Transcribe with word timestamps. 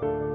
But 0.00 0.33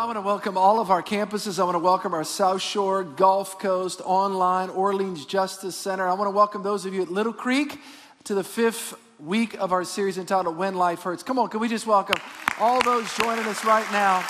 I 0.00 0.06
want 0.06 0.16
to 0.16 0.22
welcome 0.22 0.56
all 0.56 0.80
of 0.80 0.90
our 0.90 1.02
campuses. 1.02 1.58
I 1.58 1.64
want 1.64 1.74
to 1.74 1.78
welcome 1.78 2.14
our 2.14 2.24
South 2.24 2.62
Shore, 2.62 3.04
Gulf 3.04 3.58
Coast, 3.58 4.00
online, 4.02 4.70
Orleans 4.70 5.26
Justice 5.26 5.76
Center. 5.76 6.08
I 6.08 6.14
want 6.14 6.26
to 6.26 6.34
welcome 6.34 6.62
those 6.62 6.86
of 6.86 6.94
you 6.94 7.02
at 7.02 7.10
Little 7.10 7.34
Creek 7.34 7.78
to 8.24 8.34
the 8.34 8.42
fifth 8.42 8.94
week 9.18 9.52
of 9.60 9.72
our 9.72 9.84
series 9.84 10.16
entitled 10.16 10.56
When 10.56 10.74
Life 10.74 11.02
Hurts. 11.02 11.22
Come 11.22 11.38
on, 11.38 11.50
can 11.50 11.60
we 11.60 11.68
just 11.68 11.86
welcome 11.86 12.16
all 12.58 12.80
those 12.80 13.14
joining 13.18 13.44
us 13.44 13.62
right 13.62 13.84
now? 13.92 14.24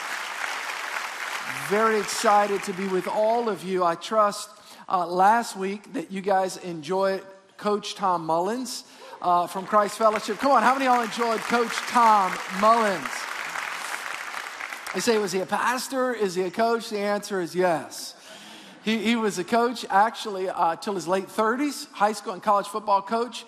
Very 1.69 2.01
excited 2.01 2.65
to 2.65 2.73
be 2.73 2.89
with 2.89 3.07
all 3.07 3.49
of 3.49 3.63
you. 3.63 3.85
I 3.85 3.95
trust 3.95 4.51
uh, 4.89 5.07
last 5.07 5.55
week 5.55 5.93
that 5.93 6.11
you 6.11 6.21
guys 6.21 6.57
enjoyed 6.57 7.23
Coach 7.59 7.95
Tom 7.95 8.27
Mullins 8.27 8.83
uh, 9.23 9.47
from 9.47 9.67
Christ 9.67 9.99
Fellowship. 9.99 10.39
Come 10.39 10.51
on, 10.51 10.65
how 10.65 10.73
many 10.75 10.89
of 10.89 10.97
y'all 10.97 11.05
enjoyed 11.05 11.39
Coach 11.43 11.77
Tom 11.87 12.37
Mullins? 12.61 13.30
You 14.93 15.01
say, 15.01 15.19
was 15.19 15.31
he 15.31 15.39
a 15.39 15.47
pastor? 15.47 16.13
Is 16.13 16.35
he 16.35 16.43
a 16.43 16.51
coach? 16.51 16.91
The 16.91 16.99
answer 16.99 17.41
is 17.41 17.55
yes. 17.55 18.17
He, 18.83 18.99
he 18.99 19.15
was 19.15 19.39
a 19.39 19.45
coach 19.45 19.87
actually 19.89 20.49
uh, 20.49 20.75
till 20.77 20.97
his 20.97 21.07
late 21.07 21.29
30s, 21.29 21.89
high 21.93 22.11
school 22.11 22.33
and 22.33 22.43
college 22.43 22.67
football 22.67 23.01
coach. 23.01 23.45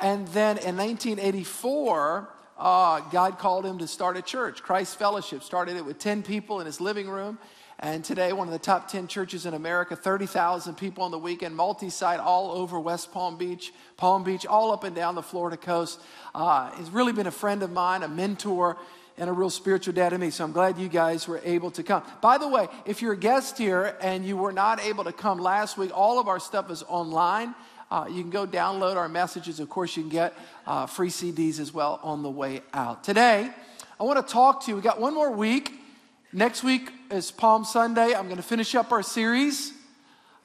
And 0.00 0.28
then 0.28 0.58
in 0.58 0.76
1984, 0.76 2.28
uh, 2.58 3.00
God 3.08 3.38
called 3.38 3.64
him 3.64 3.78
to 3.78 3.88
start 3.88 4.18
a 4.18 4.22
church. 4.22 4.62
Christ 4.62 4.98
Fellowship 4.98 5.42
started 5.42 5.76
it 5.76 5.84
with 5.86 5.98
10 5.98 6.22
people 6.22 6.60
in 6.60 6.66
his 6.66 6.78
living 6.78 7.08
room. 7.08 7.38
And 7.78 8.04
today, 8.04 8.34
one 8.34 8.46
of 8.46 8.52
the 8.52 8.58
top 8.58 8.86
10 8.88 9.08
churches 9.08 9.46
in 9.46 9.54
America, 9.54 9.96
30,000 9.96 10.74
people 10.76 11.04
on 11.04 11.10
the 11.10 11.18
weekend, 11.18 11.56
multi 11.56 11.88
site 11.88 12.20
all 12.20 12.52
over 12.52 12.78
West 12.78 13.12
Palm 13.12 13.38
Beach, 13.38 13.72
Palm 13.96 14.24
Beach, 14.24 14.44
all 14.44 14.70
up 14.72 14.84
and 14.84 14.94
down 14.94 15.14
the 15.14 15.22
Florida 15.22 15.56
coast. 15.56 16.00
Uh, 16.34 16.70
he's 16.76 16.90
really 16.90 17.14
been 17.14 17.26
a 17.26 17.32
friend 17.32 17.62
of 17.62 17.72
mine, 17.72 18.02
a 18.02 18.08
mentor 18.08 18.76
and 19.22 19.30
a 19.30 19.32
real 19.32 19.50
spiritual 19.50 19.94
dad 19.94 20.08
to 20.08 20.18
me. 20.18 20.30
So 20.30 20.42
I'm 20.42 20.50
glad 20.50 20.78
you 20.78 20.88
guys 20.88 21.28
were 21.28 21.40
able 21.44 21.70
to 21.72 21.84
come. 21.84 22.02
By 22.20 22.38
the 22.38 22.48
way, 22.48 22.66
if 22.84 23.00
you're 23.00 23.12
a 23.12 23.16
guest 23.16 23.56
here 23.56 23.96
and 24.00 24.24
you 24.24 24.36
were 24.36 24.50
not 24.50 24.82
able 24.82 25.04
to 25.04 25.12
come 25.12 25.38
last 25.38 25.78
week, 25.78 25.92
all 25.94 26.18
of 26.18 26.26
our 26.26 26.40
stuff 26.40 26.72
is 26.72 26.82
online. 26.88 27.54
Uh, 27.88 28.08
you 28.10 28.20
can 28.20 28.30
go 28.30 28.48
download 28.48 28.96
our 28.96 29.08
messages. 29.08 29.60
Of 29.60 29.68
course, 29.68 29.96
you 29.96 30.02
can 30.02 30.10
get 30.10 30.36
uh, 30.66 30.86
free 30.86 31.08
CDs 31.08 31.60
as 31.60 31.72
well 31.72 32.00
on 32.02 32.24
the 32.24 32.30
way 32.30 32.62
out. 32.74 33.04
Today, 33.04 33.48
I 34.00 34.02
want 34.02 34.26
to 34.26 34.32
talk 34.32 34.64
to 34.64 34.72
you. 34.72 34.74
We 34.74 34.82
got 34.82 35.00
one 35.00 35.14
more 35.14 35.30
week. 35.30 35.72
Next 36.32 36.64
week 36.64 36.90
is 37.08 37.30
Palm 37.30 37.64
Sunday. 37.64 38.14
I'm 38.14 38.24
going 38.24 38.38
to 38.38 38.42
finish 38.42 38.74
up 38.74 38.90
our 38.90 39.04
series. 39.04 39.72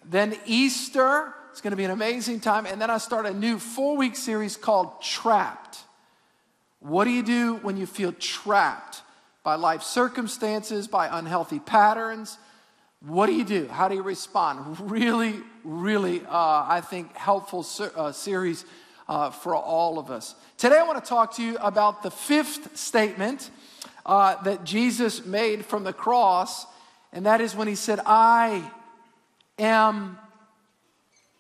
Then 0.06 0.38
Easter. 0.46 1.34
It's 1.50 1.62
going 1.62 1.72
to 1.72 1.78
be 1.78 1.86
an 1.86 1.90
amazing 1.90 2.42
time. 2.42 2.68
And 2.68 2.80
then 2.80 2.92
I 2.92 3.00
start 3.00 3.26
a 3.26 3.34
new 3.34 3.58
four 3.58 3.98
week 3.98 4.16
series 4.16 4.56
called 4.56 5.02
Trapped. 5.02 5.80
What 6.80 7.06
do 7.06 7.12
you 7.12 7.24
do 7.24 7.56
when 7.56 7.78
you 7.78 7.86
feel 7.86 8.14
trapped 8.14 9.02
by 9.44 9.56
life 9.56 9.82
circumstances, 9.82 10.88
by 10.88 11.08
unhealthy 11.12 11.60
patterns? 11.60 12.38
What 13.06 13.28
do 13.28 13.34
you 13.34 13.44
do? 13.44 13.68
How 13.68 13.88
do 13.88 13.96
you 13.96 14.04
respond? 14.04 14.78
Really, 14.90 15.36
really, 15.64 16.22
uh, 16.22 16.66
I 16.68 16.82
think, 16.82 17.16
helpful 17.16 17.64
ser- 17.64 17.92
uh, 17.96 18.12
series 18.12 18.66
uh, 19.08 19.32
for 19.32 19.56
all 19.56 20.00
of 20.00 20.12
us. 20.12 20.36
Today, 20.58 20.78
I 20.78 20.84
want 20.84 21.04
to 21.04 21.08
talk 21.08 21.36
to 21.36 21.44
you 21.44 21.58
about 21.58 22.04
the 22.04 22.12
fifth 22.12 22.78
statement 22.78 23.50
uh, 24.06 24.42
that 24.44 24.64
Jesus 24.64 25.26
made 25.26 25.66
from 25.66 25.84
the 25.84 25.94
cross, 25.94 26.66
and 27.12 27.26
that 27.26 27.42
is 27.42 27.56
when 27.56 27.68
he 27.68 27.76
said, 27.76 28.00
I 28.06 28.70
am 29.60 30.18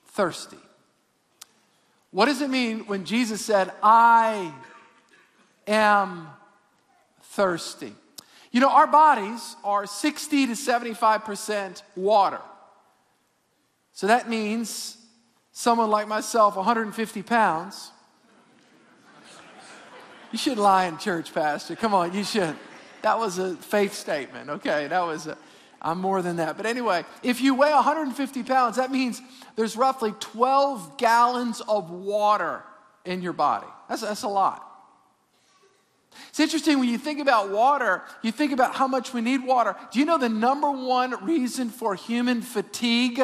thirsty. 0.07 0.57
What 2.12 2.25
does 2.25 2.41
it 2.41 2.50
mean 2.50 2.81
when 2.88 3.06
Jesus 3.06 3.44
said, 3.44 3.72
I 3.83 4.53
am 5.67 6.28
thirsty. 7.22 7.94
You 8.51 8.61
know, 8.61 8.69
our 8.69 8.88
bodies 8.88 9.55
are 9.63 9.85
60 9.85 10.47
to 10.47 10.53
75% 10.53 11.83
water. 11.95 12.41
So 13.94 14.07
that 14.07 14.29
means 14.29 14.97
someone 15.51 15.89
like 15.89 16.07
myself, 16.07 16.56
150 16.56 17.23
pounds. 17.23 17.91
You 20.31 20.38
should 20.38 20.57
lie 20.57 20.85
in 20.85 20.97
church, 20.97 21.33
Pastor. 21.33 21.75
Come 21.75 21.94
on, 21.94 22.13
you 22.13 22.23
should. 22.23 22.56
That 23.01 23.17
was 23.17 23.38
a 23.38 23.56
faith 23.56 23.94
statement, 23.94 24.50
okay? 24.50 24.88
That 24.88 25.01
was 25.01 25.27
a, 25.27 25.38
I'm 25.81 26.00
more 26.00 26.22
than 26.22 26.35
that. 26.38 26.57
But 26.57 26.66
anyway, 26.66 27.06
if 27.23 27.41
you 27.41 27.56
weigh 27.56 27.72
150 27.72 28.44
pounds, 28.44 28.77
that 28.77 28.91
means 28.91 29.22
there's 29.56 29.77
roughly 29.77 30.13
12 30.19 30.97
gallons 30.97 31.61
of 31.61 31.89
water 31.89 32.63
in 33.06 33.22
your 33.22 33.33
body. 33.33 33.67
That's, 33.88 34.01
that's 34.01 34.23
a 34.23 34.27
lot. 34.27 34.66
It's 36.29 36.39
interesting 36.39 36.79
when 36.79 36.89
you 36.89 36.97
think 36.97 37.19
about 37.19 37.50
water, 37.50 38.03
you 38.22 38.31
think 38.31 38.51
about 38.51 38.75
how 38.75 38.88
much 38.88 39.13
we 39.13 39.22
need 39.22 39.44
water. 39.44 39.75
Do 39.91 40.00
you 40.00 40.05
know 40.05 40.17
the 40.17 40.29
number 40.29 40.72
one 40.72 41.23
reason 41.25 41.69
for 41.69 41.95
human 41.95 42.41
fatigue 42.41 43.22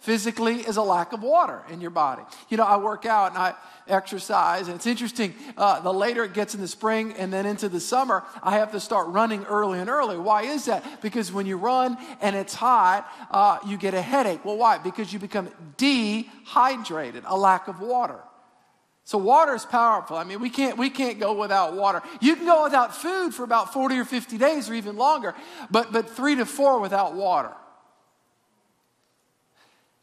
physically 0.00 0.56
is 0.60 0.76
a 0.76 0.82
lack 0.82 1.12
of 1.12 1.22
water 1.22 1.62
in 1.70 1.80
your 1.80 1.90
body? 1.90 2.22
You 2.48 2.56
know, 2.56 2.64
I 2.64 2.76
work 2.76 3.04
out 3.04 3.30
and 3.30 3.38
I 3.38 3.54
exercise, 3.88 4.68
and 4.68 4.76
it's 4.76 4.86
interesting. 4.86 5.34
Uh, 5.56 5.80
the 5.80 5.92
later 5.92 6.24
it 6.24 6.34
gets 6.34 6.54
in 6.54 6.60
the 6.60 6.68
spring 6.68 7.14
and 7.14 7.32
then 7.32 7.46
into 7.46 7.68
the 7.68 7.80
summer, 7.80 8.24
I 8.42 8.58
have 8.58 8.72
to 8.72 8.80
start 8.80 9.08
running 9.08 9.44
early 9.44 9.80
and 9.80 9.90
early. 9.90 10.18
Why 10.18 10.42
is 10.42 10.66
that? 10.66 11.02
Because 11.02 11.32
when 11.32 11.46
you 11.46 11.56
run 11.56 11.96
and 12.20 12.36
it's 12.36 12.54
hot, 12.54 13.10
uh, 13.30 13.58
you 13.66 13.76
get 13.76 13.94
a 13.94 14.02
headache. 14.02 14.44
Well, 14.44 14.56
why? 14.56 14.78
Because 14.78 15.12
you 15.12 15.18
become 15.18 15.48
dehydrated, 15.76 17.24
a 17.26 17.36
lack 17.36 17.68
of 17.68 17.80
water. 17.80 18.20
So 19.08 19.16
water 19.16 19.54
is 19.54 19.64
powerful. 19.64 20.18
I 20.18 20.24
mean, 20.24 20.38
we 20.38 20.50
can't, 20.50 20.76
we 20.76 20.90
can't 20.90 21.18
go 21.18 21.32
without 21.32 21.74
water. 21.74 22.02
You 22.20 22.36
can 22.36 22.44
go 22.44 22.64
without 22.64 22.94
food 22.94 23.32
for 23.32 23.42
about 23.42 23.72
40 23.72 23.96
or 23.96 24.04
50 24.04 24.36
days 24.36 24.68
or 24.68 24.74
even 24.74 24.98
longer, 24.98 25.34
but, 25.70 25.90
but 25.94 26.10
three 26.10 26.36
to 26.36 26.44
four 26.44 26.78
without 26.78 27.14
water. 27.14 27.54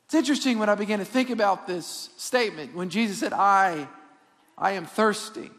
It's 0.06 0.16
interesting 0.16 0.58
when 0.58 0.70
I 0.70 0.74
began 0.74 0.98
to 0.98 1.06
think 1.06 1.30
about 1.30 1.68
this 1.68 2.10
statement, 2.18 2.74
when 2.74 2.90
Jesus 2.90 3.20
said, 3.20 3.32
I, 3.32 3.88
I 4.58 4.72
am 4.72 4.88
thirsty, 4.88 5.52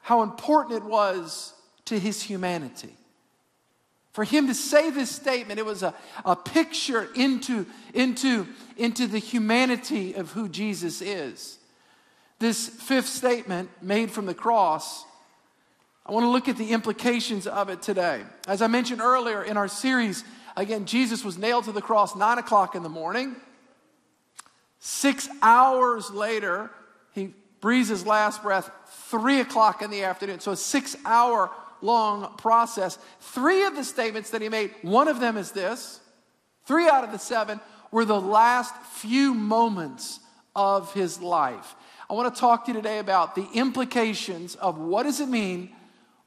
how 0.00 0.22
important 0.22 0.82
it 0.82 0.84
was 0.84 1.52
to 1.84 1.98
his 1.98 2.22
humanity. 2.22 2.96
For 4.14 4.24
him 4.24 4.46
to 4.46 4.54
say 4.54 4.88
this 4.88 5.10
statement, 5.10 5.60
it 5.60 5.66
was 5.66 5.82
a, 5.82 5.92
a 6.24 6.34
picture 6.34 7.10
into, 7.14 7.66
into, 7.92 8.46
into 8.78 9.06
the 9.06 9.18
humanity 9.18 10.14
of 10.14 10.32
who 10.32 10.48
Jesus 10.48 11.02
is. 11.02 11.58
This 12.38 12.68
fifth 12.68 13.08
statement 13.08 13.70
made 13.80 14.10
from 14.10 14.26
the 14.26 14.34
cross, 14.34 15.04
I 16.04 16.12
want 16.12 16.24
to 16.24 16.30
look 16.30 16.48
at 16.48 16.56
the 16.56 16.72
implications 16.72 17.46
of 17.46 17.68
it 17.68 17.82
today. 17.82 18.22
As 18.46 18.62
I 18.62 18.66
mentioned 18.66 19.00
earlier 19.00 19.42
in 19.42 19.56
our 19.56 19.68
series, 19.68 20.22
again, 20.56 20.84
Jesus 20.84 21.24
was 21.24 21.38
nailed 21.38 21.64
to 21.64 21.72
the 21.72 21.82
cross 21.82 22.14
nine 22.14 22.38
o'clock 22.38 22.74
in 22.74 22.82
the 22.82 22.88
morning. 22.88 23.36
Six 24.78 25.28
hours 25.40 26.10
later, 26.10 26.70
he 27.12 27.32
breathes 27.60 27.88
his 27.88 28.06
last 28.06 28.42
breath 28.42 28.70
three 29.08 29.40
o'clock 29.40 29.82
in 29.82 29.90
the 29.90 30.04
afternoon. 30.04 30.40
So 30.40 30.52
a 30.52 30.56
six 30.56 30.94
hour 31.04 31.50
long 31.80 32.36
process. 32.36 32.98
Three 33.20 33.64
of 33.64 33.76
the 33.76 33.84
statements 33.84 34.30
that 34.30 34.42
he 34.42 34.48
made, 34.48 34.72
one 34.82 35.08
of 35.08 35.20
them 35.20 35.36
is 35.36 35.52
this 35.52 36.00
three 36.66 36.88
out 36.88 37.04
of 37.04 37.12
the 37.12 37.18
seven 37.18 37.60
were 37.90 38.04
the 38.04 38.20
last 38.20 38.74
few 38.82 39.32
moments 39.32 40.20
of 40.54 40.92
his 40.92 41.20
life. 41.20 41.74
I 42.08 42.14
want 42.14 42.32
to 42.34 42.40
talk 42.40 42.64
to 42.66 42.72
you 42.72 42.76
today 42.76 42.98
about 42.98 43.34
the 43.34 43.48
implications 43.52 44.54
of 44.54 44.78
what 44.78 45.02
does 45.02 45.20
it 45.20 45.28
mean 45.28 45.70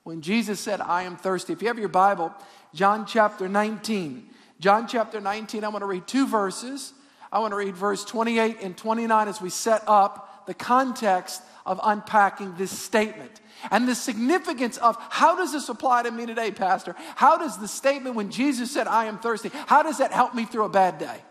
when 0.03 0.21
Jesus 0.21 0.59
said, 0.59 0.81
I 0.81 1.03
am 1.03 1.15
thirsty. 1.15 1.53
If 1.53 1.61
you 1.61 1.67
have 1.69 1.79
your 1.79 1.87
Bible, 1.87 2.33
John 2.73 3.05
chapter 3.05 3.47
19. 3.47 4.29
John 4.59 4.87
chapter 4.87 5.21
19, 5.21 5.63
I 5.63 5.69
want 5.69 5.83
to 5.83 5.85
read 5.85 6.05
two 6.05 6.27
verses. 6.27 6.93
I 7.31 7.39
want 7.39 7.51
to 7.51 7.55
read 7.55 7.75
verse 7.75 8.03
28 8.03 8.57
and 8.61 8.75
29 8.75 9.27
as 9.27 9.41
we 9.41 9.49
set 9.49 9.83
up 9.87 10.45
the 10.47 10.53
context 10.53 11.41
of 11.65 11.79
unpacking 11.83 12.55
this 12.55 12.77
statement 12.77 13.39
and 13.71 13.87
the 13.87 13.95
significance 13.95 14.77
of 14.77 14.97
how 15.09 15.35
does 15.35 15.51
this 15.51 15.69
apply 15.69 16.03
to 16.03 16.11
me 16.11 16.25
today, 16.25 16.51
Pastor? 16.51 16.95
How 17.15 17.37
does 17.37 17.57
the 17.57 17.67
statement 17.67 18.15
when 18.15 18.31
Jesus 18.31 18.71
said, 18.71 18.87
I 18.87 19.05
am 19.05 19.19
thirsty, 19.19 19.51
how 19.67 19.83
does 19.83 19.99
that 19.99 20.11
help 20.11 20.33
me 20.33 20.45
through 20.45 20.65
a 20.65 20.69
bad 20.69 20.97
day? 20.97 21.21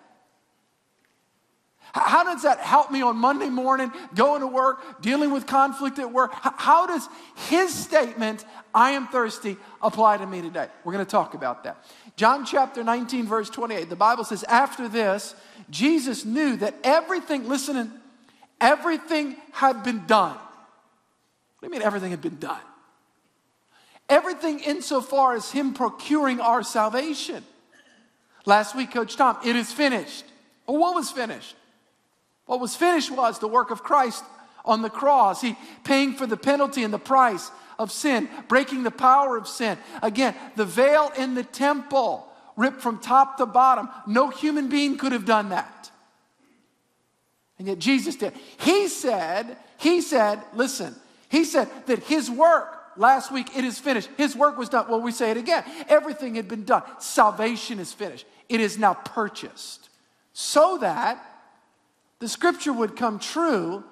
How 1.92 2.24
does 2.24 2.42
that 2.42 2.60
help 2.60 2.90
me 2.90 3.02
on 3.02 3.16
Monday 3.16 3.48
morning, 3.48 3.90
going 4.14 4.40
to 4.40 4.46
work, 4.46 5.00
dealing 5.00 5.32
with 5.32 5.46
conflict 5.46 5.98
at 5.98 6.12
work? 6.12 6.32
How 6.34 6.86
does 6.86 7.08
his 7.48 7.74
statement, 7.74 8.44
I 8.74 8.90
am 8.90 9.08
thirsty, 9.08 9.56
apply 9.80 10.18
to 10.18 10.26
me 10.26 10.42
today? 10.42 10.68
We're 10.84 10.92
going 10.92 11.04
to 11.04 11.10
talk 11.10 11.34
about 11.34 11.64
that. 11.64 11.84
John 12.16 12.44
chapter 12.44 12.84
19, 12.84 13.26
verse 13.26 13.48
28, 13.48 13.88
the 13.88 13.96
Bible 13.96 14.24
says, 14.24 14.44
After 14.44 14.88
this, 14.88 15.34
Jesus 15.70 16.24
knew 16.24 16.56
that 16.56 16.74
everything, 16.84 17.48
listen, 17.48 17.92
everything 18.60 19.36
had 19.52 19.82
been 19.82 20.06
done. 20.06 20.36
What 20.36 21.60
do 21.62 21.66
you 21.66 21.70
mean 21.70 21.82
everything 21.82 22.10
had 22.10 22.22
been 22.22 22.38
done? 22.38 22.60
Everything 24.08 24.60
insofar 24.60 25.34
as 25.34 25.50
Him 25.50 25.74
procuring 25.74 26.40
our 26.40 26.62
salvation. 26.62 27.44
Last 28.46 28.74
week, 28.74 28.92
Coach 28.92 29.16
Tom, 29.16 29.36
it 29.44 29.56
is 29.56 29.72
finished. 29.72 30.24
Well, 30.66 30.78
what 30.78 30.94
was 30.94 31.10
finished? 31.10 31.54
What 32.48 32.60
was 32.60 32.74
finished 32.74 33.10
was 33.10 33.38
the 33.38 33.46
work 33.46 33.70
of 33.70 33.82
Christ 33.82 34.24
on 34.64 34.80
the 34.80 34.88
cross. 34.88 35.42
He 35.42 35.54
paying 35.84 36.14
for 36.14 36.26
the 36.26 36.36
penalty 36.36 36.82
and 36.82 36.92
the 36.92 36.98
price 36.98 37.50
of 37.78 37.92
sin, 37.92 38.26
breaking 38.48 38.84
the 38.84 38.90
power 38.90 39.36
of 39.36 39.46
sin. 39.46 39.76
Again, 40.02 40.34
the 40.56 40.64
veil 40.64 41.12
in 41.18 41.34
the 41.34 41.44
temple 41.44 42.26
ripped 42.56 42.80
from 42.80 43.00
top 43.00 43.36
to 43.36 43.44
bottom. 43.44 43.90
No 44.06 44.30
human 44.30 44.70
being 44.70 44.96
could 44.96 45.12
have 45.12 45.26
done 45.26 45.50
that. 45.50 45.90
And 47.58 47.68
yet 47.68 47.78
Jesus 47.78 48.16
did. 48.16 48.32
He 48.60 48.88
said, 48.88 49.58
He 49.76 50.00
said, 50.00 50.40
listen, 50.54 50.94
He 51.28 51.44
said 51.44 51.68
that 51.84 51.98
His 52.04 52.30
work, 52.30 52.74
last 52.96 53.30
week, 53.30 53.54
it 53.58 53.64
is 53.64 53.78
finished. 53.78 54.08
His 54.16 54.34
work 54.34 54.56
was 54.56 54.70
done. 54.70 54.86
Well, 54.88 55.02
we 55.02 55.12
say 55.12 55.32
it 55.32 55.36
again. 55.36 55.64
Everything 55.86 56.36
had 56.36 56.48
been 56.48 56.64
done. 56.64 56.82
Salvation 56.98 57.78
is 57.78 57.92
finished. 57.92 58.24
It 58.48 58.60
is 58.60 58.78
now 58.78 58.94
purchased. 58.94 59.90
So 60.32 60.78
that 60.78 61.22
the 62.18 62.28
scripture 62.28 62.72
would 62.72 62.96
come 62.96 63.18
true, 63.18 63.84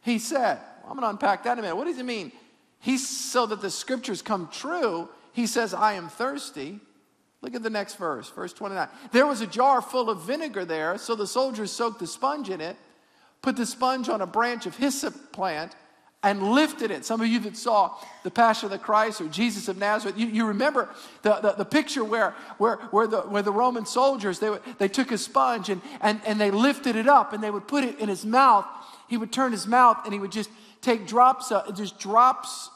he 0.00 0.18
said. 0.18 0.58
Well, 0.82 0.92
I'm 0.92 0.96
going 0.96 1.02
to 1.02 1.10
unpack 1.10 1.44
that 1.44 1.52
in 1.52 1.58
a 1.60 1.62
minute. 1.62 1.76
What 1.76 1.86
does 1.86 1.96
he 1.96 2.02
mean? 2.02 2.32
He's 2.78 3.08
so 3.08 3.46
that 3.46 3.60
the 3.60 3.70
scriptures 3.70 4.22
come 4.22 4.48
true, 4.50 5.08
he 5.32 5.46
says, 5.46 5.72
I 5.72 5.94
am 5.94 6.08
thirsty. 6.08 6.80
Look 7.40 7.54
at 7.54 7.62
the 7.62 7.70
next 7.70 7.96
verse, 7.96 8.28
verse 8.30 8.52
29. 8.52 8.88
There 9.10 9.26
was 9.26 9.40
a 9.40 9.46
jar 9.46 9.82
full 9.82 10.10
of 10.10 10.22
vinegar 10.22 10.64
there, 10.64 10.98
so 10.98 11.14
the 11.14 11.26
soldiers 11.26 11.72
soaked 11.72 11.98
the 11.98 12.06
sponge 12.06 12.50
in 12.50 12.60
it, 12.60 12.76
put 13.40 13.56
the 13.56 13.66
sponge 13.66 14.08
on 14.08 14.20
a 14.20 14.26
branch 14.26 14.66
of 14.66 14.76
hyssop 14.76 15.32
plant, 15.32 15.74
and 16.22 16.52
lifted 16.52 16.90
it. 16.90 17.04
Some 17.04 17.20
of 17.20 17.26
you 17.26 17.40
that 17.40 17.56
saw 17.56 17.96
the 18.22 18.30
Passion 18.30 18.66
of 18.66 18.70
the 18.70 18.78
Christ 18.78 19.20
or 19.20 19.26
Jesus 19.26 19.66
of 19.68 19.76
Nazareth, 19.76 20.16
you, 20.16 20.28
you 20.28 20.46
remember 20.46 20.88
the, 21.22 21.34
the, 21.40 21.52
the, 21.52 21.64
picture 21.64 22.04
where, 22.04 22.30
where, 22.58 22.76
where, 22.90 23.08
the, 23.08 23.22
where 23.22 23.42
the 23.42 23.50
Roman 23.52 23.86
soldiers, 23.86 24.38
they, 24.38 24.56
they 24.78 24.88
took 24.88 25.10
a 25.10 25.18
sponge 25.18 25.68
and, 25.68 25.80
and, 26.00 26.20
and 26.24 26.40
they 26.40 26.50
lifted 26.50 26.94
it 26.94 27.08
up 27.08 27.32
and 27.32 27.42
they 27.42 27.50
would 27.50 27.66
put 27.66 27.82
it 27.82 27.98
in 27.98 28.08
his 28.08 28.24
mouth. 28.24 28.64
He 29.08 29.16
would 29.16 29.32
turn 29.32 29.50
his 29.50 29.66
mouth 29.66 29.98
and 30.04 30.12
he 30.12 30.20
would 30.20 30.32
just 30.32 30.50
take 30.80 31.06
drops, 31.06 31.50
of, 31.50 31.76
just 31.76 31.98
drops, 31.98 32.70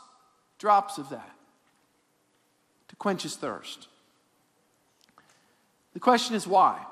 drops 0.58 0.98
of 0.98 1.08
that 1.10 1.30
to 2.88 2.96
quench 2.96 3.22
his 3.22 3.36
thirst. 3.36 3.86
The 5.94 6.00
question 6.00 6.34
is 6.34 6.46
why? 6.46 6.84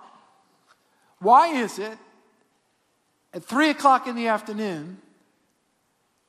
Why 1.19 1.49
is 1.49 1.81
it 1.81 1.99
at 3.33 3.43
three 3.43 3.71
o'clock 3.71 4.07
in 4.07 4.15
the 4.15 4.29
afternoon 4.29 4.99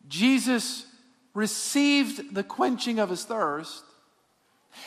Jesus 0.07 0.86
received 1.34 2.34
the 2.34 2.44
quenching 2.44 3.00
of 3.00 3.10
his 3.10 3.24
thirst. 3.24 3.84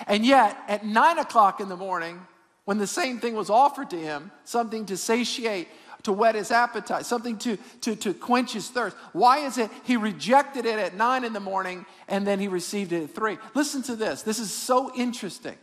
And 0.06 0.24
yet, 0.24 0.56
at 0.68 0.84
nine 0.84 1.18
o'clock 1.18 1.60
in 1.60 1.68
the 1.68 1.76
morning, 1.76 2.20
when 2.64 2.78
the 2.78 2.86
same 2.86 3.18
thing 3.18 3.34
was 3.34 3.50
offered 3.50 3.90
to 3.90 3.98
him, 3.98 4.30
something 4.44 4.86
to 4.86 4.96
satiate, 4.96 5.68
to 6.02 6.12
whet 6.12 6.34
his 6.34 6.50
appetite, 6.50 7.06
something 7.06 7.38
to, 7.38 7.56
to, 7.80 7.96
to 7.96 8.14
quench 8.14 8.52
his 8.52 8.68
thirst, 8.68 8.96
why 9.12 9.38
is 9.38 9.58
it 9.58 9.70
he 9.84 9.96
rejected 9.96 10.66
it 10.66 10.78
at 10.78 10.94
nine 10.94 11.24
in 11.24 11.32
the 11.32 11.40
morning 11.40 11.86
and 12.08 12.26
then 12.26 12.38
he 12.38 12.48
received 12.48 12.92
it 12.92 13.04
at 13.04 13.14
three? 13.14 13.38
Listen 13.54 13.82
to 13.82 13.96
this. 13.96 14.22
This 14.22 14.38
is 14.38 14.52
so 14.52 14.92
interesting. 14.94 15.56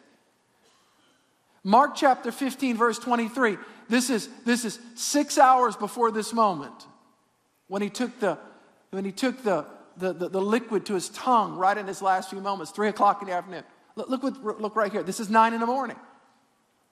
Mark 1.64 1.96
chapter 1.96 2.32
15, 2.32 2.78
verse 2.78 3.00
23. 3.00 3.58
This 3.90 4.10
is, 4.10 4.30
this 4.46 4.66
is 4.66 4.80
six 4.96 5.38
hours 5.38 5.76
before 5.76 6.12
this 6.12 6.34
moment 6.34 6.74
when 7.68 7.82
he 7.82 7.90
took 7.90 8.20
the 8.20 8.38
when 8.96 9.04
he 9.04 9.12
took 9.12 9.44
the, 9.44 9.66
the, 9.98 10.14
the, 10.14 10.30
the, 10.30 10.42
liquid 10.42 10.86
to 10.86 10.94
his 10.94 11.10
tongue 11.10 11.58
right 11.58 11.78
in 11.78 11.86
his 11.86 12.02
last 12.02 12.30
few 12.30 12.40
moments, 12.40 12.72
three 12.72 12.88
o'clock 12.88 13.22
in 13.22 13.28
the 13.28 13.34
afternoon. 13.34 13.66
Look, 13.98 14.24
look, 14.24 14.62
look 14.62 14.76
right 14.78 14.90
here. 14.90 15.04
This 15.04 15.20
is 15.20 15.30
nine 15.30 15.54
in 15.54 15.60
the 15.60 15.66
morning. 15.66 15.98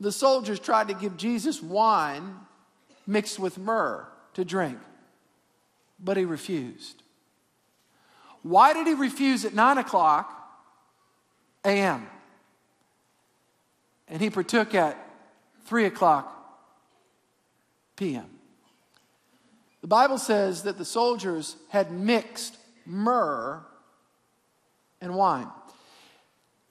The 0.01 0.11
soldiers 0.11 0.59
tried 0.59 0.89
to 0.89 0.94
give 0.94 1.15
Jesus 1.15 1.63
wine 1.63 2.35
mixed 3.07 3.39
with 3.39 3.57
myrrh 3.57 4.05
to 4.33 4.44
drink, 4.44 4.77
but 5.97 6.17
he 6.17 6.25
refused. 6.25 7.03
Why 8.41 8.73
did 8.73 8.85
he 8.85 8.95
refuse 8.95 9.45
at 9.45 9.53
nine 9.53 9.77
o'clock 9.77 10.29
a.m.? 11.63 12.05
And 14.09 14.21
he 14.21 14.29
partook 14.29 14.75
at 14.75 14.97
three 15.63 15.85
o'clock 15.85 16.29
p.m. 17.95 18.29
The 19.83 19.88
Bible 19.88 20.18
says 20.18 20.63
that 20.63 20.77
the 20.77 20.85
soldiers 20.85 21.57
had 21.68 21.91
mixed 21.91 22.56
myrrh 22.85 23.62
and 25.01 25.13
wine. 25.13 25.50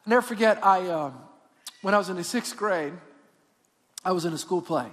i 0.07 0.11
never 0.11 0.23
forget, 0.23 0.65
I, 0.65 0.87
uh, 0.87 1.11
when 1.83 1.93
I 1.93 1.99
was 1.99 2.09
in 2.09 2.17
the 2.17 2.25
sixth 2.25 2.57
grade, 2.57 2.95
I 4.03 4.13
was 4.13 4.25
in 4.25 4.33
a 4.33 4.39
school 4.39 4.63
play, 4.63 4.87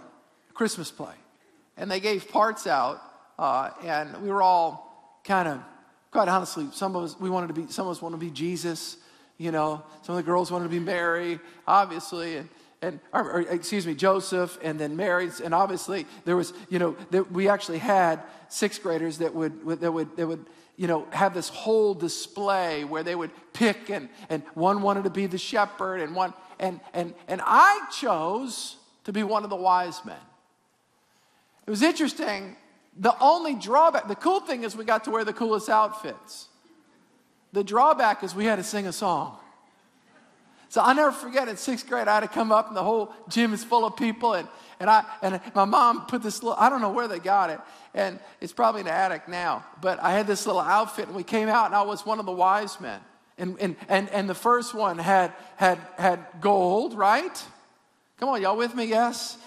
a 0.49 0.53
Christmas 0.53 0.91
play, 0.91 1.13
and 1.77 1.89
they 1.89 2.01
gave 2.01 2.27
parts 2.27 2.67
out, 2.67 3.01
uh, 3.37 3.69
and 3.85 4.21
we 4.21 4.29
were 4.29 4.41
all 4.41 5.21
kind 5.23 5.47
of, 5.47 5.61
quite 6.11 6.27
honestly, 6.27 6.67
some 6.73 6.97
of 6.97 7.05
us, 7.05 7.15
we 7.21 7.29
wanted 7.29 7.47
to 7.47 7.53
be, 7.53 7.71
some 7.71 7.87
of 7.87 7.95
us 7.95 8.01
wanted 8.01 8.19
to 8.19 8.25
be 8.25 8.31
Jesus, 8.31 8.97
you 9.37 9.53
know, 9.53 9.81
some 10.01 10.17
of 10.17 10.17
the 10.17 10.29
girls 10.29 10.51
wanted 10.51 10.65
to 10.65 10.71
be 10.71 10.79
Mary, 10.79 11.39
obviously, 11.65 12.35
and, 12.35 12.49
and 12.81 12.99
or, 13.13 13.31
or, 13.31 13.41
excuse 13.41 13.85
me, 13.85 13.93
Joseph, 13.93 14.57
and 14.61 14.79
then 14.79 14.95
Mary, 14.95 15.29
and 15.43 15.53
obviously 15.53 16.05
there 16.25 16.37
was, 16.37 16.53
you 16.69 16.79
know, 16.79 16.95
there, 17.11 17.23
we 17.23 17.49
actually 17.49 17.79
had 17.79 18.21
sixth 18.47 18.81
graders 18.81 19.17
that 19.17 19.33
would 19.35 19.81
that 19.81 19.91
would 19.91 20.15
that 20.15 20.27
would 20.27 20.45
you 20.77 20.87
know 20.87 21.05
have 21.11 21.33
this 21.33 21.49
whole 21.49 21.93
display 21.93 22.85
where 22.85 23.03
they 23.03 23.15
would 23.15 23.31
pick 23.53 23.89
and 23.89 24.07
and 24.29 24.43
one 24.53 24.81
wanted 24.81 25.03
to 25.03 25.09
be 25.09 25.25
the 25.25 25.37
shepherd 25.37 25.99
and 25.99 26.15
one 26.15 26.33
and 26.59 26.79
and 26.93 27.13
and 27.27 27.41
I 27.43 27.85
chose 27.99 28.77
to 29.03 29.11
be 29.11 29.23
one 29.23 29.43
of 29.43 29.49
the 29.49 29.57
wise 29.57 30.03
men. 30.05 30.15
It 31.67 31.69
was 31.69 31.81
interesting. 31.81 32.55
The 32.97 33.15
only 33.21 33.55
drawback, 33.55 34.07
the 34.07 34.15
cool 34.15 34.39
thing 34.39 34.63
is 34.63 34.75
we 34.75 34.85
got 34.85 35.03
to 35.03 35.11
wear 35.11 35.23
the 35.23 35.33
coolest 35.33 35.69
outfits. 35.69 36.47
The 37.53 37.63
drawback 37.63 38.23
is 38.23 38.33
we 38.33 38.45
had 38.45 38.57
to 38.57 38.63
sing 38.63 38.87
a 38.87 38.91
song. 38.91 39.37
So 40.69 40.81
I 40.81 40.93
never 40.93 41.11
forget 41.11 41.47
in 41.47 41.57
sixth 41.57 41.87
grade, 41.87 42.07
I 42.07 42.13
had 42.15 42.19
to 42.21 42.27
come 42.27 42.51
up 42.51 42.67
and 42.67 42.77
the 42.77 42.83
whole 42.83 43.11
gym 43.27 43.53
is 43.53 43.63
full 43.63 43.85
of 43.85 43.97
people. 43.97 44.35
And, 44.35 44.47
and, 44.79 44.87
I, 44.89 45.03
and 45.23 45.41
my 45.55 45.65
mom 45.65 46.05
put 46.05 46.21
this 46.21 46.43
little, 46.43 46.57
I 46.59 46.69
don't 46.69 46.79
know 46.79 46.91
where 46.91 47.07
they 47.07 47.17
got 47.17 47.49
it. 47.49 47.59
And 47.95 48.19
it's 48.39 48.53
probably 48.53 48.81
in 48.81 48.85
the 48.85 48.93
attic 48.93 49.27
now. 49.27 49.65
But 49.81 50.01
I 50.01 50.11
had 50.11 50.27
this 50.27 50.45
little 50.45 50.61
outfit 50.61 51.07
and 51.07 51.15
we 51.15 51.23
came 51.23 51.49
out 51.49 51.65
and 51.65 51.75
I 51.75 51.81
was 51.81 52.05
one 52.05 52.19
of 52.19 52.27
the 52.27 52.31
wise 52.31 52.79
men. 52.79 52.99
And, 53.39 53.57
and, 53.59 53.75
and, 53.87 54.09
and 54.09 54.29
the 54.29 54.35
first 54.35 54.75
one 54.75 54.99
had, 54.99 55.33
had, 55.55 55.79
had 55.97 56.23
gold, 56.39 56.93
right? 56.93 57.43
Come 58.19 58.29
on, 58.29 58.41
y'all 58.41 58.57
with 58.57 58.75
me? 58.75 58.85
Yes? 58.85 59.37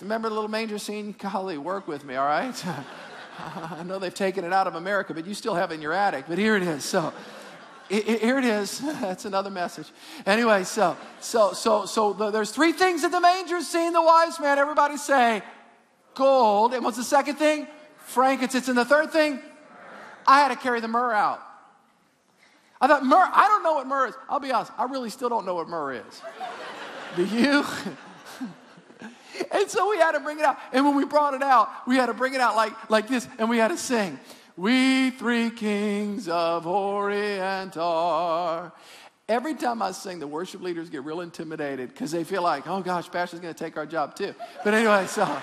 Remember 0.00 0.28
the 0.28 0.34
little 0.34 0.50
manger 0.50 0.78
scene? 0.78 1.14
Golly, 1.16 1.58
work 1.58 1.86
with 1.86 2.04
me, 2.04 2.16
all 2.16 2.26
right? 2.26 2.64
I 3.38 3.84
know 3.84 4.00
they've 4.00 4.12
taken 4.12 4.44
it 4.44 4.52
out 4.52 4.66
of 4.66 4.74
America, 4.74 5.14
but 5.14 5.26
you 5.26 5.34
still 5.34 5.54
have 5.54 5.70
it 5.70 5.74
in 5.74 5.82
your 5.82 5.92
attic. 5.92 6.24
But 6.26 6.38
here 6.38 6.56
it 6.56 6.64
is. 6.64 6.84
So, 6.84 7.12
here 8.00 8.38
it 8.38 8.44
is. 8.44 8.78
That's 9.00 9.26
another 9.26 9.50
message. 9.50 9.86
Anyway, 10.24 10.64
so 10.64 10.96
so 11.20 11.52
so 11.52 11.84
so 11.84 12.12
the, 12.14 12.30
there's 12.30 12.50
three 12.50 12.72
things 12.72 13.02
that 13.02 13.12
the 13.12 13.20
manger 13.20 13.60
scene 13.60 13.92
the 13.92 14.02
wise 14.02 14.40
man. 14.40 14.58
Everybody 14.58 14.96
say 14.96 15.42
gold. 16.14 16.74
And 16.74 16.84
what's 16.84 16.96
the 16.96 17.04
second 17.04 17.36
thing? 17.36 17.66
Frankincense. 17.98 18.68
And 18.68 18.78
the 18.78 18.84
third 18.84 19.10
thing, 19.10 19.40
I 20.26 20.40
had 20.40 20.48
to 20.48 20.56
carry 20.56 20.80
the 20.80 20.88
myrrh 20.88 21.12
out. 21.12 21.40
I 22.80 22.88
thought 22.88 23.04
myrrh. 23.04 23.28
I 23.32 23.46
don't 23.48 23.62
know 23.62 23.74
what 23.74 23.86
myrrh 23.86 24.08
is. 24.08 24.14
I'll 24.28 24.40
be 24.40 24.50
honest. 24.50 24.72
I 24.78 24.84
really 24.84 25.10
still 25.10 25.28
don't 25.28 25.44
know 25.44 25.54
what 25.54 25.68
myrrh 25.68 25.94
is. 25.94 26.22
Do 27.16 27.26
you? 27.26 27.64
and 29.52 29.70
so 29.70 29.90
we 29.90 29.98
had 29.98 30.12
to 30.12 30.20
bring 30.20 30.38
it 30.38 30.44
out. 30.44 30.58
And 30.72 30.84
when 30.86 30.96
we 30.96 31.04
brought 31.04 31.34
it 31.34 31.42
out, 31.42 31.68
we 31.86 31.96
had 31.96 32.06
to 32.06 32.14
bring 32.14 32.32
it 32.34 32.40
out 32.40 32.56
like 32.56 32.72
like 32.90 33.06
this, 33.06 33.28
and 33.38 33.50
we 33.50 33.58
had 33.58 33.68
to 33.68 33.76
sing. 33.76 34.18
We 34.56 35.10
three 35.10 35.50
kings 35.50 36.28
of 36.28 36.66
Orient 36.66 37.76
are. 37.76 38.72
Every 39.28 39.54
time 39.54 39.80
I 39.80 39.92
sing, 39.92 40.18
the 40.18 40.26
worship 40.26 40.60
leaders 40.60 40.90
get 40.90 41.04
real 41.04 41.22
intimidated 41.22 41.88
because 41.88 42.10
they 42.10 42.22
feel 42.24 42.42
like, 42.42 42.66
oh 42.66 42.82
gosh, 42.82 43.10
Pastor's 43.10 43.40
going 43.40 43.54
to 43.54 43.64
take 43.64 43.78
our 43.78 43.86
job 43.86 44.14
too. 44.14 44.34
But 44.62 44.74
anyway, 44.74 45.06
so 45.06 45.40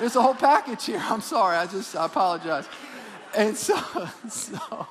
there's 0.00 0.16
a 0.16 0.22
whole 0.22 0.34
package 0.34 0.86
here. 0.86 1.00
I'm 1.02 1.20
sorry. 1.20 1.56
I 1.56 1.66
just 1.66 1.94
I 1.94 2.06
apologize. 2.06 2.68
And 3.36 3.56
so, 3.56 3.76
so 4.28 4.86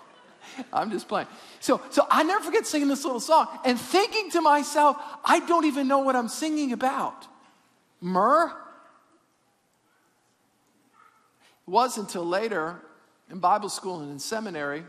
I'm 0.71 0.89
just 0.89 1.09
playing. 1.09 1.27
So, 1.59 1.81
so 1.89 2.07
I 2.09 2.23
never 2.23 2.43
forget 2.45 2.65
singing 2.65 2.87
this 2.87 3.03
little 3.03 3.19
song 3.19 3.47
and 3.65 3.77
thinking 3.77 4.31
to 4.31 4.41
myself, 4.41 4.95
I 5.25 5.41
don't 5.41 5.65
even 5.65 5.89
know 5.89 5.99
what 5.99 6.15
I'm 6.15 6.29
singing 6.29 6.71
about. 6.71 7.27
Myrrh? 7.99 8.53
It 11.67 11.69
wasn't 11.69 12.07
until 12.07 12.25
later 12.25 12.81
in 13.29 13.39
Bible 13.39 13.69
school 13.69 14.01
and 14.01 14.11
in 14.11 14.19
seminary 14.19 14.83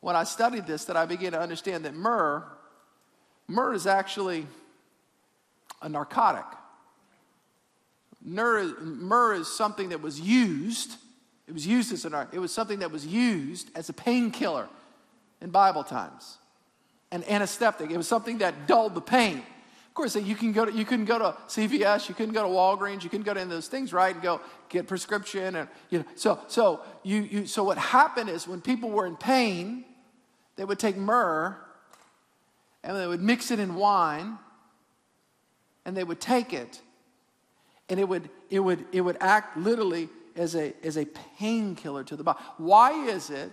when 0.00 0.14
I 0.14 0.24
studied 0.24 0.66
this 0.66 0.84
that 0.84 0.96
I 0.96 1.06
began 1.06 1.32
to 1.32 1.40
understand 1.40 1.84
that 1.84 1.94
myrrh, 1.94 2.44
myrrh 3.48 3.74
is 3.74 3.86
actually 3.86 4.46
a 5.82 5.88
narcotic. 5.88 6.44
Myrrh, 8.22 9.34
is 9.34 9.48
something 9.48 9.88
that 9.90 10.00
was 10.00 10.20
used. 10.20 10.96
It 11.46 11.54
was 11.54 11.66
used 11.66 11.92
as 11.92 12.04
an 12.04 12.14
it 12.32 12.38
was 12.38 12.52
something 12.52 12.80
that 12.80 12.90
was 12.90 13.06
used 13.06 13.70
as 13.76 13.88
a 13.88 13.92
painkiller 13.92 14.68
in 15.40 15.50
Bible 15.50 15.84
times. 15.84 16.38
An 17.12 17.22
anesthetic. 17.24 17.90
It 17.90 17.96
was 17.96 18.08
something 18.08 18.38
that 18.38 18.66
dulled 18.66 18.94
the 18.94 19.00
pain. 19.00 19.42
Of 19.96 19.98
course, 19.98 20.16
you 20.16 20.34
can 20.34 20.52
go 20.52 20.66
to, 20.66 20.70
you 20.70 20.84
couldn't 20.84 21.06
go 21.06 21.18
to 21.18 21.38
CVS, 21.48 22.10
you 22.10 22.14
couldn't 22.14 22.34
go 22.34 22.42
to 22.42 22.48
Walgreens, 22.50 23.02
you 23.02 23.08
couldn't 23.08 23.24
go 23.24 23.32
to 23.32 23.40
any 23.40 23.48
of 23.48 23.50
those 23.50 23.68
things, 23.68 23.94
right? 23.94 24.14
And 24.14 24.22
go 24.22 24.42
get 24.68 24.86
prescription 24.86 25.56
and 25.56 25.70
you 25.88 26.00
know. 26.00 26.04
So 26.16 26.38
so 26.48 26.82
you, 27.02 27.22
you 27.22 27.46
so 27.46 27.64
what 27.64 27.78
happened 27.78 28.28
is 28.28 28.46
when 28.46 28.60
people 28.60 28.90
were 28.90 29.06
in 29.06 29.16
pain, 29.16 29.86
they 30.56 30.66
would 30.66 30.78
take 30.78 30.98
myrrh 30.98 31.56
and 32.84 32.94
they 32.94 33.06
would 33.06 33.22
mix 33.22 33.50
it 33.50 33.58
in 33.58 33.74
wine 33.74 34.36
and 35.86 35.96
they 35.96 36.04
would 36.04 36.20
take 36.20 36.52
it 36.52 36.82
and 37.88 37.98
it 37.98 38.06
would, 38.06 38.28
it 38.50 38.60
would, 38.60 38.84
it 38.92 39.00
would 39.00 39.16
act 39.20 39.56
literally 39.56 40.10
as 40.36 40.54
a, 40.56 40.74
as 40.84 40.98
a 40.98 41.06
painkiller 41.38 42.04
to 42.04 42.16
the 42.16 42.22
body. 42.22 42.38
Why 42.58 42.92
is 43.08 43.30
it 43.30 43.52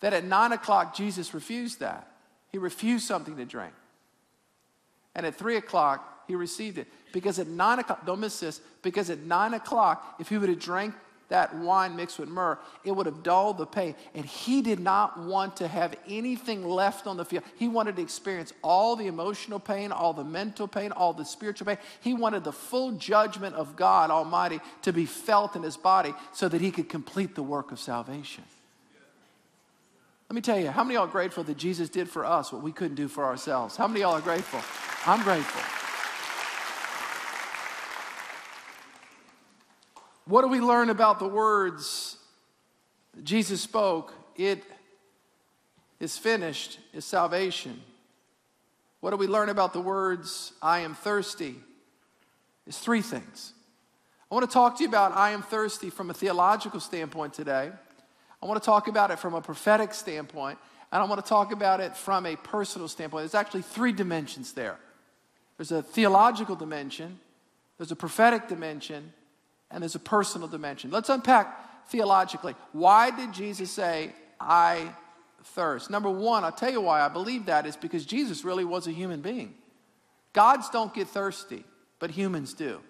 that 0.00 0.12
at 0.12 0.24
nine 0.24 0.50
o'clock 0.50 0.96
Jesus 0.96 1.34
refused 1.34 1.78
that? 1.78 2.10
He 2.50 2.58
refused 2.58 3.06
something 3.06 3.36
to 3.36 3.44
drink. 3.44 3.74
And 5.14 5.26
at 5.26 5.34
three 5.34 5.56
o'clock, 5.56 6.24
he 6.26 6.34
received 6.34 6.78
it. 6.78 6.86
Because 7.12 7.38
at 7.38 7.46
nine 7.46 7.78
o'clock, 7.78 8.06
don't 8.06 8.20
miss 8.20 8.40
this, 8.40 8.60
because 8.82 9.10
at 9.10 9.20
nine 9.20 9.54
o'clock, 9.54 10.16
if 10.18 10.28
he 10.28 10.38
would 10.38 10.48
have 10.48 10.58
drank 10.58 10.94
that 11.28 11.54
wine 11.54 11.96
mixed 11.96 12.18
with 12.18 12.28
myrrh, 12.28 12.58
it 12.84 12.92
would 12.92 13.06
have 13.06 13.22
dulled 13.22 13.56
the 13.56 13.66
pain. 13.66 13.94
And 14.14 14.24
he 14.24 14.60
did 14.60 14.78
not 14.78 15.18
want 15.18 15.56
to 15.56 15.68
have 15.68 15.96
anything 16.06 16.62
left 16.66 17.06
on 17.06 17.16
the 17.16 17.24
field. 17.24 17.44
He 17.56 17.68
wanted 17.68 17.96
to 17.96 18.02
experience 18.02 18.52
all 18.62 18.96
the 18.96 19.06
emotional 19.06 19.58
pain, 19.58 19.92
all 19.92 20.12
the 20.12 20.24
mental 20.24 20.68
pain, 20.68 20.92
all 20.92 21.14
the 21.14 21.24
spiritual 21.24 21.66
pain. 21.66 21.78
He 22.00 22.12
wanted 22.12 22.44
the 22.44 22.52
full 22.52 22.92
judgment 22.92 23.54
of 23.56 23.76
God 23.76 24.10
Almighty 24.10 24.60
to 24.82 24.92
be 24.92 25.06
felt 25.06 25.56
in 25.56 25.62
his 25.62 25.76
body 25.76 26.14
so 26.34 26.48
that 26.50 26.60
he 26.60 26.70
could 26.70 26.90
complete 26.90 27.34
the 27.34 27.42
work 27.42 27.72
of 27.72 27.80
salvation. 27.80 28.44
Let 30.28 30.34
me 30.34 30.42
tell 30.42 30.58
you, 30.58 30.70
how 30.70 30.84
many 30.84 30.96
of 30.96 31.00
y'all 31.00 31.08
are 31.08 31.12
grateful 31.12 31.44
that 31.44 31.56
Jesus 31.56 31.88
did 31.88 32.10
for 32.10 32.24
us 32.26 32.52
what 32.52 32.62
we 32.62 32.72
couldn't 32.72 32.96
do 32.96 33.08
for 33.08 33.24
ourselves? 33.24 33.76
How 33.76 33.86
many 33.86 34.02
of 34.02 34.10
y'all 34.10 34.18
are 34.18 34.22
grateful? 34.22 34.60
I'm 35.04 35.24
grateful. 35.24 35.60
What 40.26 40.42
do 40.42 40.48
we 40.48 40.60
learn 40.60 40.90
about 40.90 41.18
the 41.18 41.26
words 41.26 42.16
Jesus 43.24 43.60
spoke? 43.60 44.14
It 44.36 44.62
is 45.98 46.16
finished, 46.16 46.78
is 46.92 47.04
salvation. 47.04 47.80
What 49.00 49.10
do 49.10 49.16
we 49.16 49.26
learn 49.26 49.48
about 49.48 49.72
the 49.72 49.80
words, 49.80 50.52
I 50.62 50.80
am 50.80 50.94
thirsty? 50.94 51.56
Is 52.68 52.78
three 52.78 53.02
things. 53.02 53.54
I 54.30 54.34
want 54.36 54.48
to 54.48 54.54
talk 54.54 54.76
to 54.76 54.84
you 54.84 54.88
about 54.88 55.16
I 55.16 55.30
am 55.30 55.42
thirsty 55.42 55.90
from 55.90 56.10
a 56.10 56.14
theological 56.14 56.78
standpoint 56.78 57.34
today. 57.34 57.72
I 58.40 58.46
want 58.46 58.62
to 58.62 58.64
talk 58.64 58.86
about 58.86 59.10
it 59.10 59.18
from 59.18 59.34
a 59.34 59.40
prophetic 59.40 59.94
standpoint, 59.94 60.58
and 60.92 61.02
I 61.02 61.06
want 61.06 61.22
to 61.24 61.28
talk 61.28 61.50
about 61.50 61.80
it 61.80 61.96
from 61.96 62.24
a 62.24 62.36
personal 62.36 62.86
standpoint. 62.86 63.22
There's 63.22 63.34
actually 63.34 63.62
three 63.62 63.90
dimensions 63.90 64.52
there 64.52 64.78
there's 65.62 65.70
a 65.70 65.80
theological 65.80 66.56
dimension, 66.56 67.20
there's 67.78 67.92
a 67.92 67.96
prophetic 67.96 68.48
dimension, 68.48 69.12
and 69.70 69.80
there's 69.80 69.94
a 69.94 70.00
personal 70.00 70.48
dimension. 70.48 70.90
Let's 70.90 71.08
unpack 71.08 71.88
theologically. 71.88 72.56
Why 72.72 73.12
did 73.12 73.32
Jesus 73.32 73.70
say, 73.70 74.12
I 74.40 74.92
thirst? 75.44 75.88
Number 75.88 76.10
one, 76.10 76.42
I'll 76.42 76.50
tell 76.50 76.72
you 76.72 76.80
why 76.80 77.00
I 77.00 77.08
believe 77.08 77.46
that 77.46 77.64
is 77.64 77.76
because 77.76 78.04
Jesus 78.04 78.44
really 78.44 78.64
was 78.64 78.88
a 78.88 78.90
human 78.90 79.20
being. 79.20 79.54
Gods 80.32 80.68
don't 80.68 80.92
get 80.92 81.06
thirsty, 81.06 81.62
but 82.00 82.10
humans 82.10 82.54
do. 82.54 82.80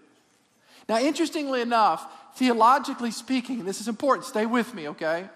Now, 0.89 0.99
interestingly 0.99 1.61
enough, 1.61 2.11
theologically 2.37 3.11
speaking, 3.11 3.67
this 3.67 3.83
is 3.83 3.89
important, 3.89 4.25
stay 4.25 4.47
with 4.47 4.73
me, 4.73 4.89
okay? 4.89 5.29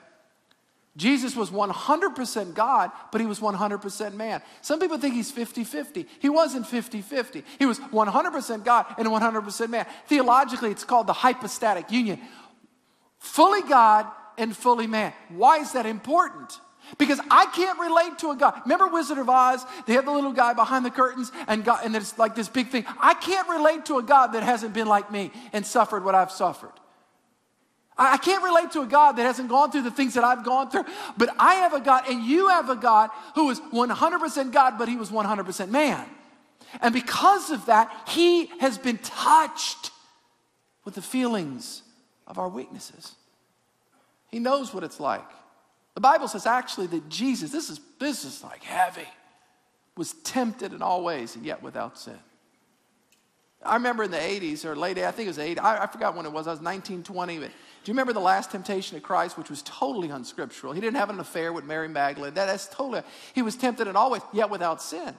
Jesus 0.96 1.36
was 1.36 1.50
100% 1.50 2.54
God, 2.54 2.90
but 3.12 3.20
he 3.20 3.26
was 3.26 3.38
100% 3.38 4.14
man. 4.14 4.40
Some 4.62 4.80
people 4.80 4.96
think 4.96 5.14
he's 5.14 5.30
50 5.30 5.62
50. 5.64 6.06
He 6.20 6.30
wasn't 6.30 6.66
50 6.66 7.02
50. 7.02 7.44
He 7.58 7.66
was 7.66 7.78
100% 7.78 8.64
God 8.64 8.86
and 8.96 9.06
100% 9.06 9.68
man. 9.68 9.86
Theologically, 10.06 10.70
it's 10.70 10.84
called 10.84 11.06
the 11.06 11.12
hypostatic 11.12 11.90
union 11.90 12.20
fully 13.18 13.62
God 13.62 14.06
and 14.38 14.56
fully 14.56 14.86
man. 14.86 15.12
Why 15.28 15.58
is 15.58 15.72
that 15.72 15.86
important? 15.86 16.60
Because 16.98 17.20
I 17.30 17.46
can't 17.46 17.78
relate 17.80 18.18
to 18.20 18.30
a 18.30 18.36
God. 18.36 18.60
Remember 18.64 18.86
Wizard 18.86 19.18
of 19.18 19.28
Oz? 19.28 19.64
They 19.86 19.94
have 19.94 20.04
the 20.04 20.12
little 20.12 20.32
guy 20.32 20.52
behind 20.52 20.84
the 20.84 20.90
curtains 20.90 21.32
and 21.48 21.64
God, 21.64 21.80
and 21.84 21.96
it's 21.96 22.16
like 22.16 22.36
this 22.36 22.48
big 22.48 22.68
thing. 22.68 22.84
I 23.00 23.14
can't 23.14 23.48
relate 23.48 23.86
to 23.86 23.98
a 23.98 24.02
God 24.02 24.28
that 24.28 24.44
hasn't 24.44 24.72
been 24.72 24.86
like 24.86 25.10
me 25.10 25.32
and 25.52 25.66
suffered 25.66 26.04
what 26.04 26.14
I've 26.14 26.30
suffered. 26.30 26.72
I 27.98 28.18
can't 28.18 28.44
relate 28.44 28.72
to 28.72 28.82
a 28.82 28.86
God 28.86 29.12
that 29.12 29.22
hasn't 29.22 29.48
gone 29.48 29.70
through 29.70 29.82
the 29.82 29.90
things 29.90 30.14
that 30.14 30.24
I've 30.24 30.44
gone 30.44 30.70
through, 30.70 30.84
but 31.16 31.30
I 31.38 31.54
have 31.56 31.72
a 31.72 31.80
God 31.80 32.04
and 32.08 32.22
you 32.22 32.48
have 32.48 32.68
a 32.68 32.76
God 32.76 33.10
who 33.34 33.48
is 33.48 33.58
100% 33.60 34.52
God, 34.52 34.76
but 34.76 34.88
he 34.88 34.96
was 34.96 35.10
100% 35.10 35.70
man. 35.70 36.06
And 36.82 36.92
because 36.92 37.50
of 37.50 37.66
that, 37.66 37.90
he 38.08 38.46
has 38.60 38.76
been 38.76 38.98
touched 38.98 39.92
with 40.84 40.94
the 40.94 41.02
feelings 41.02 41.82
of 42.26 42.38
our 42.38 42.48
weaknesses. 42.48 43.14
He 44.30 44.40
knows 44.40 44.74
what 44.74 44.84
it's 44.84 45.00
like. 45.00 45.28
The 45.94 46.00
Bible 46.00 46.28
says 46.28 46.44
actually 46.44 46.88
that 46.88 47.08
Jesus, 47.08 47.50
this 47.50 47.70
is, 47.70 47.80
this 47.98 48.26
is 48.26 48.44
like 48.44 48.62
heavy, 48.62 49.08
was 49.96 50.12
tempted 50.24 50.74
in 50.74 50.82
all 50.82 51.02
ways 51.02 51.34
and 51.36 51.46
yet 51.46 51.62
without 51.62 51.98
sin. 51.98 52.18
I 53.64 53.74
remember 53.74 54.04
in 54.04 54.10
the 54.10 54.18
80s 54.18 54.64
or 54.64 54.76
late, 54.76 54.98
I 54.98 55.10
think 55.10 55.26
it 55.26 55.30
was 55.30 55.38
80, 55.38 55.60
I, 55.60 55.84
I 55.84 55.86
forgot 55.86 56.14
when 56.14 56.26
it 56.26 56.32
was, 56.32 56.46
I 56.46 56.50
was 56.50 56.60
19, 56.60 57.02
20, 57.02 57.38
but 57.38 57.50
do 57.86 57.90
you 57.90 57.94
remember 57.94 58.12
the 58.12 58.18
last 58.18 58.50
temptation 58.50 58.96
of 58.96 59.04
Christ, 59.04 59.38
which 59.38 59.48
was 59.48 59.62
totally 59.62 60.10
unscriptural? 60.10 60.72
He 60.72 60.80
didn't 60.80 60.96
have 60.96 61.08
an 61.08 61.20
affair 61.20 61.52
with 61.52 61.64
Mary 61.64 61.86
Magdalene. 61.86 62.34
That, 62.34 62.46
that's 62.46 62.66
totally, 62.66 63.02
he 63.32 63.42
was 63.42 63.54
tempted 63.54 63.86
in 63.86 63.94
all 63.94 64.10
ways, 64.10 64.22
yet 64.32 64.50
without 64.50 64.82
sin. 64.82 65.14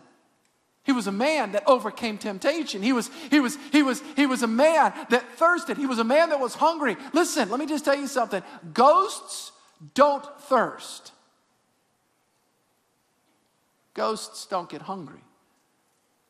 He 0.83 0.91
was 0.91 1.07
a 1.07 1.11
man 1.13 1.53
that 1.53 1.63
overcame 1.65 2.17
temptation. 2.17 2.83
He 2.83 2.91
was, 2.91 3.09
he, 3.31 3.39
was, 3.39 3.57
he, 3.71 3.83
was, 3.83 4.03
he 4.17 4.25
was 4.25 4.43
a 4.43 4.47
man 4.47 4.91
that 5.11 5.23
thirsted. 5.37 5.77
He 5.77 5.85
was 5.85 5.99
a 5.99 6.03
man 6.03 6.27
that 6.31 6.41
was 6.41 6.55
hungry. 6.55 6.97
Listen, 7.13 7.49
let 7.49 7.57
me 7.57 7.67
just 7.67 7.85
tell 7.85 7.95
you 7.95 8.05
something. 8.05 8.43
Ghosts 8.73 9.53
don't 9.93 10.25
thirst. 10.41 11.13
Ghosts 13.93 14.45
don't 14.45 14.67
get 14.67 14.81
hungry. 14.81 15.21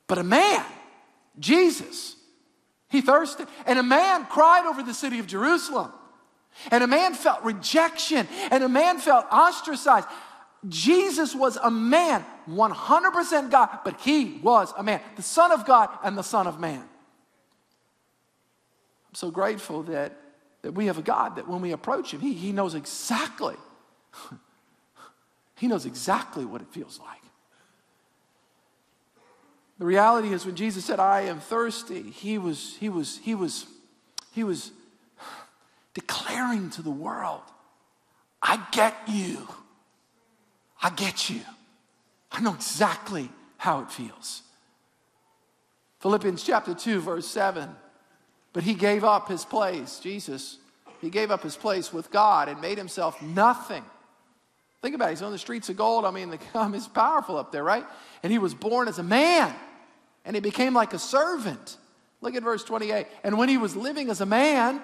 But 0.05 0.19
a 0.19 0.23
man, 0.23 0.63
Jesus, 1.39 2.15
he 2.89 3.01
thirsted. 3.01 3.47
And 3.65 3.79
a 3.79 3.83
man 3.83 4.25
cried 4.25 4.67
over 4.67 4.83
the 4.83 4.93
city 4.93 5.17
of 5.17 5.25
Jerusalem. 5.25 5.91
And 6.71 6.83
a 6.83 6.87
man 6.87 7.13
felt 7.13 7.43
rejection, 7.43 8.27
and 8.51 8.63
a 8.63 8.69
man 8.69 8.99
felt 8.99 9.25
ostracized. 9.31 10.07
Jesus 10.67 11.35
was 11.35 11.57
a 11.57 11.69
man, 11.69 12.25
100% 12.49 13.51
God, 13.51 13.79
but 13.83 13.99
he 14.01 14.39
was 14.43 14.73
a 14.77 14.83
man, 14.83 15.01
the 15.15 15.21
Son 15.21 15.51
of 15.51 15.65
God 15.65 15.89
and 16.03 16.17
the 16.17 16.23
Son 16.23 16.47
of 16.47 16.59
Man. 16.59 16.79
I'm 16.79 16.87
so 19.13 19.31
grateful 19.31 19.83
that, 19.83 20.17
that 20.63 20.73
we 20.73 20.87
have 20.87 20.97
a 20.97 21.03
God 21.03 21.35
that 21.35 21.47
when 21.47 21.61
we 21.61 21.71
approach 21.71 22.11
him, 22.11 22.21
he, 22.21 22.33
he 22.33 22.51
knows 22.51 22.75
exactly, 22.75 23.55
he 25.55 25.67
knows 25.67 25.85
exactly 25.85 26.43
what 26.43 26.61
it 26.61 26.67
feels 26.71 26.99
like. 26.99 27.21
The 29.79 29.85
reality 29.85 30.33
is 30.33 30.43
when 30.43 30.55
Jesus 30.55 30.85
said, 30.85 30.99
I 30.99 31.21
am 31.21 31.39
thirsty, 31.39 32.01
he 32.01 32.39
was, 32.39 32.75
he 32.79 32.89
was, 32.89 33.19
he 33.19 33.35
was, 33.35 33.67
he 34.33 34.43
was 34.43 34.71
declaring 35.97 36.69
to 36.69 36.83
the 36.83 36.91
world, 36.91 37.41
I 38.39 38.63
get 38.71 38.95
you. 39.07 39.47
I 40.79 40.91
get 40.91 41.27
you. 41.27 41.41
I 42.31 42.39
know 42.39 42.53
exactly 42.53 43.31
how 43.57 43.81
it 43.81 43.91
feels. 43.91 44.43
Philippians 46.01 46.43
chapter 46.43 46.75
2, 46.75 47.01
verse 47.01 47.25
7. 47.25 47.67
But 48.53 48.61
he 48.61 48.75
gave 48.75 49.03
up 49.03 49.27
his 49.27 49.43
place, 49.43 49.99
Jesus, 49.99 50.59
he 51.01 51.09
gave 51.09 51.31
up 51.31 51.41
his 51.41 51.55
place 51.55 51.91
with 51.91 52.11
God 52.11 52.47
and 52.47 52.61
made 52.61 52.77
himself 52.77 53.19
nothing. 53.19 53.83
Think 54.83 54.93
about 54.93 55.07
it. 55.07 55.13
He's 55.13 55.23
on 55.23 55.31
the 55.31 55.39
streets 55.39 55.67
of 55.69 55.77
gold. 55.77 56.05
I 56.05 56.11
mean, 56.11 56.29
the 56.29 56.39
um, 56.53 56.75
is 56.75 56.87
powerful 56.87 57.37
up 57.37 57.51
there, 57.51 57.63
right? 57.63 57.85
And 58.21 58.31
he 58.31 58.37
was 58.37 58.53
born 58.53 58.87
as 58.87 58.99
a 58.99 59.03
man 59.03 59.53
and 60.25 60.35
he 60.35 60.41
became 60.41 60.75
like 60.75 60.93
a 60.93 60.99
servant. 60.99 61.77
Look 62.21 62.35
at 62.35 62.43
verse 62.43 62.63
28. 62.63 63.07
And 63.23 63.37
when 63.37 63.49
he 63.49 63.57
was 63.57 63.75
living 63.75 64.09
as 64.09 64.21
a 64.21 64.25
man, 64.27 64.79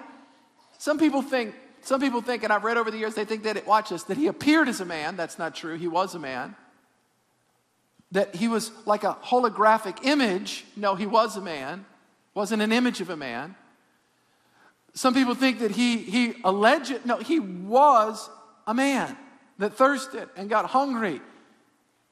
some 0.84 0.98
people 0.98 1.22
think, 1.22 1.54
some 1.80 1.98
people 1.98 2.20
think, 2.20 2.42
and 2.42 2.52
I've 2.52 2.62
read 2.62 2.76
over 2.76 2.90
the 2.90 2.98
years, 2.98 3.14
they 3.14 3.24
think 3.24 3.44
that, 3.44 3.56
it, 3.56 3.66
watch 3.66 3.88
this, 3.88 4.02
that 4.02 4.18
he 4.18 4.26
appeared 4.26 4.68
as 4.68 4.82
a 4.82 4.84
man. 4.84 5.16
That's 5.16 5.38
not 5.38 5.54
true. 5.54 5.78
He 5.78 5.88
was 5.88 6.14
a 6.14 6.18
man. 6.18 6.56
That 8.12 8.34
he 8.34 8.48
was 8.48 8.70
like 8.84 9.02
a 9.02 9.16
holographic 9.24 10.04
image. 10.04 10.66
No, 10.76 10.94
he 10.94 11.06
was 11.06 11.38
a 11.38 11.40
man. 11.40 11.86
Wasn't 12.34 12.60
an 12.60 12.70
image 12.70 13.00
of 13.00 13.08
a 13.08 13.16
man. 13.16 13.54
Some 14.92 15.14
people 15.14 15.34
think 15.34 15.60
that 15.60 15.70
he, 15.70 15.96
he 15.96 16.34
alleged, 16.44 17.06
no, 17.06 17.16
he 17.16 17.40
was 17.40 18.28
a 18.66 18.74
man 18.74 19.16
that 19.56 19.72
thirsted 19.72 20.28
and 20.36 20.50
got 20.50 20.66
hungry 20.66 21.22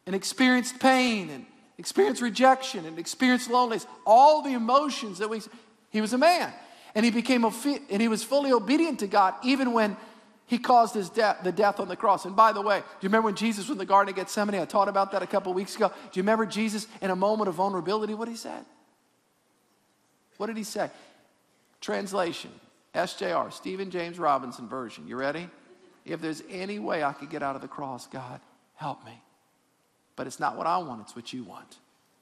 and 0.06 0.16
experienced 0.16 0.80
pain 0.80 1.28
and 1.28 1.44
experienced 1.76 2.22
rejection 2.22 2.86
and 2.86 2.98
experienced 2.98 3.50
loneliness. 3.50 3.86
All 4.06 4.40
the 4.40 4.54
emotions 4.54 5.18
that 5.18 5.28
we, 5.28 5.42
he 5.90 6.00
was 6.00 6.14
a 6.14 6.18
man. 6.18 6.50
And 6.94 7.04
he 7.04 7.10
became, 7.10 7.44
and 7.44 8.02
he 8.02 8.08
was 8.08 8.22
fully 8.22 8.52
obedient 8.52 9.00
to 9.00 9.06
God 9.06 9.34
even 9.42 9.72
when 9.72 9.96
he 10.46 10.58
caused 10.58 10.94
his 10.94 11.08
death, 11.08 11.38
the 11.42 11.52
death 11.52 11.80
on 11.80 11.88
the 11.88 11.96
cross. 11.96 12.26
And 12.26 12.36
by 12.36 12.52
the 12.52 12.60
way, 12.60 12.80
do 12.80 12.84
you 13.00 13.08
remember 13.08 13.26
when 13.26 13.36
Jesus 13.36 13.68
was 13.68 13.74
in 13.74 13.78
the 13.78 13.86
Garden 13.86 14.10
of 14.10 14.16
Gethsemane? 14.16 14.60
I 14.60 14.66
taught 14.66 14.88
about 14.88 15.12
that 15.12 15.22
a 15.22 15.26
couple 15.26 15.54
weeks 15.54 15.76
ago. 15.76 15.88
Do 15.88 16.18
you 16.18 16.22
remember 16.22 16.44
Jesus 16.44 16.86
in 17.00 17.10
a 17.10 17.16
moment 17.16 17.48
of 17.48 17.54
vulnerability? 17.54 18.12
What 18.12 18.28
he 18.28 18.36
said? 18.36 18.64
What 20.36 20.48
did 20.48 20.56
he 20.56 20.64
say? 20.64 20.90
Translation 21.80 22.50
SJR, 22.94 23.52
Stephen 23.52 23.90
James 23.90 24.18
Robinson 24.18 24.68
version. 24.68 25.08
You 25.08 25.16
ready? 25.16 25.48
If 26.04 26.20
there's 26.20 26.42
any 26.50 26.78
way 26.78 27.02
I 27.02 27.12
could 27.12 27.30
get 27.30 27.42
out 27.42 27.56
of 27.56 27.62
the 27.62 27.68
cross, 27.68 28.06
God, 28.06 28.40
help 28.74 29.04
me. 29.04 29.22
But 30.16 30.26
it's 30.26 30.40
not 30.40 30.56
what 30.56 30.66
I 30.66 30.78
want, 30.78 31.00
it's 31.02 31.16
what 31.16 31.32
you 31.32 31.44
want. 31.44 31.78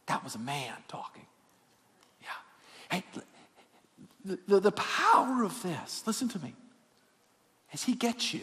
That 0.07 0.23
was 0.23 0.35
a 0.35 0.39
man 0.39 0.75
talking. 0.87 1.27
Yeah. 2.23 2.29
Hey, 2.91 3.05
the, 4.25 4.61
the, 4.61 4.73
power 4.73 5.45
of 5.45 5.62
this, 5.62 6.03
listen 6.07 6.29
to 6.31 6.39
me, 6.41 6.55
is 7.73 7.85
He 7.85 7.95
gets 7.95 8.35
you. 8.35 8.41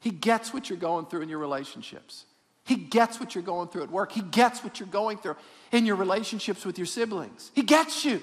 He 0.00 0.10
gets 0.10 0.54
what 0.54 0.70
you're 0.70 0.78
going 0.78 1.06
through 1.06 1.22
in 1.22 1.28
your 1.28 1.38
relationships. 1.38 2.24
He 2.64 2.76
gets 2.76 3.18
what 3.18 3.34
you're 3.34 3.42
going 3.42 3.68
through 3.68 3.84
at 3.84 3.90
work. 3.90 4.12
He 4.12 4.20
gets 4.20 4.62
what 4.62 4.78
you're 4.78 4.88
going 4.88 5.18
through 5.18 5.36
in 5.72 5.86
your 5.86 5.96
relationships 5.96 6.64
with 6.64 6.78
your 6.78 6.86
siblings. 6.86 7.50
He 7.54 7.62
gets 7.62 8.04
you. 8.04 8.20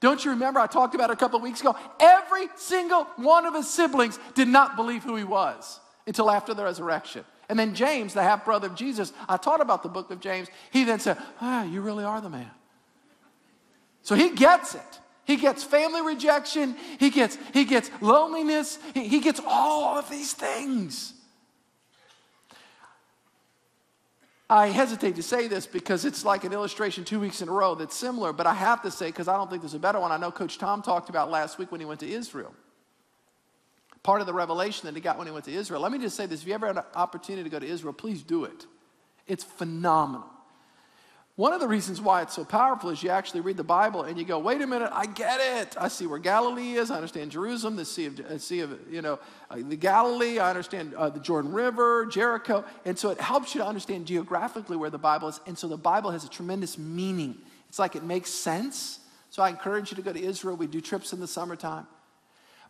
Don't 0.00 0.24
you 0.24 0.30
remember? 0.30 0.60
I 0.60 0.66
talked 0.66 0.94
about 0.94 1.10
a 1.10 1.16
couple 1.16 1.36
of 1.36 1.42
weeks 1.42 1.60
ago. 1.60 1.76
Every 2.00 2.48
single 2.56 3.04
one 3.16 3.44
of 3.44 3.54
his 3.54 3.68
siblings 3.68 4.18
did 4.34 4.48
not 4.48 4.76
believe 4.76 5.02
who 5.02 5.14
he 5.14 5.24
was 5.24 5.78
until 6.06 6.30
after 6.30 6.54
the 6.54 6.64
resurrection. 6.64 7.24
And 7.50 7.58
then 7.58 7.74
James, 7.74 8.14
the 8.14 8.22
half 8.22 8.44
brother 8.44 8.66
of 8.66 8.74
Jesus, 8.76 9.12
I 9.28 9.36
taught 9.36 9.60
about 9.60 9.82
the 9.82 9.88
book 9.88 10.10
of 10.10 10.20
James. 10.20 10.48
He 10.70 10.84
then 10.84 10.98
said, 10.98 11.18
Ah, 11.40 11.64
you 11.64 11.82
really 11.82 12.04
are 12.04 12.20
the 12.20 12.30
man. 12.30 12.50
So 14.02 14.14
he 14.14 14.30
gets 14.30 14.74
it. 14.74 15.00
He 15.30 15.36
gets 15.36 15.62
family 15.62 16.02
rejection. 16.02 16.74
He 16.98 17.08
gets, 17.08 17.38
he 17.54 17.64
gets 17.64 17.88
loneliness. 18.00 18.80
He, 18.94 19.06
he 19.06 19.20
gets 19.20 19.40
all 19.46 19.96
of 19.96 20.10
these 20.10 20.32
things. 20.32 21.14
I 24.48 24.66
hesitate 24.66 25.14
to 25.14 25.22
say 25.22 25.46
this 25.46 25.68
because 25.68 26.04
it's 26.04 26.24
like 26.24 26.42
an 26.42 26.52
illustration 26.52 27.04
two 27.04 27.20
weeks 27.20 27.42
in 27.42 27.48
a 27.48 27.52
row 27.52 27.76
that's 27.76 27.94
similar, 27.94 28.32
but 28.32 28.48
I 28.48 28.54
have 28.54 28.82
to 28.82 28.90
say 28.90 29.06
because 29.06 29.28
I 29.28 29.36
don't 29.36 29.48
think 29.48 29.62
there's 29.62 29.74
a 29.74 29.78
better 29.78 30.00
one. 30.00 30.10
I 30.10 30.16
know 30.16 30.32
Coach 30.32 30.58
Tom 30.58 30.82
talked 30.82 31.08
about 31.10 31.30
last 31.30 31.58
week 31.58 31.70
when 31.70 31.80
he 31.80 31.86
went 31.86 32.00
to 32.00 32.10
Israel. 32.10 32.52
Part 34.02 34.20
of 34.20 34.26
the 34.26 34.34
revelation 34.34 34.86
that 34.86 34.96
he 34.96 35.00
got 35.00 35.16
when 35.16 35.28
he 35.28 35.32
went 35.32 35.44
to 35.44 35.52
Israel. 35.52 35.80
Let 35.80 35.92
me 35.92 35.98
just 36.00 36.16
say 36.16 36.26
this 36.26 36.42
if 36.42 36.48
you 36.48 36.54
ever 36.54 36.66
had 36.66 36.78
an 36.78 36.84
opportunity 36.96 37.44
to 37.44 37.50
go 37.50 37.60
to 37.60 37.66
Israel, 37.68 37.92
please 37.92 38.24
do 38.24 38.46
it. 38.46 38.66
It's 39.28 39.44
phenomenal. 39.44 40.26
One 41.36 41.52
of 41.54 41.60
the 41.60 41.68
reasons 41.68 42.02
why 42.02 42.20
it's 42.20 42.34
so 42.34 42.44
powerful 42.44 42.90
is 42.90 43.02
you 43.02 43.08
actually 43.08 43.40
read 43.40 43.56
the 43.56 43.64
Bible 43.64 44.02
and 44.02 44.18
you 44.18 44.24
go, 44.24 44.38
wait 44.38 44.60
a 44.60 44.66
minute, 44.66 44.90
I 44.92 45.06
get 45.06 45.40
it. 45.40 45.74
I 45.80 45.88
see 45.88 46.06
where 46.06 46.18
Galilee 46.18 46.72
is. 46.72 46.90
I 46.90 46.96
understand 46.96 47.30
Jerusalem, 47.30 47.76
the 47.76 47.84
Sea 47.84 48.06
of, 48.06 48.20
uh, 48.20 48.38
sea 48.38 48.60
of 48.60 48.78
you 48.90 49.00
know, 49.00 49.18
uh, 49.50 49.56
the 49.56 49.76
Galilee. 49.76 50.38
I 50.38 50.50
understand 50.50 50.92
uh, 50.94 51.08
the 51.08 51.20
Jordan 51.20 51.52
River, 51.52 52.04
Jericho. 52.06 52.64
And 52.84 52.98
so 52.98 53.10
it 53.10 53.20
helps 53.20 53.54
you 53.54 53.62
to 53.62 53.66
understand 53.66 54.06
geographically 54.06 54.76
where 54.76 54.90
the 54.90 54.98
Bible 54.98 55.28
is. 55.28 55.40
And 55.46 55.56
so 55.56 55.66
the 55.66 55.78
Bible 55.78 56.10
has 56.10 56.24
a 56.24 56.28
tremendous 56.28 56.76
meaning. 56.76 57.38
It's 57.68 57.78
like 57.78 57.96
it 57.96 58.04
makes 58.04 58.30
sense. 58.30 58.98
So 59.30 59.42
I 59.42 59.48
encourage 59.48 59.90
you 59.90 59.96
to 59.96 60.02
go 60.02 60.12
to 60.12 60.22
Israel. 60.22 60.56
We 60.56 60.66
do 60.66 60.80
trips 60.80 61.12
in 61.12 61.20
the 61.20 61.28
summertime. 61.28 61.86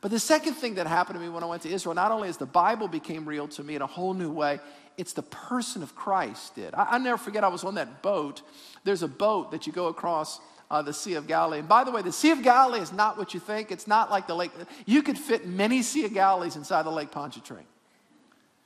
But 0.01 0.11
the 0.11 0.19
second 0.19 0.55
thing 0.55 0.77
that 0.77 0.87
happened 0.87 1.19
to 1.19 1.21
me 1.21 1.29
when 1.29 1.43
I 1.43 1.47
went 1.47 1.63
to 1.63 1.69
Israel, 1.69 1.95
not 1.95 2.11
only 2.11 2.29
is 2.29 2.39
the 2.39 2.47
Bible 2.47 2.89
became 2.89 3.27
real 3.27 3.49
to 3.49 3.63
me 3.63 3.75
in 3.75 3.83
a 3.83 3.87
whole 3.87 4.15
new 4.15 4.31
way, 4.31 4.59
it's 4.97 5.13
the 5.13 5.23
person 5.23 5.83
of 5.83 5.95
Christ 5.95 6.55
did. 6.55 6.75
I, 6.75 6.99
never 6.99 7.19
forget, 7.19 7.45
I 7.45 7.49
was 7.49 7.65
on 7.65 7.75
that 7.75 8.03
boat. 8.03 8.43
There's 8.85 9.03
a 9.03 9.09
boat 9.09 9.51
that 9.51 9.67
you 9.67 9.73
go 9.73 9.89
across 9.89 10.41
uh, 10.71 10.83
the 10.83 10.93
Sea 10.93 11.15
of 11.15 11.27
Galilee. 11.27 11.59
And 11.59 11.69
by 11.69 11.85
the 11.85 11.91
way, 11.91 12.01
the 12.03 12.13
Sea 12.13 12.31
of 12.31 12.43
Galilee 12.43 12.81
is 12.81 12.93
not 12.93 13.19
what 13.19 13.35
you 13.35 13.41
think. 13.41 13.71
It's 13.71 13.87
not 13.87 14.11
like 14.11 14.27
the 14.27 14.35
lake. 14.35 14.53
You 14.87 15.03
could 15.03 15.19
fit 15.19 15.47
many 15.47 15.83
Sea 15.83 16.07
of 16.07 16.15
Galilees 16.15 16.57
inside 16.57 16.85
the 16.85 16.91
Lake 16.91 17.11
Pontchartrain. 17.11 17.65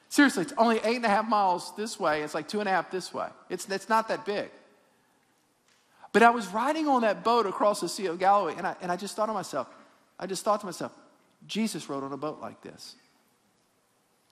Seriously, 0.08 0.42
it's 0.42 0.52
only 0.56 0.78
eight 0.84 0.96
and 0.96 1.04
a 1.04 1.08
half 1.08 1.28
miles 1.28 1.74
this 1.76 1.98
way. 1.98 2.22
It's 2.22 2.34
like 2.34 2.46
two 2.46 2.60
and 2.60 2.68
a 2.68 2.72
half 2.72 2.90
this 2.90 3.12
way. 3.12 3.28
It's, 3.50 3.68
it's 3.68 3.88
not 3.88 4.08
that 4.08 4.24
big. 4.24 4.50
But 6.12 6.22
I 6.22 6.30
was 6.30 6.46
riding 6.48 6.86
on 6.86 7.02
that 7.02 7.24
boat 7.24 7.46
across 7.46 7.80
the 7.80 7.88
Sea 7.88 8.06
of 8.06 8.20
Galilee, 8.20 8.54
and 8.56 8.66
I, 8.66 8.76
and 8.80 8.92
I 8.92 8.96
just 8.96 9.16
thought 9.16 9.26
to 9.26 9.32
myself, 9.32 9.66
I 10.18 10.26
just 10.26 10.44
thought 10.44 10.60
to 10.60 10.66
myself, 10.66 10.92
Jesus 11.46 11.88
rode 11.88 12.04
on 12.04 12.12
a 12.12 12.16
boat 12.16 12.40
like 12.40 12.62
this. 12.62 12.96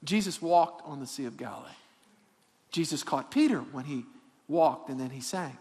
Jesus 0.05 0.43
walked 0.43 0.87
on 0.87 1.01
the 1.01 1.07
Sea 1.07 1.27
of 1.27 1.37
Galilee. 1.37 1.69
Jesus 2.71 3.03
caught 3.03 3.31
Peter 3.31 3.59
when 3.59 3.85
he 3.85 4.05
walked 4.49 4.89
and 4.89 4.99
then 4.99 5.11
he 5.11 5.21
sank. 5.21 5.55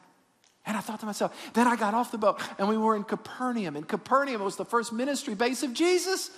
And 0.66 0.78
I 0.78 0.80
thought 0.80 1.00
to 1.00 1.06
myself, 1.06 1.36
then 1.54 1.68
I 1.68 1.76
got 1.76 1.94
off 1.94 2.12
the 2.12 2.18
boat 2.18 2.42
and 2.58 2.68
we 2.68 2.78
were 2.78 2.96
in 2.96 3.04
Capernaum. 3.04 3.76
And 3.76 3.88
Capernaum 3.88 4.44
was 4.44 4.56
the 4.56 4.66
first 4.66 4.94
ministry 4.94 5.34
base 5.36 5.64
of 5.64 5.74
Jesus. 5.74 6.32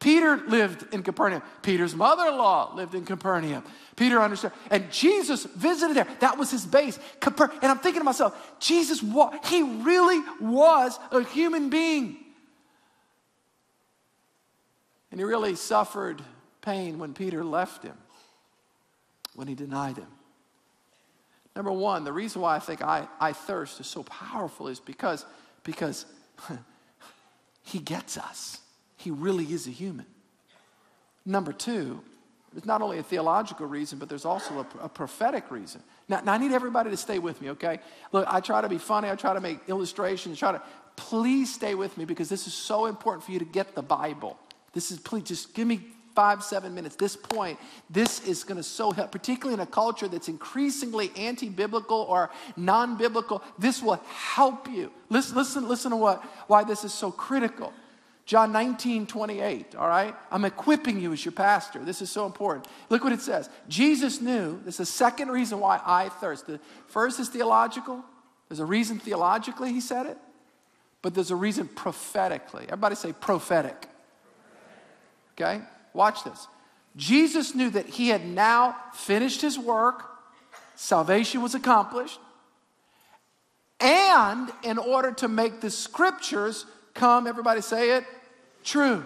Peter 0.00 0.38
lived 0.48 0.92
in 0.92 1.02
Capernaum. 1.04 1.42
Peter's 1.62 1.94
mother 1.94 2.26
in 2.26 2.36
law 2.36 2.74
lived 2.74 2.94
in 2.94 3.04
Capernaum. 3.04 3.62
Peter 3.94 4.20
understood. 4.20 4.50
And 4.70 4.90
Jesus 4.90 5.44
visited 5.44 5.94
there. 5.94 6.08
That 6.18 6.38
was 6.38 6.50
his 6.50 6.66
base. 6.66 6.98
Caper- 7.20 7.52
and 7.62 7.70
I'm 7.70 7.78
thinking 7.78 8.00
to 8.00 8.04
myself, 8.04 8.36
Jesus, 8.58 9.00
he 9.44 9.62
really 9.62 10.20
was 10.40 10.98
a 11.12 11.22
human 11.22 11.70
being. 11.70 12.16
And 15.12 15.20
he 15.20 15.24
really 15.24 15.54
suffered 15.54 16.20
pain 16.62 16.98
when 16.98 17.14
Peter 17.14 17.44
left 17.44 17.84
him 17.84 17.96
when 19.34 19.48
he 19.48 19.54
denied 19.54 19.96
him. 19.96 20.08
Number 21.54 21.72
one, 21.72 22.04
the 22.04 22.12
reason 22.12 22.40
why 22.40 22.56
I 22.56 22.58
think 22.58 22.82
I, 22.82 23.06
I 23.20 23.32
thirst 23.32 23.80
is 23.80 23.86
so 23.86 24.02
powerful 24.04 24.68
is 24.68 24.80
because, 24.80 25.24
because 25.64 26.06
he 27.62 27.78
gets 27.78 28.16
us. 28.16 28.58
He 28.96 29.10
really 29.10 29.44
is 29.44 29.66
a 29.66 29.70
human. 29.70 30.06
Number 31.26 31.52
two, 31.52 32.00
there's 32.52 32.66
not 32.66 32.82
only 32.82 32.98
a 32.98 33.02
theological 33.02 33.66
reason, 33.66 33.98
but 33.98 34.08
there's 34.08 34.24
also 34.24 34.60
a, 34.60 34.84
a 34.84 34.88
prophetic 34.88 35.50
reason. 35.50 35.82
Now, 36.08 36.20
now, 36.20 36.32
I 36.32 36.38
need 36.38 36.52
everybody 36.52 36.90
to 36.90 36.96
stay 36.96 37.18
with 37.18 37.40
me, 37.40 37.50
okay? 37.50 37.80
Look, 38.12 38.26
I 38.28 38.40
try 38.40 38.60
to 38.60 38.68
be 38.68 38.78
funny, 38.78 39.08
I 39.08 39.14
try 39.14 39.34
to 39.34 39.40
make 39.40 39.58
illustrations, 39.68 40.38
try 40.38 40.52
to, 40.52 40.62
please 40.96 41.52
stay 41.52 41.74
with 41.74 41.96
me 41.96 42.04
because 42.04 42.28
this 42.28 42.46
is 42.46 42.52
so 42.52 42.86
important 42.86 43.24
for 43.24 43.32
you 43.32 43.38
to 43.38 43.44
get 43.44 43.74
the 43.74 43.82
Bible. 43.82 44.38
This 44.72 44.90
is, 44.90 44.98
please, 44.98 45.24
just 45.24 45.54
give 45.54 45.66
me 45.66 45.80
five, 46.14 46.42
seven 46.42 46.74
minutes, 46.74 46.96
this 46.96 47.16
point, 47.16 47.58
this 47.90 48.26
is 48.26 48.44
going 48.44 48.56
to 48.56 48.62
so 48.62 48.92
help, 48.92 49.12
particularly 49.12 49.54
in 49.54 49.60
a 49.60 49.66
culture 49.66 50.08
that's 50.08 50.28
increasingly 50.28 51.10
anti 51.16 51.48
biblical 51.48 51.98
or 51.98 52.30
non 52.56 52.96
biblical. 52.96 53.42
This 53.58 53.82
will 53.82 54.00
help 54.06 54.68
you. 54.68 54.90
Listen, 55.08 55.36
listen, 55.36 55.68
listen 55.68 55.90
to 55.90 55.96
what, 55.96 56.22
why 56.46 56.64
this 56.64 56.84
is 56.84 56.92
so 56.92 57.10
critical. 57.10 57.72
John 58.24 58.52
19, 58.52 59.06
28, 59.08 59.74
all 59.74 59.88
right? 59.88 60.14
I'm 60.30 60.44
equipping 60.44 61.00
you 61.00 61.12
as 61.12 61.24
your 61.24 61.32
pastor. 61.32 61.80
This 61.84 62.00
is 62.00 62.10
so 62.10 62.24
important. 62.24 62.68
Look 62.88 63.02
what 63.02 63.12
it 63.12 63.20
says. 63.20 63.50
Jesus 63.68 64.20
knew, 64.20 64.60
this 64.64 64.74
is 64.74 64.78
the 64.78 64.86
second 64.86 65.28
reason 65.28 65.58
why 65.58 65.80
I 65.84 66.08
thirst. 66.08 66.46
The 66.46 66.60
first 66.86 67.18
is 67.18 67.28
theological. 67.28 68.04
There's 68.48 68.60
a 68.60 68.64
reason 68.64 69.00
theologically 69.00 69.72
he 69.72 69.80
said 69.80 70.06
it, 70.06 70.18
but 71.02 71.14
there's 71.14 71.32
a 71.32 71.36
reason 71.36 71.66
prophetically. 71.66 72.64
Everybody 72.64 72.94
say 72.94 73.12
prophetic. 73.12 73.88
Okay? 75.34 75.62
Watch 75.92 76.24
this. 76.24 76.46
Jesus 76.96 77.54
knew 77.54 77.70
that 77.70 77.86
he 77.86 78.08
had 78.08 78.26
now 78.26 78.76
finished 78.94 79.40
his 79.40 79.58
work, 79.58 80.10
salvation 80.74 81.42
was 81.42 81.54
accomplished, 81.54 82.18
and 83.80 84.50
in 84.62 84.78
order 84.78 85.10
to 85.12 85.28
make 85.28 85.60
the 85.60 85.70
scriptures 85.70 86.66
come, 86.94 87.26
everybody 87.26 87.60
say 87.60 87.96
it, 87.96 88.04
true. 88.62 89.02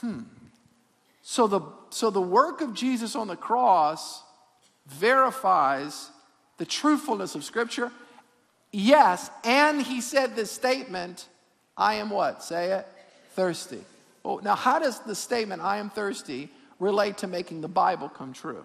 Hmm. 0.00 0.20
So 1.22 1.46
the, 1.46 1.60
so 1.90 2.10
the 2.10 2.20
work 2.20 2.60
of 2.60 2.74
Jesus 2.74 3.16
on 3.16 3.28
the 3.28 3.36
cross 3.36 4.22
verifies 4.86 6.10
the 6.58 6.64
truthfulness 6.64 7.34
of 7.34 7.44
Scripture. 7.44 7.90
Yes, 8.72 9.30
and 9.44 9.82
he 9.82 10.00
said 10.00 10.36
this 10.36 10.50
statement 10.50 11.28
I 11.76 11.94
am 11.94 12.10
what? 12.10 12.42
Say 12.42 12.72
it 12.72 12.86
thirsty. 13.32 13.80
Well, 14.22 14.40
now, 14.42 14.54
how 14.54 14.78
does 14.78 15.00
the 15.00 15.14
statement, 15.14 15.62
I 15.62 15.78
am 15.78 15.90
thirsty, 15.90 16.50
relate 16.78 17.18
to 17.18 17.26
making 17.26 17.60
the 17.60 17.68
Bible 17.68 18.08
come 18.08 18.32
true? 18.32 18.64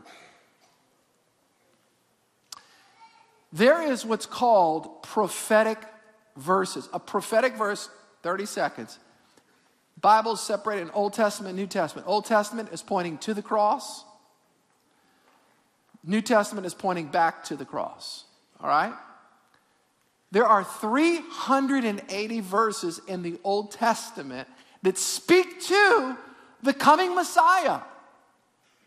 There 3.52 3.82
is 3.82 4.06
what's 4.06 4.26
called 4.26 5.04
prophetic 5.04 5.80
verses. 6.36 6.90
A 6.94 7.00
prophetic 7.00 7.56
verse, 7.56 7.90
30 8.24 8.46
seconds. 8.46 9.00
Bible's 10.00 10.42
separated 10.42 10.84
in 10.84 10.92
Old 10.92 11.14
Testament 11.14 11.56
New 11.56 11.66
Testament. 11.66 12.08
Old 12.08 12.26
Testament 12.26 12.70
is 12.72 12.84
pointing 12.84 13.18
to 13.20 13.34
the 13.34 13.42
cross. 13.42 14.04
New 16.04 16.22
Testament 16.22 16.68
is 16.68 16.74
pointing 16.74 17.08
back 17.08 17.44
to 17.46 17.56
the 17.56 17.66
cross. 17.66 18.26
All 18.62 18.70
right? 18.70 18.94
There 20.32 20.46
are 20.46 20.64
380 20.64 22.40
verses 22.42 23.02
in 23.08 23.24
the 23.24 23.40
Old 23.44 23.72
Testament 23.72 24.48
that 24.84 24.98
speak 24.98 25.62
to 25.64 26.18
the 26.64 26.74
coming 26.74 27.16
Messiah. 27.16 27.82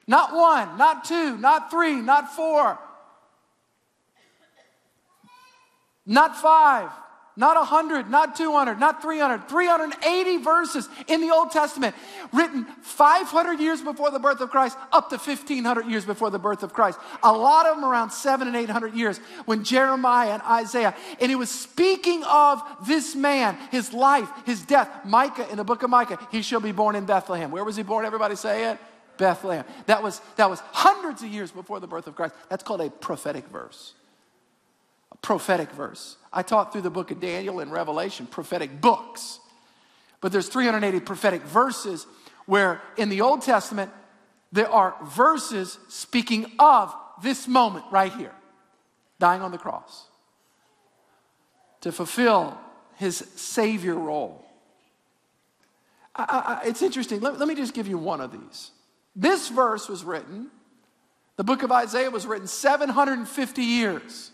Not 0.07 0.35
one, 0.35 0.77
not 0.77 1.05
two, 1.05 1.37
not 1.37 1.71
three, 1.71 1.97
not 1.97 2.35
four, 2.35 2.79
not 6.05 6.37
five, 6.37 6.91
not 7.37 7.57
100, 7.57 8.11
not 8.11 8.37
200, 8.37 8.79
not 8.79 9.01
300, 9.03 9.49
380 9.49 10.37
verses 10.39 10.89
in 11.07 11.21
the 11.21 11.31
Old 11.31 11.51
Testament, 11.51 11.95
written 12.33 12.65
500 12.83 13.61
years 13.61 13.81
before 13.81 14.11
the 14.11 14.19
birth 14.19 14.41
of 14.41 14.51
Christ, 14.51 14.77
up 14.93 15.11
to 15.11 15.17
1500 15.17 15.87
years 15.87 16.05
before 16.05 16.31
the 16.31 16.39
birth 16.39 16.63
of 16.63 16.73
Christ. 16.73 16.99
A 17.23 17.33
lot 17.33 17.67
of 17.67 17.77
them 17.77 17.85
around 17.85 18.11
seven 18.11 18.49
and 18.49 18.57
800 18.57 18.95
years 18.95 19.19
when 19.47 19.65
Jeremiah 19.65 20.33
and 20.33 20.43
Isaiah, 20.43 20.95
and 21.21 21.31
he 21.31 21.37
was 21.37 21.51
speaking 21.51 22.25
of 22.25 22.63
this 22.87 23.15
man, 23.15 23.57
his 23.71 23.93
life, 23.93 24.29
his 24.45 24.63
death. 24.63 24.89
Micah, 25.05 25.49
in 25.51 25.57
the 25.57 25.65
book 25.65 25.83
of 25.83 25.91
Micah, 25.91 26.19
he 26.31 26.43
shall 26.43 26.61
be 26.61 26.73
born 26.73 26.97
in 26.97 27.07
Bethlehem. 27.07 27.51
Where 27.51 27.65
was 27.65 27.77
he 27.77 27.83
born? 27.83 28.05
Everybody 28.05 28.37
say 28.37 28.71
it. 28.71 28.79
Bethlehem. 29.17 29.65
That 29.87 30.03
was, 30.03 30.21
that 30.37 30.51
was 30.51 30.61
hundreds 30.73 31.23
of 31.23 31.29
years 31.29 31.53
before 31.53 31.79
the 31.79 31.87
birth 31.87 32.07
of 32.07 32.17
Christ. 32.17 32.35
That's 32.49 32.65
called 32.65 32.81
a 32.81 32.91
prophetic 32.91 33.47
verse 33.49 33.93
A 35.13 35.17
prophetic 35.19 35.71
verse. 35.73 36.17
I 36.33 36.43
taught 36.43 36.73
through 36.73 36.83
the 36.83 36.91
book 36.91 37.11
of 37.11 37.21
Daniel 37.21 37.61
and 37.61 37.73
Revelation, 37.73 38.27
prophetic 38.27 38.81
books. 38.81 39.41
But 40.21 40.33
there's 40.33 40.49
380 40.49 41.01
prophetic 41.01 41.43
verses 41.43 42.07
where 42.47 42.81
in 42.97 43.09
the 43.09 43.21
Old 43.21 43.43
Testament 43.43 43.91
there 44.53 44.71
are 44.71 44.95
verses 45.05 45.79
speaking 45.89 46.53
of 46.59 46.95
this 47.23 47.49
moment 47.49 47.85
right 47.91 48.13
here, 48.13 48.35
dying 49.19 49.43
on 49.43 49.51
the 49.51 49.59
cross 49.59 50.07
to 51.81 51.93
fulfill 51.93 52.59
his 52.97 53.17
savior 53.37 53.95
role. 53.95 54.45
I, 56.15 56.61
I, 56.63 56.69
it's 56.69 56.83
interesting. 56.83 57.21
Let, 57.21 57.39
let 57.39 57.49
me 57.49 57.55
just 57.55 57.73
give 57.73 57.89
you 57.89 57.99
one 57.99 58.21
of 58.21 58.33
these. 58.33 58.71
This 59.17 59.49
verse 59.49 59.89
was 59.89 60.05
written, 60.05 60.51
the 61.37 61.45
book 61.45 61.63
of 61.63 61.73
Isaiah 61.73 62.11
was 62.11 62.27
written 62.27 62.47
750 62.47 63.63
years 63.63 64.31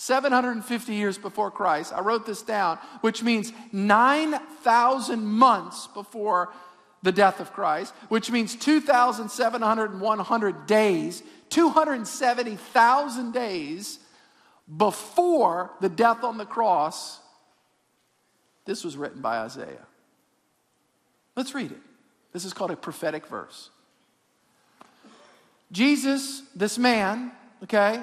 750 0.00 0.94
years 0.94 1.18
before 1.18 1.50
Christ. 1.50 1.92
I 1.92 2.02
wrote 2.02 2.24
this 2.24 2.42
down, 2.42 2.78
which 3.00 3.24
means 3.24 3.52
9,000 3.72 5.26
months 5.26 5.88
before 5.88 6.52
the 7.02 7.10
death 7.10 7.40
of 7.40 7.52
Christ, 7.52 7.92
which 8.08 8.30
means 8.30 8.54
2,700 8.54 10.66
days, 10.68 11.24
270,000 11.48 13.32
days 13.32 13.98
before 14.76 15.72
the 15.80 15.88
death 15.88 16.22
on 16.22 16.38
the 16.38 16.46
cross. 16.46 17.18
This 18.66 18.84
was 18.84 18.96
written 18.96 19.20
by 19.20 19.38
Isaiah. 19.38 19.88
Let's 21.34 21.56
read 21.56 21.72
it. 21.72 21.80
This 22.32 22.44
is 22.44 22.52
called 22.52 22.70
a 22.70 22.76
prophetic 22.76 23.26
verse. 23.26 23.70
Jesus, 25.72 26.44
this 26.54 26.78
man, 26.78 27.32
okay, 27.64 28.00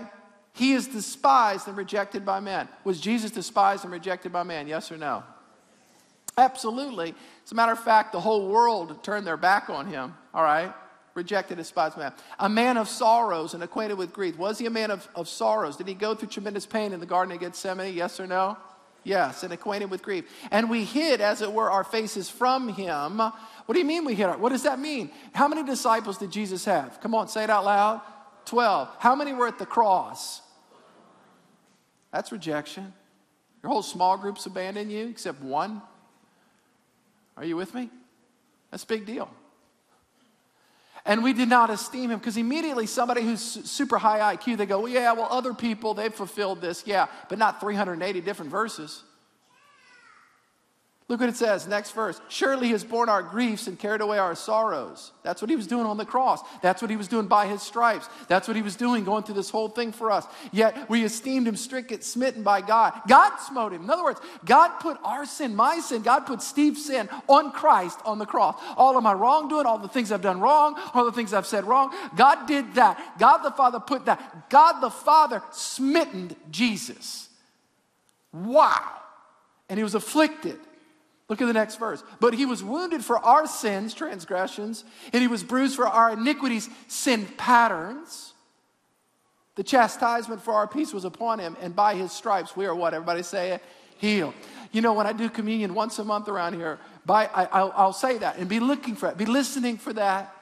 he 0.55 0.73
is 0.73 0.87
despised 0.87 1.67
and 1.67 1.77
rejected 1.77 2.25
by 2.25 2.39
men. 2.39 2.67
Was 2.83 2.99
Jesus 2.99 3.29
despised 3.29 3.83
and 3.83 3.93
rejected 3.93 4.31
by 4.31 4.43
man? 4.43 4.67
Yes 4.67 4.91
or 4.91 4.97
no? 4.97 5.23
Absolutely. 6.37 7.13
As 7.45 7.51
a 7.51 7.55
matter 7.55 7.73
of 7.73 7.79
fact, 7.79 8.11
the 8.11 8.19
whole 8.19 8.47
world 8.49 9.03
turned 9.03 9.27
their 9.27 9.37
back 9.37 9.69
on 9.69 9.85
him, 9.87 10.13
all 10.33 10.43
right? 10.43 10.73
Rejected, 11.13 11.57
despised 11.57 11.97
man. 11.97 12.13
A 12.39 12.49
man 12.49 12.77
of 12.77 12.89
sorrows 12.89 13.53
and 13.53 13.63
acquainted 13.63 13.97
with 13.97 14.11
grief. 14.11 14.37
Was 14.37 14.57
he 14.57 14.65
a 14.65 14.69
man 14.69 14.91
of, 14.91 15.07
of 15.15 15.29
sorrows? 15.29 15.77
Did 15.77 15.87
he 15.87 15.93
go 15.93 16.15
through 16.15 16.29
tremendous 16.29 16.65
pain 16.65 16.91
in 16.91 16.99
the 16.99 17.05
Garden 17.05 17.33
of 17.33 17.39
Gethsemane? 17.39 17.93
Yes 17.93 18.19
or 18.19 18.27
no? 18.27 18.57
Yes, 19.03 19.43
and 19.43 19.53
acquainted 19.53 19.91
with 19.91 20.01
grief. 20.01 20.25
And 20.51 20.69
we 20.69 20.83
hid, 20.83 21.21
as 21.21 21.41
it 21.41 21.51
were, 21.51 21.69
our 21.69 21.83
faces 21.83 22.29
from 22.29 22.69
him. 22.69 23.17
What 23.19 23.73
do 23.73 23.79
you 23.79 23.85
mean 23.85 24.03
we 24.03 24.15
hid? 24.15 24.25
Our, 24.25 24.37
what 24.37 24.49
does 24.49 24.63
that 24.63 24.79
mean? 24.79 25.11
How 25.33 25.47
many 25.47 25.63
disciples 25.63 26.17
did 26.17 26.31
Jesus 26.31 26.65
have? 26.65 26.99
Come 27.01 27.13
on, 27.13 27.27
say 27.27 27.43
it 27.43 27.49
out 27.49 27.65
loud. 27.65 28.01
Twelve. 28.45 28.89
How 28.99 29.15
many 29.15 29.31
were 29.33 29.47
at 29.47 29.59
the 29.59 29.65
cross? 29.65 30.41
That's 32.15 32.31
rejection. 32.31 32.93
Your 33.61 33.73
whole 33.73 33.81
small 33.81 34.17
group's 34.17 34.45
abandoned 34.45 34.89
you 34.89 35.07
except 35.07 35.41
one. 35.41 35.81
Are 37.35 37.43
you 37.43 37.57
with 37.57 37.75
me? 37.75 37.89
That's 38.71 38.85
a 38.85 38.87
big 38.87 39.05
deal. 39.05 39.29
And 41.05 41.25
we 41.25 41.33
did 41.33 41.49
not 41.49 41.69
esteem 41.69 42.11
him 42.11 42.19
because 42.19 42.37
immediately 42.37 42.85
somebody 42.85 43.21
who's 43.21 43.41
super 43.41 43.97
high 43.97 44.33
IQ, 44.33 44.55
they 44.55 44.65
go, 44.65 44.79
well, 44.79 44.87
yeah, 44.87 45.11
well, 45.11 45.27
other 45.29 45.53
people, 45.53 45.93
they've 45.93 46.13
fulfilled 46.13 46.61
this. 46.61 46.83
Yeah, 46.87 47.07
but 47.27 47.37
not 47.37 47.59
380 47.59 48.21
different 48.21 48.49
verses. 48.49 49.03
Look 51.07 51.19
what 51.19 51.29
it 51.29 51.35
says, 51.35 51.67
next 51.67 51.91
verse. 51.91 52.19
Surely 52.29 52.65
he 52.65 52.71
has 52.71 52.83
borne 52.83 53.09
our 53.09 53.21
griefs 53.21 53.67
and 53.67 53.77
carried 53.77 54.01
away 54.01 54.17
our 54.17 54.33
sorrows. 54.33 55.11
That's 55.21 55.39
what 55.39 55.51
he 55.51 55.55
was 55.55 55.67
doing 55.67 55.85
on 55.85 55.97
the 55.97 56.05
cross. 56.05 56.41
That's 56.63 56.81
what 56.81 56.89
he 56.89 56.97
was 56.97 57.07
doing 57.07 57.27
by 57.27 57.45
his 57.45 57.61
stripes. 57.61 58.09
That's 58.27 58.47
what 58.47 58.57
he 58.57 58.63
was 58.63 58.75
doing 58.75 59.03
going 59.03 59.21
through 59.21 59.35
this 59.35 59.51
whole 59.51 59.69
thing 59.69 59.91
for 59.91 60.09
us. 60.09 60.25
Yet 60.51 60.89
we 60.89 61.03
esteemed 61.03 61.47
him 61.47 61.57
stricken, 61.57 62.01
smitten 62.01 62.41
by 62.41 62.61
God. 62.61 62.99
God 63.07 63.37
smote 63.37 63.71
him. 63.71 63.83
In 63.83 63.89
other 63.91 64.03
words, 64.03 64.19
God 64.45 64.79
put 64.79 64.97
our 65.03 65.27
sin, 65.27 65.55
my 65.55 65.77
sin, 65.77 66.01
God 66.01 66.21
put 66.21 66.41
Steve's 66.41 66.83
sin 66.83 67.07
on 67.29 67.51
Christ 67.51 67.99
on 68.03 68.17
the 68.17 68.25
cross. 68.25 68.59
All 68.75 68.97
of 68.97 69.03
my 69.03 69.13
wrongdoing, 69.13 69.67
all 69.67 69.77
the 69.77 69.87
things 69.87 70.11
I've 70.11 70.23
done 70.23 70.39
wrong, 70.39 70.75
all 70.95 71.05
the 71.05 71.11
things 71.11 71.35
I've 71.35 71.45
said 71.45 71.65
wrong, 71.65 71.93
God 72.15 72.47
did 72.47 72.73
that. 72.75 73.19
God 73.19 73.43
the 73.43 73.51
Father 73.51 73.79
put 73.79 74.07
that. 74.07 74.49
God 74.49 74.79
the 74.79 74.89
Father 74.89 75.43
smitten 75.51 76.35
Jesus. 76.49 77.29
Wow. 78.33 78.89
And 79.69 79.77
he 79.77 79.83
was 79.83 79.93
afflicted 79.93 80.57
Look 81.27 81.41
at 81.41 81.47
the 81.47 81.53
next 81.53 81.77
verse. 81.77 82.03
But 82.19 82.35
he 82.35 82.45
was 82.45 82.63
wounded 82.63 83.03
for 83.03 83.17
our 83.17 83.47
sins, 83.47 83.93
transgressions, 83.93 84.83
and 85.11 85.21
he 85.21 85.27
was 85.27 85.43
bruised 85.43 85.75
for 85.75 85.87
our 85.87 86.13
iniquities, 86.13 86.69
sin 86.87 87.25
patterns. 87.37 88.33
The 89.55 89.63
chastisement 89.63 90.41
for 90.41 90.53
our 90.53 90.67
peace 90.67 90.93
was 90.93 91.05
upon 91.05 91.39
him, 91.39 91.57
and 91.61 91.75
by 91.75 91.95
his 91.95 92.11
stripes 92.11 92.55
we 92.55 92.65
are 92.65 92.75
what? 92.75 92.93
Everybody 92.93 93.23
say 93.23 93.51
it? 93.51 93.63
Healed. 93.97 94.33
You 94.71 94.81
know, 94.81 94.93
when 94.93 95.07
I 95.07 95.13
do 95.13 95.29
communion 95.29 95.73
once 95.73 95.97
a 95.99 96.03
month 96.03 96.27
around 96.27 96.53
here, 96.53 96.79
by, 97.05 97.27
I, 97.27 97.85
will 97.85 97.93
say 97.93 98.17
that 98.17 98.37
and 98.37 98.49
be 98.49 98.59
looking 98.59 98.95
for 98.95 99.09
it, 99.09 99.17
be 99.17 99.25
listening 99.25 99.77
for 99.77 99.93
that. 99.93 100.35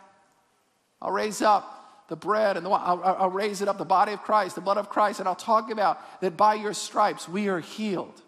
I'll 1.01 1.11
raise 1.11 1.41
up 1.41 2.07
the 2.09 2.15
bread 2.15 2.57
and 2.57 2.65
the 2.65 2.69
I'll, 2.69 3.01
I'll 3.03 3.29
raise 3.29 3.61
it 3.61 3.67
up, 3.67 3.77
the 3.77 3.85
body 3.85 4.13
of 4.13 4.21
Christ, 4.23 4.55
the 4.55 4.61
blood 4.61 4.77
of 4.77 4.89
Christ, 4.89 5.19
and 5.19 5.27
I'll 5.27 5.35
talk 5.35 5.71
about 5.71 6.21
that 6.21 6.35
by 6.35 6.55
your 6.55 6.73
stripes 6.73 7.29
we 7.29 7.47
are 7.47 7.59
healed. 7.59 8.21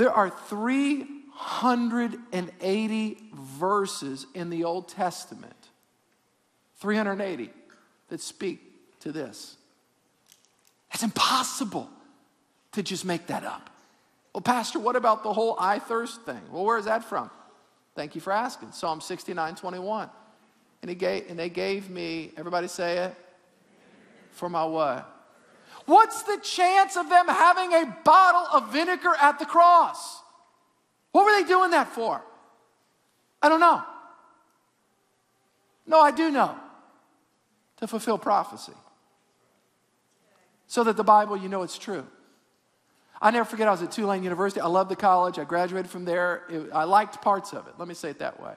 There 0.00 0.10
are 0.10 0.30
380 0.30 3.18
verses 3.34 4.26
in 4.32 4.48
the 4.48 4.64
Old 4.64 4.88
Testament, 4.88 5.68
380 6.78 7.50
that 8.08 8.22
speak 8.22 8.62
to 9.00 9.12
this. 9.12 9.58
It's 10.94 11.02
impossible 11.02 11.90
to 12.72 12.82
just 12.82 13.04
make 13.04 13.26
that 13.26 13.44
up. 13.44 13.68
Well, 14.34 14.40
Pastor, 14.40 14.78
what 14.78 14.96
about 14.96 15.22
the 15.22 15.34
whole 15.34 15.54
I 15.60 15.78
thirst 15.78 16.22
thing? 16.22 16.40
Well, 16.50 16.64
where 16.64 16.78
is 16.78 16.86
that 16.86 17.04
from? 17.04 17.30
Thank 17.94 18.14
you 18.14 18.22
for 18.22 18.32
asking. 18.32 18.72
Psalm 18.72 19.02
69 19.02 19.54
21. 19.54 20.08
And, 20.80 20.88
he 20.88 20.94
gave, 20.94 21.28
and 21.28 21.38
they 21.38 21.50
gave 21.50 21.90
me, 21.90 22.32
everybody 22.38 22.68
say 22.68 23.00
it, 23.00 23.14
for 24.30 24.48
my 24.48 24.64
what? 24.64 25.19
What's 25.86 26.22
the 26.22 26.38
chance 26.42 26.96
of 26.96 27.08
them 27.08 27.28
having 27.28 27.72
a 27.72 27.96
bottle 28.04 28.46
of 28.52 28.72
vinegar 28.72 29.14
at 29.20 29.38
the 29.38 29.46
cross? 29.46 30.20
What 31.12 31.24
were 31.24 31.42
they 31.42 31.48
doing 31.48 31.70
that 31.72 31.88
for? 31.88 32.22
I 33.42 33.48
don't 33.48 33.60
know. 33.60 33.82
No, 35.86 36.00
I 36.00 36.10
do 36.10 36.30
know. 36.30 36.56
To 37.78 37.86
fulfill 37.86 38.18
prophecy. 38.18 38.74
So 40.66 40.84
that 40.84 40.96
the 40.96 41.04
Bible, 41.04 41.36
you 41.36 41.48
know 41.48 41.62
it's 41.62 41.78
true. 41.78 42.06
I 43.20 43.30
never 43.30 43.44
forget, 43.44 43.68
I 43.68 43.72
was 43.72 43.82
at 43.82 43.90
Tulane 43.90 44.22
University. 44.22 44.60
I 44.60 44.66
loved 44.66 44.90
the 44.90 44.96
college. 44.96 45.38
I 45.38 45.44
graduated 45.44 45.90
from 45.90 46.04
there. 46.04 46.44
It, 46.48 46.70
I 46.72 46.84
liked 46.84 47.20
parts 47.20 47.52
of 47.52 47.66
it. 47.66 47.74
Let 47.78 47.88
me 47.88 47.94
say 47.94 48.10
it 48.10 48.18
that 48.20 48.40
way. 48.40 48.52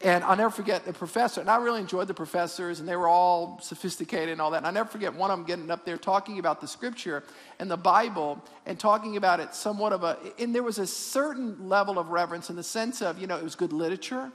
And 0.00 0.24
I'll 0.24 0.36
never 0.36 0.50
forget 0.50 0.84
the 0.84 0.92
professor, 0.92 1.40
and 1.40 1.48
I 1.48 1.56
really 1.56 1.80
enjoyed 1.80 2.08
the 2.08 2.14
professors, 2.14 2.80
and 2.80 2.88
they 2.88 2.96
were 2.96 3.08
all 3.08 3.60
sophisticated 3.62 4.30
and 4.30 4.40
all 4.40 4.50
that. 4.50 4.58
And 4.58 4.66
I 4.66 4.70
never 4.70 4.88
forget 4.88 5.14
one 5.14 5.30
of 5.30 5.38
them 5.38 5.46
getting 5.46 5.70
up 5.70 5.84
there 5.84 5.96
talking 5.96 6.38
about 6.38 6.60
the 6.60 6.66
scripture 6.66 7.22
and 7.58 7.70
the 7.70 7.76
Bible 7.76 8.42
and 8.66 8.78
talking 8.78 9.16
about 9.16 9.40
it 9.40 9.54
somewhat 9.54 9.92
of 9.92 10.02
a, 10.02 10.18
and 10.38 10.54
there 10.54 10.62
was 10.62 10.78
a 10.78 10.86
certain 10.86 11.68
level 11.68 11.98
of 11.98 12.10
reverence 12.10 12.50
in 12.50 12.56
the 12.56 12.62
sense 12.62 13.02
of, 13.02 13.18
you 13.18 13.26
know, 13.26 13.36
it 13.36 13.44
was 13.44 13.54
good 13.54 13.72
literature 13.72 14.30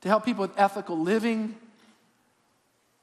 to 0.00 0.08
help 0.08 0.24
people 0.24 0.42
with 0.42 0.58
ethical 0.58 0.98
living, 0.98 1.54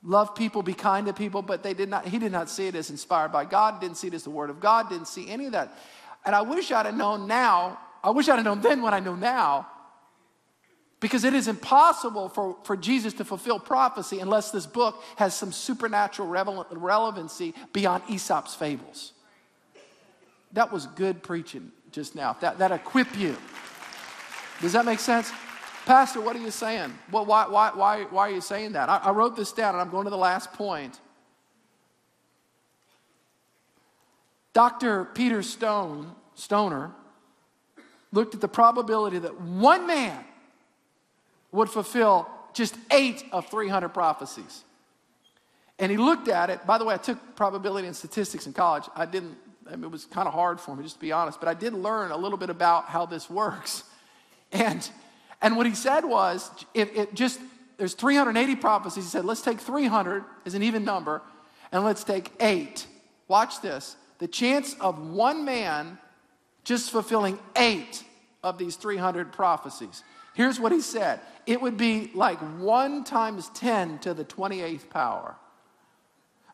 love 0.03 0.36
people, 0.36 0.63
be 0.63 0.73
kind 0.73 1.05
to 1.08 1.13
people, 1.13 1.41
but 1.41 1.62
they 1.62 1.73
did 1.73 1.89
not, 1.89 2.08
he 2.08 2.17
did 2.17 2.31
not 2.31 2.49
see 2.49 2.67
it 2.67 2.75
as 2.75 2.89
inspired 2.89 3.31
by 3.31 3.45
God, 3.45 3.79
didn't 3.79 3.97
see 3.97 4.08
it 4.08 4.13
as 4.13 4.23
the 4.23 4.29
word 4.29 4.49
of 4.49 4.60
God, 4.60 4.89
didn't 4.89 5.08
see 5.08 5.29
any 5.29 5.45
of 5.45 5.51
that. 5.51 5.77
And 6.25 6.36
I 6.36 6.41
wish 6.41 6.71
I'd 6.71 6.86
have 6.88 6.97
known 6.97 7.27
now, 7.27 7.79
I 8.03 8.10
wish 8.10 8.27
I'd 8.27 8.36
have 8.36 8.45
known 8.45 8.62
then 8.62 8.81
what 8.81 8.93
I 8.93 8.99
know 8.99 9.15
now 9.15 9.67
Because 10.99 11.23
it 11.23 11.34
is 11.34 11.47
impossible 11.47 12.29
for, 12.29 12.58
for 12.63 12.77
Jesus 12.77 13.13
to 13.15 13.25
fulfill 13.25 13.60
prophecy 13.60 14.19
unless 14.19 14.51
this 14.51 14.65
book 14.65 15.03
has 15.17 15.36
some 15.36 15.51
supernatural 15.51 16.27
relevancy 16.27 17.53
beyond 17.73 18.03
Aesop's 18.10 18.55
fables. 18.55 19.13
That 20.53 20.71
was 20.71 20.86
good 20.88 21.21
preaching 21.21 21.71
just 21.91 22.15
now. 22.15 22.38
That, 22.39 22.60
that 22.60 22.71
equip 22.71 23.17
you. 23.17 23.36
Does 24.62 24.73
that 24.73 24.86
make 24.86 24.99
sense? 24.99 25.31
Pastor, 25.86 26.21
what 26.21 26.36
are 26.36 26.39
you 26.39 26.49
saying? 26.49 26.97
Well, 27.12 27.25
why, 27.25 27.47
why, 27.47 27.71
why, 27.73 28.03
why 28.05 28.29
are 28.29 28.34
you 28.34 28.41
saying 28.41 28.71
that? 28.71 28.89
I, 28.89 28.97
I 28.97 29.12
wrote 29.12 29.36
this 29.36 29.51
down 29.51 29.75
and 29.75 29.81
I'm 29.81 29.91
going 29.91 30.05
to 30.05 30.10
the 30.10 30.17
last 30.17 30.53
point. 30.53 30.99
Dr. 34.53 35.05
Peter 35.05 35.43
Stone, 35.43 36.15
Stoner 36.34 36.91
looked 38.12 38.34
at 38.34 38.41
the 38.41 38.47
probability 38.47 39.19
that 39.19 39.39
one 39.41 39.86
man 39.86 40.23
would 41.56 41.70
fulfill 41.70 42.30
just 42.54 42.76
eight 42.91 43.24
of 43.32 43.48
300 43.50 43.89
prophecies. 43.89 44.63
And 45.80 45.91
he 45.91 45.98
looked 45.98 46.28
at 46.28 46.50
it. 46.50 46.65
By 46.65 46.78
the 46.78 46.86
way, 46.86 46.94
I 46.94 46.98
took 46.98 47.36
probability 47.36 47.88
and 47.88 47.96
statistics 47.96 48.46
in 48.46 48.54
college. 48.54 48.84
I 48.96 49.06
didn't, 49.06 49.38
I 49.68 49.76
mean, 49.76 49.86
it 49.86 49.91
was 49.91 50.06
kind 50.06 50.28
of 50.28 50.34
hard 50.34 50.60
for 50.60 50.76
me, 50.76 50.84
just 50.84 50.96
to 50.96 51.02
be 51.02 51.12
honest, 51.12 51.39
but 51.39 51.50
I 51.50 51.54
did 51.54 51.74
learn 51.74 52.12
a 52.12 52.18
little 52.18 52.38
bit 52.38 52.50
about 52.50 52.86
how 52.86 53.06
this 53.06 53.30
works. 53.30 53.84
And, 54.52 54.88
and 55.41 55.58
what 55.58 55.65
he 55.65 55.76
said 55.76 56.06
was, 56.06 56.50
if 56.74 56.96
it 56.96 57.13
just, 57.13 57.41
there's 57.78 57.94
380 57.94 58.56
prophecies. 58.56 59.04
He 59.04 59.10
said, 59.10 59.26
let's 59.26 59.41
take 59.41 59.60
300 59.60 60.24
as 60.46 60.54
an 60.54 60.63
even 60.63 60.86
number, 60.86 61.22
and 61.74 61.84
let's 61.84 62.06
take 62.06 62.32
eight. 62.39 62.86
Watch 63.28 63.60
this. 63.62 63.98
The 64.20 64.28
chance 64.28 64.76
of 64.80 64.98
one 65.10 65.44
man 65.44 65.98
just 66.63 66.91
fulfilling 66.91 67.38
eight 67.58 68.04
of 68.44 68.58
these 68.58 68.78
300 68.78 69.34
prophecies. 69.34 70.04
Here's 70.36 70.60
what 70.60 70.71
he 70.71 70.82
said 70.82 71.19
it 71.48 71.62
would 71.62 71.78
be 71.78 72.12
like 72.13 72.39
1 72.60 73.04
times 73.04 73.50
10 73.56 74.00
to 74.00 74.13
the 74.13 74.26
28th 74.26 74.89
power. 74.89 75.36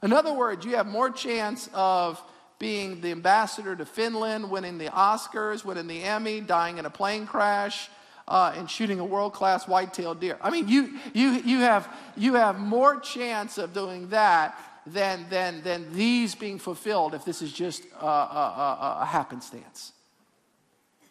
In 0.04 0.14
other 0.14 0.34
words, 0.34 0.66
you 0.66 0.76
have 0.76 0.88
more 0.88 1.10
chance 1.10 1.70
of 1.74 2.22
being 2.60 3.02
the 3.02 3.12
ambassador 3.12 3.76
to 3.76 3.86
Finland, 3.86 4.50
winning 4.50 4.78
the 4.78 4.88
Oscars, 4.88 5.66
winning 5.66 5.88
the 5.88 6.04
Emmy, 6.04 6.42
dying 6.42 6.78
in 6.78 6.86
a 6.86 6.90
plane 6.90 7.26
crash, 7.26 7.90
uh, 8.28 8.54
and 8.56 8.70
shooting 8.70 9.00
a 9.00 9.06
world 9.06 9.34
class 9.34 9.68
white-tailed 9.68 10.20
deer. 10.20 10.38
I 10.42 10.52
mean, 10.52 10.68
you, 10.68 11.00
you, 11.14 11.30
you, 11.32 11.60
have, 11.60 11.92
you 12.16 12.36
have 12.36 12.60
more 12.60 13.00
chance 13.00 13.58
of 13.58 13.74
doing 13.74 14.10
that 14.10 14.58
than, 14.86 15.26
than, 15.30 15.64
than 15.64 15.92
these 15.94 16.36
being 16.36 16.60
fulfilled 16.60 17.14
if 17.14 17.26
this 17.26 17.42
is 17.42 17.52
just 17.52 17.84
a, 18.00 18.06
a, 18.06 18.08
a, 18.08 18.98
a 19.02 19.06
happenstance. 19.06 19.94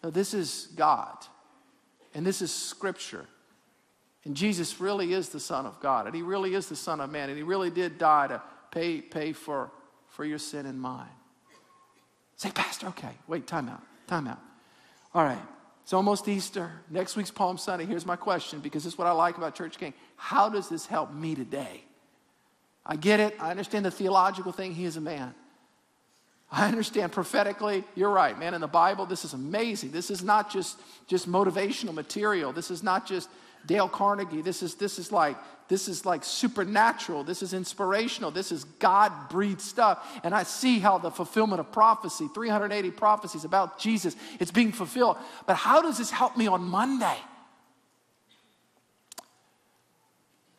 This 0.03 0.33
is 0.33 0.69
God, 0.75 1.17
and 2.13 2.25
this 2.25 2.41
is 2.41 2.53
Scripture. 2.53 3.25
And 4.23 4.35
Jesus 4.35 4.79
really 4.79 5.13
is 5.13 5.29
the 5.29 5.39
Son 5.39 5.65
of 5.65 5.79
God, 5.79 6.05
and 6.05 6.15
He 6.15 6.21
really 6.21 6.53
is 6.53 6.67
the 6.67 6.75
Son 6.75 6.99
of 6.99 7.09
Man, 7.09 7.29
and 7.29 7.37
He 7.37 7.43
really 7.43 7.69
did 7.69 7.97
die 7.97 8.27
to 8.27 8.41
pay, 8.71 9.01
pay 9.01 9.33
for, 9.33 9.71
for 10.09 10.23
your 10.23 10.37
sin 10.37 10.65
and 10.65 10.79
mine. 10.79 11.09
Say, 12.35 12.51
Pastor, 12.51 12.87
okay, 12.87 13.11
wait, 13.27 13.47
time 13.47 13.69
out, 13.69 13.81
time 14.07 14.27
out. 14.27 14.39
All 15.13 15.23
right, 15.23 15.41
it's 15.83 15.93
almost 15.93 16.27
Easter. 16.27 16.71
Next 16.89 17.15
week's 17.15 17.31
Palm 17.31 17.57
Sunday. 17.57 17.85
Here's 17.85 18.05
my 18.05 18.15
question 18.15 18.59
because 18.59 18.83
this 18.83 18.93
is 18.93 18.97
what 18.97 19.07
I 19.07 19.11
like 19.11 19.37
about 19.37 19.55
Church 19.55 19.77
King. 19.77 19.93
How 20.15 20.49
does 20.49 20.69
this 20.69 20.85
help 20.85 21.13
me 21.13 21.35
today? 21.35 21.83
I 22.85 22.95
get 22.95 23.19
it. 23.19 23.35
I 23.39 23.51
understand 23.51 23.85
the 23.85 23.91
theological 23.91 24.51
thing. 24.51 24.73
He 24.73 24.85
is 24.85 24.97
a 24.97 25.01
man. 25.01 25.33
I 26.51 26.67
understand 26.67 27.13
prophetically, 27.13 27.85
you're 27.95 28.09
right, 28.09 28.37
man. 28.37 28.53
In 28.53 28.61
the 28.61 28.67
Bible, 28.67 29.05
this 29.05 29.23
is 29.23 29.33
amazing. 29.33 29.91
This 29.91 30.11
is 30.11 30.21
not 30.21 30.51
just, 30.51 30.77
just 31.07 31.29
motivational 31.29 31.93
material. 31.93 32.51
This 32.51 32.69
is 32.69 32.83
not 32.83 33.07
just 33.07 33.29
Dale 33.65 33.87
Carnegie. 33.87 34.41
This 34.41 34.61
is, 34.61 34.75
this 34.75 34.99
is 34.99 35.11
like 35.11 35.37
this 35.71 35.87
is 35.87 36.05
like 36.05 36.25
supernatural. 36.25 37.23
This 37.23 37.41
is 37.41 37.53
inspirational. 37.53 38.29
This 38.29 38.51
is 38.51 38.65
God 38.65 39.29
breathed 39.29 39.61
stuff. 39.61 40.05
And 40.21 40.35
I 40.35 40.43
see 40.43 40.79
how 40.79 40.97
the 40.97 41.09
fulfillment 41.09 41.61
of 41.61 41.71
prophecy, 41.71 42.27
380 42.33 42.91
prophecies 42.91 43.45
about 43.45 43.79
Jesus, 43.79 44.17
it's 44.41 44.51
being 44.51 44.73
fulfilled. 44.73 45.15
But 45.47 45.55
how 45.55 45.81
does 45.81 45.97
this 45.97 46.11
help 46.11 46.35
me 46.35 46.47
on 46.47 46.61
Monday? 46.61 47.15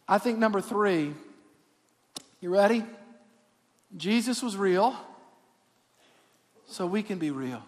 I 0.09 0.17
think 0.17 0.39
number 0.39 0.63
three, 0.63 1.13
you 2.41 2.49
ready? 2.49 2.83
Jesus 3.95 4.43
was 4.43 4.57
real, 4.57 4.97
so 6.67 6.87
we 6.87 7.03
can 7.03 7.19
be 7.19 7.31
real. 7.31 7.63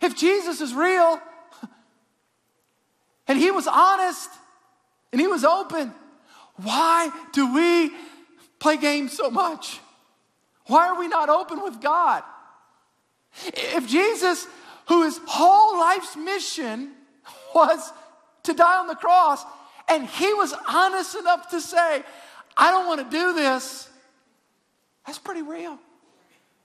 If 0.00 0.16
Jesus 0.16 0.60
is 0.60 0.74
real 0.74 1.20
and 3.28 3.38
he 3.38 3.50
was 3.50 3.66
honest 3.66 4.30
and 5.12 5.20
he 5.20 5.26
was 5.26 5.44
open, 5.44 5.94
why 6.56 7.10
do 7.32 7.54
we 7.54 7.92
play 8.58 8.76
games 8.76 9.12
so 9.12 9.30
much? 9.30 9.80
Why 10.66 10.88
are 10.88 10.98
we 10.98 11.08
not 11.08 11.28
open 11.28 11.62
with 11.62 11.80
God? 11.80 12.22
If 13.46 13.88
Jesus, 13.88 14.46
who 14.88 15.04
his 15.04 15.18
whole 15.26 15.78
life's 15.78 16.16
mission 16.16 16.92
was 17.54 17.92
to 18.44 18.52
die 18.52 18.78
on 18.78 18.86
the 18.86 18.94
cross, 18.94 19.44
and 19.88 20.06
he 20.06 20.32
was 20.34 20.54
honest 20.68 21.16
enough 21.16 21.50
to 21.50 21.60
say, 21.60 22.02
I 22.56 22.70
don't 22.70 22.86
want 22.86 23.10
to 23.10 23.16
do 23.16 23.32
this. 23.32 23.88
That's 25.06 25.18
pretty 25.18 25.42
real. 25.42 25.78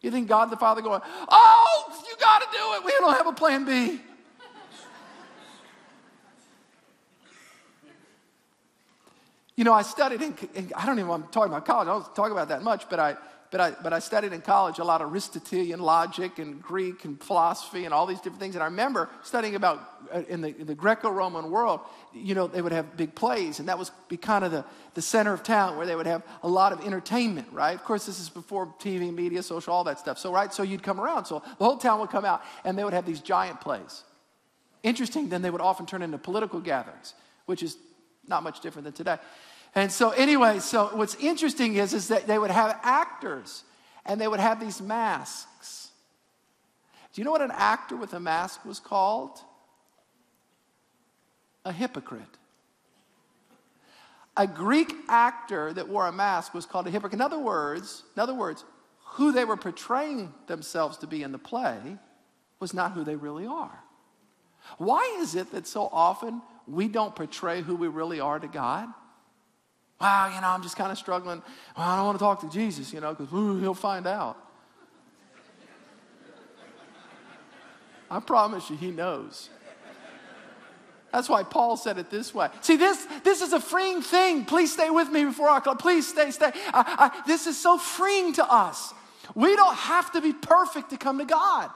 You 0.01 0.11
think 0.11 0.27
God 0.27 0.49
the 0.49 0.57
Father 0.57 0.81
going, 0.81 1.01
Oh, 1.29 2.03
you 2.07 2.15
got 2.19 2.39
to 2.39 2.47
do 2.51 2.73
it. 2.75 2.85
We 2.85 2.91
don't 2.99 3.15
have 3.15 3.27
a 3.27 3.33
plan 3.33 3.65
B. 3.65 4.01
you 9.55 9.63
know, 9.63 9.73
I 9.73 9.81
studied 9.81 10.21
in, 10.21 10.37
in, 10.53 10.71
I 10.75 10.85
don't 10.85 10.99
even 10.99 11.09
want 11.09 11.25
to 11.25 11.31
talk 11.31 11.47
about 11.47 11.65
college. 11.65 11.87
I 11.87 11.91
don't 11.91 12.15
talk 12.15 12.31
about 12.31 12.49
that 12.49 12.61
much, 12.61 12.87
but 12.89 12.99
I, 12.99 13.17
but 13.49 13.61
I, 13.61 13.71
but 13.71 13.93
I 13.93 13.99
studied 13.99 14.33
in 14.33 14.41
college 14.41 14.79
a 14.79 14.83
lot 14.83 15.01
of 15.01 15.11
Aristotelian 15.11 15.79
logic 15.79 16.37
and 16.37 16.61
Greek 16.61 17.05
and 17.05 17.21
philosophy 17.21 17.85
and 17.85 17.93
all 17.93 18.05
these 18.05 18.17
different 18.17 18.39
things. 18.39 18.55
And 18.55 18.61
I 18.61 18.65
remember 18.65 19.09
studying 19.23 19.55
about 19.55 19.81
uh, 20.13 20.23
in 20.27 20.41
the, 20.41 20.55
in 20.57 20.67
the 20.67 20.75
Greco-Roman 20.75 21.49
world, 21.49 21.79
you 22.13 22.35
know, 22.35 22.47
they 22.47 22.61
would 22.61 22.73
have 22.73 22.97
big 22.97 23.15
plays, 23.15 23.59
and 23.59 23.69
that 23.69 23.79
was 23.79 23.91
be 24.09 24.17
kind 24.17 24.43
of 24.43 24.51
the, 24.51 24.65
the 24.95 25.01
center 25.01 25.33
of 25.33 25.43
town 25.43 25.77
where 25.77 25.85
they 25.85 25.95
would 25.95 26.07
have 26.07 26.23
a 26.43 26.47
lot 26.47 26.73
of 26.73 26.85
entertainment, 26.85 27.47
right? 27.51 27.75
Of 27.75 27.83
course, 27.85 28.05
this 28.05 28.19
is 28.19 28.29
before 28.29 28.73
TV, 28.79 29.13
media, 29.13 29.41
social, 29.41 29.73
all 29.73 29.85
that 29.85 29.99
stuff. 29.99 30.17
So, 30.17 30.33
right, 30.33 30.53
so 30.53 30.63
you'd 30.63 30.83
come 30.83 30.99
around. 30.99 31.25
So 31.25 31.41
the 31.57 31.63
whole 31.63 31.77
town 31.77 31.99
would 32.01 32.09
come 32.09 32.25
out, 32.25 32.41
and 32.65 32.77
they 32.77 32.83
would 32.83 32.93
have 32.93 33.05
these 33.05 33.21
giant 33.21 33.61
plays. 33.61 34.03
Interesting, 34.83 35.29
then 35.29 35.41
they 35.41 35.49
would 35.49 35.61
often 35.61 35.85
turn 35.85 36.01
into 36.01 36.17
political 36.17 36.59
gatherings, 36.59 37.13
which 37.45 37.63
is 37.63 37.77
not 38.27 38.43
much 38.43 38.59
different 38.59 38.83
than 38.83 38.93
today. 38.93 39.17
And 39.77 39.91
so, 39.91 40.09
anyway, 40.09 40.57
so 40.57 40.89
what's 40.95 41.13
interesting 41.17 41.75
is, 41.75 41.93
is 41.93 42.07
that 42.07 42.25
they 42.25 42.39
would 42.39 42.49
have 42.49 42.79
actors 42.81 43.63
and 44.07 44.19
they 44.19 44.27
would 44.27 44.39
have 44.39 44.59
these 44.59 44.81
masks. 44.81 45.91
Do 47.13 47.21
you 47.21 47.25
know 47.25 47.29
what 47.29 47.43
an 47.43 47.51
actor 47.53 47.95
with 47.95 48.11
a 48.13 48.19
mask 48.19 48.65
was 48.65 48.79
called? 48.79 49.39
A 51.63 51.71
hypocrite. 51.71 52.23
A 54.35 54.47
Greek 54.47 54.95
actor 55.09 55.71
that 55.73 55.87
wore 55.87 56.07
a 56.07 56.11
mask 56.11 56.55
was 56.55 56.65
called 56.65 56.87
a 56.87 56.89
hypocrite. 56.89 57.13
In 57.13 57.21
other 57.21 57.37
words, 57.37 58.01
in 58.15 58.19
other 58.23 58.33
words, 58.33 58.65
who 59.05 59.31
they 59.31 59.45
were 59.45 59.57
portraying 59.57 60.33
themselves 60.47 60.97
to 60.97 61.07
be 61.07 61.21
in 61.21 61.31
the 61.31 61.37
play 61.37 61.77
was 62.59 62.73
not 62.73 62.93
who 62.93 63.03
they 63.03 63.15
really 63.15 63.45
are. 63.45 63.83
Why 64.79 65.17
is 65.19 65.35
it 65.35 65.51
that 65.51 65.67
so 65.67 65.87
often 65.91 66.41
we 66.65 66.87
don't 66.87 67.15
portray 67.15 67.61
who 67.61 67.75
we 67.75 67.87
really 67.87 68.19
are 68.19 68.39
to 68.39 68.47
God? 68.47 68.89
Wow, 69.99 70.31
you 70.33 70.41
know, 70.41 70.47
I'm 70.47 70.61
just 70.61 70.75
kind 70.75 70.91
of 70.91 70.97
struggling. 70.97 71.41
Well, 71.75 71.87
I 71.87 71.95
don't 71.95 72.05
want 72.05 72.19
to 72.19 72.23
talk 72.23 72.41
to 72.41 72.49
Jesus, 72.49 72.93
you 72.93 72.99
know, 72.99 73.13
because 73.13 73.31
he'll 73.31 73.73
find 73.73 74.05
out. 74.05 74.37
I 78.09 78.19
promise 78.19 78.69
you, 78.69 78.77
he 78.77 78.91
knows. 78.91 79.49
That's 81.11 81.29
why 81.29 81.43
Paul 81.43 81.77
said 81.77 81.97
it 81.97 82.09
this 82.09 82.33
way. 82.33 82.49
See, 82.61 82.75
this, 82.75 83.05
this 83.23 83.41
is 83.41 83.53
a 83.53 83.59
freeing 83.59 84.01
thing. 84.01 84.45
Please 84.45 84.73
stay 84.73 84.89
with 84.89 85.09
me 85.09 85.23
before 85.25 85.49
I 85.49 85.59
close. 85.59 85.77
Please 85.79 86.07
stay, 86.07 86.31
stay. 86.31 86.51
I, 86.73 87.11
I, 87.13 87.23
this 87.25 87.47
is 87.47 87.57
so 87.59 87.77
freeing 87.77 88.33
to 88.33 88.45
us. 88.45 88.93
We 89.33 89.55
don't 89.55 89.75
have 89.75 90.11
to 90.11 90.21
be 90.21 90.33
perfect 90.33 90.91
to 90.91 90.97
come 90.97 91.17
to 91.17 91.25
God. 91.25 91.71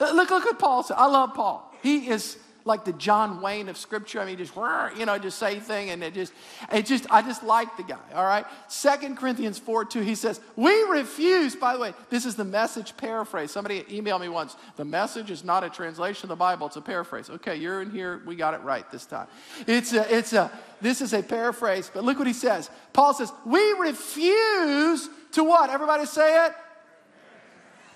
Look, 0.00 0.30
look 0.30 0.44
what 0.44 0.58
Paul 0.58 0.82
said. 0.82 0.96
I 0.96 1.06
love 1.06 1.34
Paul. 1.34 1.70
He 1.82 2.08
is 2.08 2.38
like 2.64 2.84
the 2.84 2.92
John 2.92 3.40
Wayne 3.40 3.68
of 3.68 3.76
Scripture. 3.76 4.20
I 4.20 4.26
mean, 4.26 4.38
just 4.38 4.54
you 4.54 5.06
know, 5.06 5.18
just 5.18 5.38
say 5.38 5.58
thing, 5.60 5.90
and 5.90 6.02
it 6.02 6.14
just, 6.14 6.32
it 6.72 6.86
just, 6.86 7.06
I 7.10 7.22
just 7.22 7.42
like 7.42 7.76
the 7.76 7.82
guy. 7.82 7.98
All 8.14 8.24
right. 8.24 8.44
Second 8.68 9.16
Corinthians 9.16 9.58
four 9.58 9.84
two, 9.84 10.00
he 10.00 10.14
says, 10.14 10.40
"We 10.56 10.82
refuse." 10.84 11.56
By 11.56 11.74
the 11.74 11.80
way, 11.80 11.94
this 12.10 12.24
is 12.24 12.36
the 12.36 12.44
message 12.44 12.96
paraphrase. 12.96 13.50
Somebody 13.50 13.82
emailed 13.84 14.20
me 14.20 14.28
once. 14.28 14.56
The 14.76 14.84
message 14.84 15.30
is 15.30 15.44
not 15.44 15.64
a 15.64 15.70
translation 15.70 16.26
of 16.26 16.28
the 16.30 16.36
Bible; 16.36 16.66
it's 16.66 16.76
a 16.76 16.80
paraphrase. 16.80 17.30
Okay, 17.30 17.56
you're 17.56 17.82
in 17.82 17.90
here. 17.90 18.22
We 18.26 18.36
got 18.36 18.54
it 18.54 18.60
right 18.62 18.88
this 18.90 19.06
time. 19.06 19.26
It's 19.66 19.92
a, 19.92 20.14
it's 20.14 20.32
a. 20.32 20.50
This 20.80 21.02
is 21.02 21.12
a 21.12 21.22
paraphrase, 21.22 21.90
but 21.92 22.04
look 22.04 22.18
what 22.18 22.26
he 22.26 22.32
says. 22.32 22.70
Paul 22.92 23.14
says, 23.14 23.32
"We 23.44 23.72
refuse 23.74 25.08
to 25.32 25.44
what? 25.44 25.70
Everybody 25.70 26.06
say 26.06 26.46
it. 26.46 26.52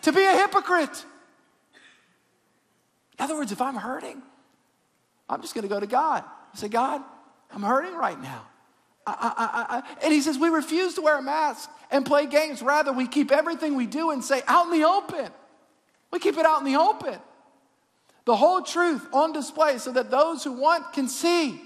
To 0.02 0.12
be 0.12 0.24
a 0.24 0.32
hypocrite." 0.32 1.04
In 3.18 3.24
other 3.24 3.36
words, 3.36 3.52
if 3.52 3.62
I'm 3.62 3.76
hurting, 3.76 4.22
I'm 5.28 5.40
just 5.40 5.54
going 5.54 5.62
to 5.62 5.68
go 5.68 5.80
to 5.80 5.86
God. 5.86 6.24
I 6.52 6.56
say, 6.56 6.68
God, 6.68 7.02
I'm 7.50 7.62
hurting 7.62 7.94
right 7.94 8.20
now. 8.20 8.46
I, 9.06 9.82
I, 9.86 9.96
and 10.02 10.12
he 10.12 10.22
says, 10.22 10.38
We 10.38 10.48
refuse 10.48 10.94
to 10.94 11.02
wear 11.02 11.18
a 11.18 11.22
mask 11.22 11.68
and 11.90 12.06
play 12.06 12.26
games. 12.26 12.62
Rather, 12.62 12.92
we 12.92 13.06
keep 13.06 13.30
everything 13.30 13.76
we 13.76 13.86
do 13.86 14.10
and 14.10 14.24
say 14.24 14.42
out 14.46 14.66
in 14.66 14.80
the 14.80 14.86
open. 14.86 15.30
We 16.10 16.18
keep 16.20 16.38
it 16.38 16.46
out 16.46 16.60
in 16.60 16.72
the 16.72 16.78
open. 16.78 17.18
The 18.24 18.36
whole 18.36 18.62
truth 18.62 19.06
on 19.12 19.32
display 19.32 19.76
so 19.78 19.92
that 19.92 20.10
those 20.10 20.42
who 20.42 20.52
want 20.52 20.92
can 20.94 21.08
see. 21.08 21.60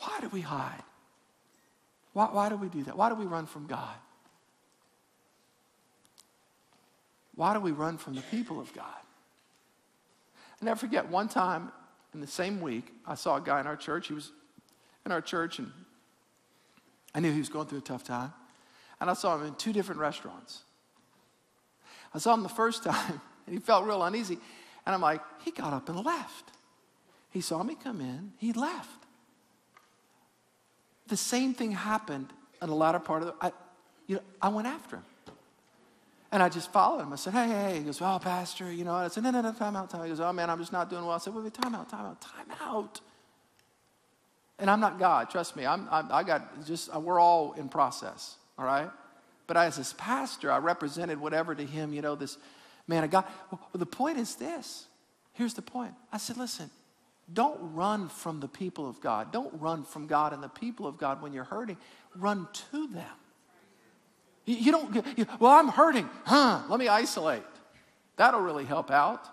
Why 0.00 0.20
do 0.20 0.28
we 0.28 0.42
hide? 0.42 0.82
Why, 2.12 2.26
why 2.26 2.48
do 2.50 2.56
we 2.56 2.68
do 2.68 2.82
that? 2.84 2.96
Why 2.96 3.08
do 3.08 3.14
we 3.14 3.24
run 3.24 3.46
from 3.46 3.66
God? 3.66 3.96
Why 7.34 7.54
do 7.54 7.60
we 7.60 7.72
run 7.72 7.96
from 7.96 8.14
the 8.14 8.20
people 8.22 8.60
of 8.60 8.72
God? 8.74 8.84
I 10.60 10.64
never 10.64 10.78
forget 10.78 11.08
one 11.08 11.28
time 11.28 11.72
in 12.14 12.20
the 12.20 12.26
same 12.26 12.60
week, 12.60 12.92
I 13.06 13.16
saw 13.16 13.36
a 13.36 13.40
guy 13.40 13.60
in 13.60 13.66
our 13.66 13.76
church. 13.76 14.06
He 14.06 14.14
was 14.14 14.30
in 15.04 15.12
our 15.12 15.20
church, 15.20 15.58
and 15.58 15.70
I 17.14 17.20
knew 17.20 17.32
he 17.32 17.40
was 17.40 17.48
going 17.48 17.66
through 17.66 17.78
a 17.78 17.82
tough 17.82 18.04
time. 18.04 18.32
And 19.00 19.10
I 19.10 19.14
saw 19.14 19.36
him 19.36 19.46
in 19.46 19.54
two 19.56 19.72
different 19.72 20.00
restaurants. 20.00 20.62
I 22.14 22.18
saw 22.18 22.32
him 22.32 22.42
the 22.42 22.48
first 22.48 22.84
time, 22.84 23.20
and 23.46 23.54
he 23.54 23.58
felt 23.58 23.84
real 23.84 24.02
uneasy. 24.02 24.38
And 24.86 24.94
I'm 24.94 25.00
like, 25.00 25.20
he 25.42 25.50
got 25.50 25.72
up 25.72 25.88
and 25.88 26.04
left. 26.04 26.50
He 27.30 27.40
saw 27.40 27.62
me 27.62 27.74
come 27.74 28.00
in, 28.00 28.32
he 28.38 28.52
left. 28.52 29.04
The 31.08 31.16
same 31.16 31.52
thing 31.52 31.72
happened 31.72 32.32
in 32.62 32.68
the 32.68 32.74
latter 32.74 33.00
part 33.00 33.22
of 33.22 33.28
the, 33.28 33.34
I, 33.40 33.52
you 34.06 34.16
know, 34.16 34.22
I 34.40 34.48
went 34.48 34.68
after 34.68 34.96
him. 34.96 35.04
And 36.34 36.42
I 36.42 36.48
just 36.48 36.72
followed 36.72 36.98
him. 36.98 37.12
I 37.12 37.16
said, 37.16 37.32
hey, 37.32 37.46
hey, 37.46 37.62
hey. 37.70 37.78
He 37.78 37.84
goes, 37.84 38.02
oh, 38.02 38.18
Pastor, 38.20 38.72
you 38.72 38.82
know. 38.82 38.92
I 38.92 39.06
said, 39.06 39.22
no, 39.22 39.30
no, 39.30 39.40
no, 39.40 39.52
time 39.52 39.76
out, 39.76 39.88
time 39.88 40.00
out. 40.00 40.04
He 40.06 40.10
goes, 40.10 40.18
oh, 40.18 40.32
man, 40.32 40.50
I'm 40.50 40.58
just 40.58 40.72
not 40.72 40.90
doing 40.90 41.04
well. 41.04 41.14
I 41.14 41.18
said, 41.18 41.32
wait, 41.32 41.44
wait, 41.44 41.54
time 41.54 41.76
out, 41.76 41.88
time 41.88 42.06
out, 42.06 42.20
time 42.20 42.46
out. 42.60 43.00
And 44.58 44.68
I'm 44.68 44.80
not 44.80 44.98
God, 44.98 45.30
trust 45.30 45.54
me. 45.54 45.64
I'm, 45.64 45.86
I'm, 45.92 46.10
I 46.10 46.24
got 46.24 46.66
just, 46.66 46.92
uh, 46.92 46.98
we're 46.98 47.20
all 47.20 47.52
in 47.52 47.68
process, 47.68 48.34
all 48.58 48.64
right? 48.64 48.90
But 49.46 49.56
as 49.56 49.76
his 49.76 49.92
pastor, 49.92 50.50
I 50.50 50.58
represented 50.58 51.20
whatever 51.20 51.54
to 51.54 51.64
him, 51.64 51.92
you 51.92 52.02
know, 52.02 52.16
this 52.16 52.36
man 52.88 53.04
of 53.04 53.12
God. 53.12 53.26
Well, 53.52 53.60
the 53.72 53.86
point 53.86 54.18
is 54.18 54.34
this. 54.34 54.86
Here's 55.34 55.54
the 55.54 55.62
point. 55.62 55.94
I 56.12 56.18
said, 56.18 56.36
listen, 56.36 56.68
don't 57.32 57.60
run 57.74 58.08
from 58.08 58.40
the 58.40 58.48
people 58.48 58.88
of 58.90 59.00
God. 59.00 59.30
Don't 59.30 59.60
run 59.60 59.84
from 59.84 60.08
God 60.08 60.32
and 60.32 60.42
the 60.42 60.48
people 60.48 60.88
of 60.88 60.98
God 60.98 61.22
when 61.22 61.32
you're 61.32 61.44
hurting. 61.44 61.76
Run 62.16 62.48
to 62.72 62.88
them. 62.88 63.06
You 64.46 64.72
don't, 64.72 65.06
you, 65.16 65.26
well, 65.38 65.52
I'm 65.52 65.68
hurting. 65.68 66.08
Huh, 66.24 66.62
let 66.68 66.78
me 66.78 66.88
isolate. 66.88 67.42
That'll 68.16 68.40
really 68.40 68.64
help 68.64 68.90
out. 68.90 69.26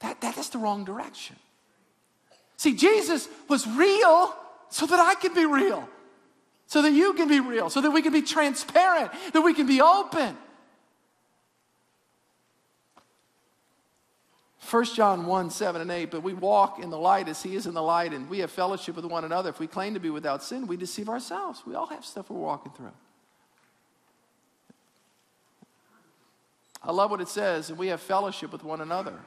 That, 0.00 0.20
that 0.20 0.36
is 0.36 0.50
the 0.50 0.58
wrong 0.58 0.84
direction. 0.84 1.36
See, 2.56 2.74
Jesus 2.74 3.28
was 3.48 3.66
real 3.66 4.34
so 4.68 4.86
that 4.86 4.98
I 4.98 5.14
could 5.14 5.34
be 5.34 5.46
real, 5.46 5.88
so 6.66 6.82
that 6.82 6.92
you 6.92 7.14
can 7.14 7.28
be 7.28 7.40
real, 7.40 7.70
so 7.70 7.80
that 7.80 7.90
we 7.90 8.02
can 8.02 8.12
be 8.12 8.22
transparent, 8.22 9.12
that 9.32 9.42
we 9.42 9.54
can 9.54 9.66
be 9.66 9.80
open. 9.80 10.36
1 14.70 14.84
John 14.86 15.26
1 15.26 15.50
7 15.50 15.82
and 15.82 15.90
8, 15.90 16.10
but 16.10 16.22
we 16.22 16.32
walk 16.32 16.82
in 16.82 16.90
the 16.90 16.98
light 16.98 17.28
as 17.28 17.42
he 17.42 17.54
is 17.54 17.66
in 17.66 17.74
the 17.74 17.82
light, 17.82 18.12
and 18.12 18.28
we 18.28 18.40
have 18.40 18.50
fellowship 18.50 18.96
with 18.96 19.04
one 19.04 19.24
another. 19.24 19.50
If 19.50 19.60
we 19.60 19.66
claim 19.66 19.94
to 19.94 20.00
be 20.00 20.10
without 20.10 20.42
sin, 20.42 20.66
we 20.66 20.76
deceive 20.76 21.08
ourselves. 21.08 21.62
We 21.66 21.74
all 21.74 21.86
have 21.86 22.04
stuff 22.04 22.30
we're 22.30 22.40
walking 22.40 22.72
through. 22.72 22.92
I 26.84 26.92
love 26.92 27.10
what 27.10 27.20
it 27.20 27.28
says, 27.28 27.70
and 27.70 27.78
we 27.78 27.88
have 27.88 28.00
fellowship 28.00 28.52
with 28.52 28.62
one 28.62 28.80
another. 28.80 29.18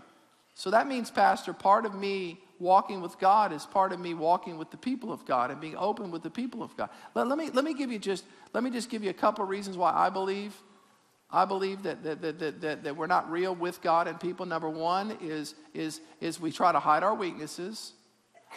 So 0.54 0.72
that 0.72 0.88
means, 0.88 1.12
Pastor, 1.12 1.54
part 1.54 1.86
of 1.86 1.96
me 1.96 2.40
walking 2.60 3.02
with 3.02 3.20
God 3.20 3.54
is 3.54 3.66
part 3.66 3.94
of 3.94 4.00
me 4.00 4.14
walking 4.14 4.58
with 4.58 4.72
the 4.72 4.78
people 4.78 5.12
of 5.12 5.26
God 5.26 5.52
and 5.52 5.62
being 5.62 5.76
open 5.78 6.12
with 6.12 6.24
the 6.24 6.30
people 6.30 6.64
of 6.64 6.76
God. 6.76 6.90
Let, 7.14 7.28
let 7.28 7.38
me, 7.38 7.50
let 7.52 7.64
me 7.64 7.74
give 7.74 7.92
you 7.92 8.00
just, 8.00 8.24
let 8.54 8.64
me 8.64 8.70
just 8.70 8.90
give 8.90 9.04
you 9.04 9.10
a 9.10 9.14
couple 9.14 9.44
of 9.44 9.50
reasons 9.50 9.78
why 9.78 9.92
I 9.92 10.10
believe. 10.10 10.56
I 11.30 11.46
believe 11.46 11.84
that, 11.84 12.04
that, 12.04 12.22
that, 12.22 12.62
that, 12.62 12.84
that, 12.84 12.96
we're 12.96 13.08
not 13.08 13.30
real 13.30 13.54
with 13.54 13.82
God 13.82 14.08
and 14.08 14.20
people. 14.20 14.46
Number 14.46 14.70
one 14.70 15.18
is, 15.22 15.56
is, 15.74 16.00
is 16.22 16.40
we 16.40 16.52
try 16.52 16.72
to 16.72 16.80
hide 16.80 17.04
our 17.04 17.14
weaknesses. 17.14 17.94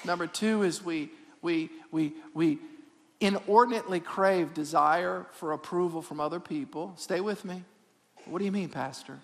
Number 0.05 0.27
two 0.27 0.63
is 0.63 0.83
we, 0.83 1.11
we, 1.43 1.69
we, 1.91 2.13
we 2.33 2.59
inordinately 3.21 4.01
crave 4.01 4.55
desire 4.55 5.27
for 5.33 5.53
approval 5.53 6.01
from 6.01 6.21
other 6.21 6.41
people. 6.41 6.95
Stay 6.97 7.21
with 7.21 7.45
me. 7.45 7.65
What 8.27 8.39
do 8.39 8.45
you 8.45 8.53
mean, 8.53 8.69
Pastor? 8.69 9.19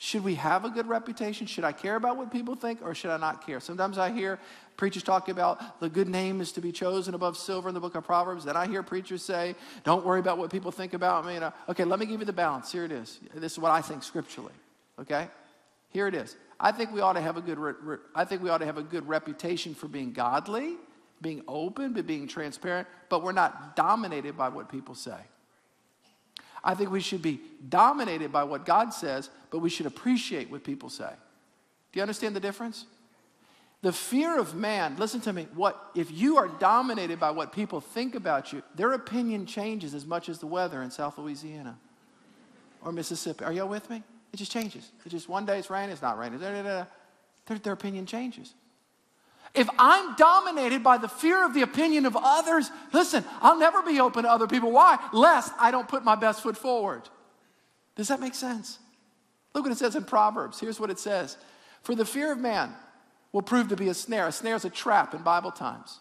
Should 0.00 0.22
we 0.22 0.36
have 0.36 0.64
a 0.64 0.70
good 0.70 0.86
reputation? 0.86 1.48
Should 1.48 1.64
I 1.64 1.72
care 1.72 1.96
about 1.96 2.16
what 2.16 2.30
people 2.30 2.54
think 2.54 2.80
or 2.82 2.94
should 2.94 3.10
I 3.10 3.16
not 3.16 3.44
care? 3.44 3.58
Sometimes 3.58 3.98
I 3.98 4.12
hear 4.12 4.38
preachers 4.76 5.02
talking 5.02 5.32
about 5.32 5.80
the 5.80 5.88
good 5.88 6.08
name 6.08 6.40
is 6.40 6.52
to 6.52 6.60
be 6.60 6.70
chosen 6.70 7.14
above 7.14 7.36
silver 7.36 7.68
in 7.68 7.74
the 7.74 7.80
book 7.80 7.96
of 7.96 8.04
Proverbs. 8.04 8.44
Then 8.44 8.56
I 8.56 8.68
hear 8.68 8.84
preachers 8.84 9.24
say, 9.24 9.56
don't 9.82 10.06
worry 10.06 10.20
about 10.20 10.38
what 10.38 10.52
people 10.52 10.70
think 10.70 10.94
about 10.94 11.26
me. 11.26 11.40
okay, 11.68 11.82
let 11.82 11.98
me 11.98 12.06
give 12.06 12.20
you 12.20 12.26
the 12.26 12.32
balance. 12.32 12.70
Here 12.70 12.84
it 12.84 12.92
is. 12.92 13.18
This 13.34 13.52
is 13.52 13.58
what 13.58 13.72
I 13.72 13.80
think 13.80 14.04
scripturally. 14.04 14.52
Okay? 15.00 15.26
Here 15.90 16.06
it 16.06 16.14
is. 16.14 16.36
I 16.60 16.70
think 16.70 16.92
we 16.92 17.00
ought 17.00 17.14
to 17.14 17.20
have 17.20 17.36
a 17.36 17.40
good, 17.40 17.58
re- 17.58 17.98
I 18.14 18.24
think 18.24 18.40
we 18.40 18.50
ought 18.50 18.58
to 18.58 18.66
have 18.66 18.78
a 18.78 18.82
good 18.84 19.08
reputation 19.08 19.74
for 19.74 19.88
being 19.88 20.12
godly, 20.12 20.76
being 21.20 21.42
open, 21.48 21.92
but 21.92 22.06
being 22.06 22.28
transparent, 22.28 22.86
but 23.08 23.24
we're 23.24 23.32
not 23.32 23.74
dominated 23.74 24.36
by 24.36 24.48
what 24.48 24.68
people 24.68 24.94
say. 24.94 25.18
I 26.68 26.74
think 26.74 26.90
we 26.90 27.00
should 27.00 27.22
be 27.22 27.40
dominated 27.66 28.30
by 28.30 28.44
what 28.44 28.66
God 28.66 28.90
says, 28.90 29.30
but 29.50 29.60
we 29.60 29.70
should 29.70 29.86
appreciate 29.86 30.50
what 30.50 30.64
people 30.64 30.90
say. 30.90 31.08
Do 31.90 31.98
you 31.98 32.02
understand 32.02 32.36
the 32.36 32.40
difference? 32.40 32.84
The 33.80 33.90
fear 33.90 34.38
of 34.38 34.54
man, 34.54 34.96
listen 34.98 35.22
to 35.22 35.32
me, 35.32 35.48
what 35.54 35.82
if 35.94 36.10
you 36.12 36.36
are 36.36 36.46
dominated 36.46 37.18
by 37.18 37.30
what 37.30 37.54
people 37.54 37.80
think 37.80 38.14
about 38.14 38.52
you, 38.52 38.62
their 38.74 38.92
opinion 38.92 39.46
changes 39.46 39.94
as 39.94 40.04
much 40.04 40.28
as 40.28 40.40
the 40.40 40.46
weather 40.46 40.82
in 40.82 40.90
South 40.90 41.16
Louisiana 41.16 41.78
or 42.84 42.92
Mississippi. 42.92 43.46
Are 43.46 43.52
y'all 43.52 43.66
with 43.66 43.88
me? 43.88 44.02
It 44.34 44.36
just 44.36 44.52
changes. 44.52 44.92
It 45.06 45.08
just 45.08 45.26
one 45.26 45.46
day 45.46 45.58
it's 45.58 45.70
raining, 45.70 45.92
it's 45.92 46.02
not 46.02 46.18
raining. 46.18 46.38
Their, 46.38 46.86
their 47.46 47.72
opinion 47.72 48.04
changes. 48.04 48.52
If 49.54 49.68
I'm 49.78 50.14
dominated 50.16 50.82
by 50.82 50.98
the 50.98 51.08
fear 51.08 51.44
of 51.44 51.54
the 51.54 51.62
opinion 51.62 52.06
of 52.06 52.16
others, 52.16 52.70
listen, 52.92 53.24
I'll 53.40 53.58
never 53.58 53.82
be 53.82 54.00
open 54.00 54.24
to 54.24 54.30
other 54.30 54.46
people. 54.46 54.70
Why? 54.70 54.98
Lest 55.12 55.52
I 55.58 55.70
don't 55.70 55.88
put 55.88 56.04
my 56.04 56.14
best 56.14 56.42
foot 56.42 56.56
forward. 56.56 57.02
Does 57.96 58.08
that 58.08 58.20
make 58.20 58.34
sense? 58.34 58.78
Look 59.54 59.64
what 59.64 59.72
it 59.72 59.78
says 59.78 59.96
in 59.96 60.04
Proverbs. 60.04 60.60
Here's 60.60 60.78
what 60.78 60.90
it 60.90 60.98
says 60.98 61.36
For 61.82 61.94
the 61.94 62.04
fear 62.04 62.32
of 62.32 62.38
man 62.38 62.72
will 63.32 63.42
prove 63.42 63.68
to 63.68 63.76
be 63.76 63.88
a 63.88 63.94
snare. 63.94 64.26
A 64.26 64.32
snare 64.32 64.56
is 64.56 64.64
a 64.64 64.70
trap 64.70 65.14
in 65.14 65.22
Bible 65.22 65.50
times. 65.50 65.98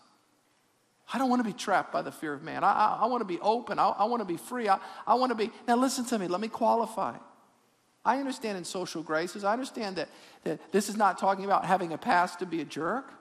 I 1.14 1.18
don't 1.18 1.30
want 1.30 1.40
to 1.40 1.50
be 1.50 1.58
trapped 1.58 1.94
by 1.94 2.02
the 2.02 2.12
fear 2.12 2.34
of 2.34 2.44
man. 2.44 2.66
I, 2.66 2.72
I, 2.72 2.98
I 3.04 3.06
want 3.06 3.22
to 3.22 3.26
be 3.26 3.40
open. 3.40 3.80
I, 3.80 3.88
I 3.90 4.04
want 4.06 4.20
to 4.20 4.26
be 4.26 4.36
free. 4.36 4.68
I, 4.68 4.78
I 5.06 5.16
want 5.16 5.32
to 5.32 5.36
be. 5.36 5.52
Now, 5.68 5.78
listen 5.78 6.04
to 6.06 6.20
me. 6.20 6.28
Let 6.28 6.42
me 6.42 6.50
qualify. 6.50 7.16
I 8.04 8.20
understand 8.20 8.58
in 8.58 8.64
social 8.64 9.04
graces, 9.04 9.44
I 9.44 9.54
understand 9.54 9.98
that, 9.98 10.10
that 10.44 10.72
this 10.72 10.88
is 10.88 10.96
not 10.96 11.18
talking 11.18 11.44
about 11.44 11.66
having 11.66 11.94
a 11.94 11.98
past 11.98 12.40
to 12.40 12.46
be 12.46 12.62
a 12.62 12.66
jerk 12.66 13.12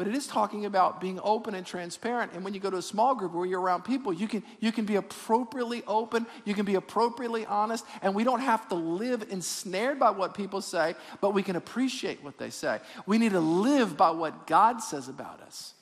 but 0.00 0.08
it 0.08 0.14
is 0.14 0.26
talking 0.26 0.64
about 0.64 0.98
being 0.98 1.20
open 1.22 1.54
and 1.54 1.66
transparent. 1.66 2.32
And 2.32 2.42
when 2.42 2.54
you 2.54 2.60
go 2.60 2.70
to 2.70 2.78
a 2.78 2.82
small 2.82 3.14
group 3.14 3.34
where 3.34 3.44
you're 3.44 3.60
around 3.60 3.82
people, 3.82 4.14
you 4.14 4.28
can, 4.28 4.42
you 4.58 4.72
can 4.72 4.86
be 4.86 4.96
appropriately 4.96 5.82
open, 5.86 6.26
you 6.46 6.54
can 6.54 6.64
be 6.64 6.76
appropriately 6.76 7.44
honest, 7.44 7.84
and 8.00 8.14
we 8.14 8.24
don't 8.24 8.40
have 8.40 8.66
to 8.70 8.74
live 8.76 9.26
ensnared 9.28 9.98
by 9.98 10.08
what 10.08 10.32
people 10.32 10.62
say, 10.62 10.94
but 11.20 11.34
we 11.34 11.42
can 11.42 11.54
appreciate 11.54 12.24
what 12.24 12.38
they 12.38 12.48
say. 12.48 12.78
We 13.04 13.18
need 13.18 13.32
to 13.32 13.40
live 13.40 13.98
by 13.98 14.08
what 14.08 14.46
God 14.46 14.78
says 14.78 15.08
about 15.08 15.42
us. 15.42 15.74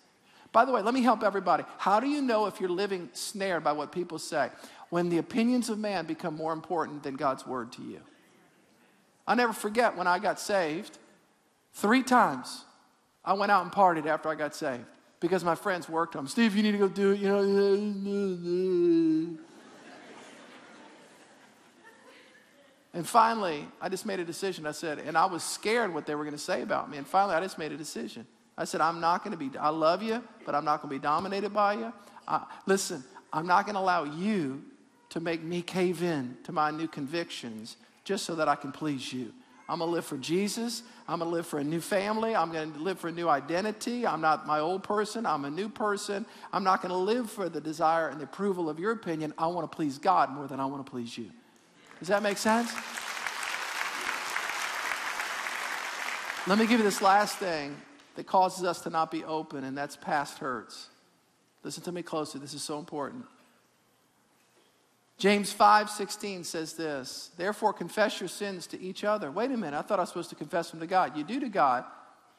By 0.51 0.65
the 0.65 0.73
way, 0.73 0.83
let 0.83 0.95
me 0.95 1.03
help 1.03 1.23
everybody. 1.23 1.63
How 1.77 2.01
do 2.01 2.09
you 2.09 2.21
know 2.21 2.47
if 2.47 2.59
you're 2.59 2.71
living 2.71 3.11
snared 3.13 3.63
by 3.63 3.71
what 3.71 3.93
people 3.93 4.19
say? 4.19 4.51
When 4.91 5.11
the 5.11 5.19
opinions 5.19 5.69
of 5.69 5.79
man 5.79 6.07
become 6.07 6.35
more 6.35 6.53
important 6.53 7.05
than 7.05 7.15
God's 7.15 7.47
word 7.47 7.71
to 7.75 7.83
you. 7.83 8.01
i 9.29 9.37
never 9.37 9.53
forget 9.53 9.97
when 9.97 10.09
I 10.09 10.19
got 10.19 10.41
saved, 10.41 10.99
three 11.73 12.03
times 12.03 12.65
I 13.29 13.35
went 13.35 13.53
out 13.53 13.63
and 13.63 13.71
partied 13.71 14.07
after 14.07 14.31
I 14.31 14.35
got 14.35 14.55
saved 14.55 14.87
because 15.21 15.45
my 15.45 15.55
friends 15.55 15.87
worked 15.87 16.17
on 16.17 16.25
me. 16.25 16.31
Steve, 16.31 16.57
you 16.57 16.63
need 16.63 16.73
to 16.73 16.79
go 16.79 16.89
do 16.89 17.11
it. 17.11 17.21
You 17.21 17.29
know. 17.29 17.39
and 22.95 23.07
finally, 23.07 23.69
I 23.83 23.91
just 23.91 24.07
made 24.07 24.19
a 24.19 24.25
decision. 24.25 24.67
I 24.67 24.73
said, 24.73 25.01
and 25.01 25.19
I 25.19 25.27
was 25.27 25.43
scared 25.43 25.93
what 25.93 26.07
they 26.07 26.15
were 26.15 26.25
going 26.25 26.37
to 26.37 26.43
say 26.43 26.63
about 26.63 26.91
me. 26.91 26.97
And 26.97 27.07
finally, 27.07 27.35
I 27.35 27.41
just 27.41 27.59
made 27.59 27.71
a 27.71 27.77
decision. 27.77 28.27
I 28.57 28.65
said, 28.65 28.81
I'm 28.81 28.99
not 28.99 29.23
going 29.23 29.33
to 29.33 29.37
be, 29.37 29.51
I 29.59 29.69
love 29.69 30.03
you, 30.03 30.25
but 30.47 30.55
I'm 30.55 30.65
not 30.65 30.81
going 30.81 30.89
to 30.89 30.97
be 30.99 31.03
dominated 31.03 31.53
by 31.53 31.75
you. 31.75 31.93
I, 32.27 32.47
listen, 32.65 33.05
I'm 33.31 33.47
not 33.47 33.67
going 33.67 33.75
to 33.75 33.81
allow 33.83 34.05
you 34.05 34.63
to 35.11 35.21
make 35.21 35.43
me 35.43 35.61
cave 35.61 36.03
in 36.03 36.39
to 36.45 36.53
my 36.53 36.71
new 36.71 36.89
convictions 36.89 37.77
just 38.05 38.25
so 38.25 38.35
that 38.37 38.49
I 38.49 38.55
can 38.55 38.73
please 38.73 39.13
you. 39.13 39.35
I'm 39.69 39.81
going 39.81 39.91
to 39.91 39.95
live 39.95 40.07
for 40.07 40.17
Jesus. 40.17 40.83
I'm 41.07 41.19
going 41.19 41.31
to 41.31 41.35
live 41.37 41.47
for 41.47 41.59
a 41.59 41.65
new 41.65 41.81
family. 41.81 42.35
I'm 42.35 42.51
going 42.51 42.73
to 42.73 42.79
live 42.79 42.99
for 42.99 43.09
a 43.09 43.13
new 43.13 43.29
identity. 43.29 44.07
I'm 44.07 44.23
not 44.23 44.47
my 44.47 44.61
old 44.61 44.83
person. 44.83 45.27
I'm 45.27 45.45
a 45.45 45.51
new 45.51 45.69
person. 45.69 46.25
I'm 46.53 46.65
not 46.65 46.81
going 46.81 46.91
to 46.91 46.97
live 46.97 47.31
for 47.31 47.51
the 47.51 47.61
desire 47.61 48.09
and 48.09 48.19
the 48.19 48.25
approval 48.25 48.71
of 48.71 48.79
your 48.79 48.93
opinion. 48.93 49.35
I 49.37 49.47
want 49.49 49.71
to 49.71 49.77
please 49.77 49.99
God 49.99 50.31
more 50.31 50.47
than 50.47 50.59
I 50.59 50.65
want 50.65 50.85
to 50.87 50.91
please 50.91 51.19
you. 51.19 51.31
Does 51.99 52.09
that 52.09 52.23
make 52.23 52.39
sense? 52.39 52.73
Let 56.47 56.59
me 56.59 56.67
give 56.67 56.81
you 56.81 56.85
this 56.85 57.03
last 57.03 57.37
thing 57.37 57.77
that 58.17 58.27
causes 58.27 58.65
us 58.65 58.81
to 58.83 58.91
not 58.91 59.11
be 59.11 59.23
open, 59.25 59.65
and 59.65 59.77
that's 59.77 59.97
past 59.97 60.39
hurts. 60.39 60.89
Listen 61.63 61.83
to 61.83 61.93
me 61.93 62.03
closely. 62.03 62.41
This 62.41 62.55
is 62.55 62.63
so 62.63 62.79
important. 62.79 63.27
James 65.19 65.53
5:16 65.53 66.45
says 66.45 66.75
this 66.75 67.33
Therefore, 67.37 67.73
confess 67.73 68.21
your 68.21 68.29
sins 68.29 68.67
to 68.69 68.81
each 68.81 69.03
other. 69.03 69.31
Wait 69.31 69.51
a 69.51 69.57
minute, 69.57 69.77
I 69.77 69.83
thought 69.83 69.99
I 69.99 70.03
was 70.03 70.11
supposed 70.11 70.31
to 70.31 70.37
confess 70.37 70.71
them 70.71 70.81
to 70.81 70.87
God. 70.87 71.17
You 71.17 71.25
do 71.25 71.41
to 71.41 71.49
God, 71.49 71.85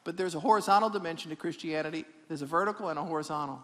but 0.02 0.16
there's 0.16 0.34
a 0.34 0.40
horizontal 0.40 0.88
dimension 0.88 1.30
to 1.30 1.36
Christianity, 1.36 2.06
there's 2.28 2.42
a 2.42 2.46
vertical 2.46 2.88
and 2.88 2.98
a 2.98 3.04
horizontal. 3.04 3.60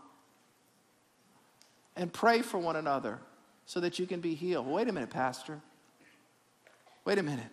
And 1.97 2.13
pray 2.13 2.43
for 2.43 2.59
one 2.59 2.77
another 2.77 3.21
so 3.65 3.81
that 3.81 3.99
you 3.99 4.07
can 4.07 4.21
be 4.21 4.35
healed. 4.35 4.67
Wait 4.67 4.87
a 4.87 4.93
minute, 4.93 5.09
Pastor. 5.09 5.63
Wait 7.07 7.17
a 7.17 7.23
minute. 7.23 7.49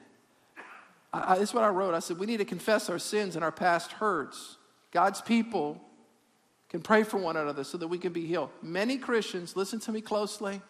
I, 1.14 1.34
I, 1.34 1.40
this 1.40 1.50
is 1.50 1.56
what 1.56 1.64
I 1.64 1.70
wrote. 1.70 1.94
I 1.94 2.00
said, 2.00 2.20
We 2.20 2.26
need 2.26 2.38
to 2.38 2.46
confess 2.46 2.90
our 2.90 3.00
sins 3.00 3.38
and 3.38 3.44
our 3.44 3.54
past 3.54 3.94
hurts. 3.94 4.58
God's 4.92 5.22
people 5.22 5.82
can 6.68 6.82
pray 6.82 7.04
for 7.04 7.18
one 7.18 7.38
another 7.38 7.64
so 7.64 7.78
that 7.78 7.88
we 7.88 7.98
can 7.98 8.12
be 8.12 8.26
healed. 8.26 8.50
Many 8.62 8.98
Christians, 8.98 9.56
listen 9.56 9.80
to 9.82 9.94
me 9.94 10.02
closely 10.02 10.62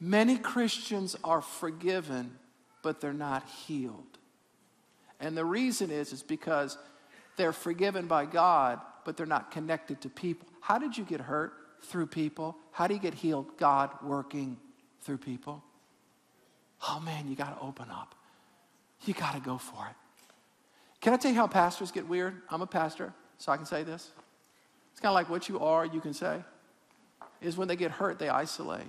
Many 0.00 0.36
Christians 0.38 1.16
are 1.24 1.40
forgiven, 1.40 2.38
but 2.82 3.00
they're 3.00 3.12
not 3.12 3.48
healed. 3.48 4.18
And 5.20 5.36
the 5.36 5.44
reason 5.44 5.90
is, 5.90 6.12
is 6.12 6.22
because 6.22 6.78
they're 7.36 7.52
forgiven 7.52 8.06
by 8.06 8.26
God, 8.26 8.80
but 9.04 9.16
they're 9.16 9.26
not 9.26 9.50
connected 9.50 10.00
to 10.02 10.08
people. 10.08 10.46
How 10.60 10.78
did 10.78 10.96
you 10.96 11.04
get 11.04 11.20
hurt? 11.20 11.52
Through 11.80 12.06
people. 12.08 12.56
How 12.72 12.88
do 12.88 12.94
you 12.94 13.00
get 13.00 13.14
healed? 13.14 13.56
God 13.56 13.90
working 14.02 14.56
through 15.02 15.18
people. 15.18 15.62
Oh 16.88 17.00
man, 17.00 17.28
you 17.28 17.36
got 17.36 17.56
to 17.56 17.64
open 17.64 17.88
up. 17.90 18.14
You 19.04 19.14
got 19.14 19.34
to 19.34 19.40
go 19.40 19.58
for 19.58 19.86
it. 19.86 19.94
Can 21.00 21.12
I 21.12 21.16
tell 21.16 21.30
you 21.30 21.36
how 21.36 21.46
pastors 21.46 21.92
get 21.92 22.08
weird? 22.08 22.34
I'm 22.50 22.62
a 22.62 22.66
pastor, 22.66 23.12
so 23.38 23.52
I 23.52 23.56
can 23.56 23.66
say 23.66 23.84
this. 23.84 24.10
It's 24.90 25.00
kind 25.00 25.10
of 25.10 25.14
like 25.14 25.30
what 25.30 25.48
you 25.48 25.60
are, 25.60 25.86
you 25.86 26.00
can 26.00 26.12
say. 26.12 26.42
Is 27.40 27.56
when 27.56 27.68
they 27.68 27.76
get 27.76 27.92
hurt, 27.92 28.18
they 28.18 28.28
isolate. 28.28 28.88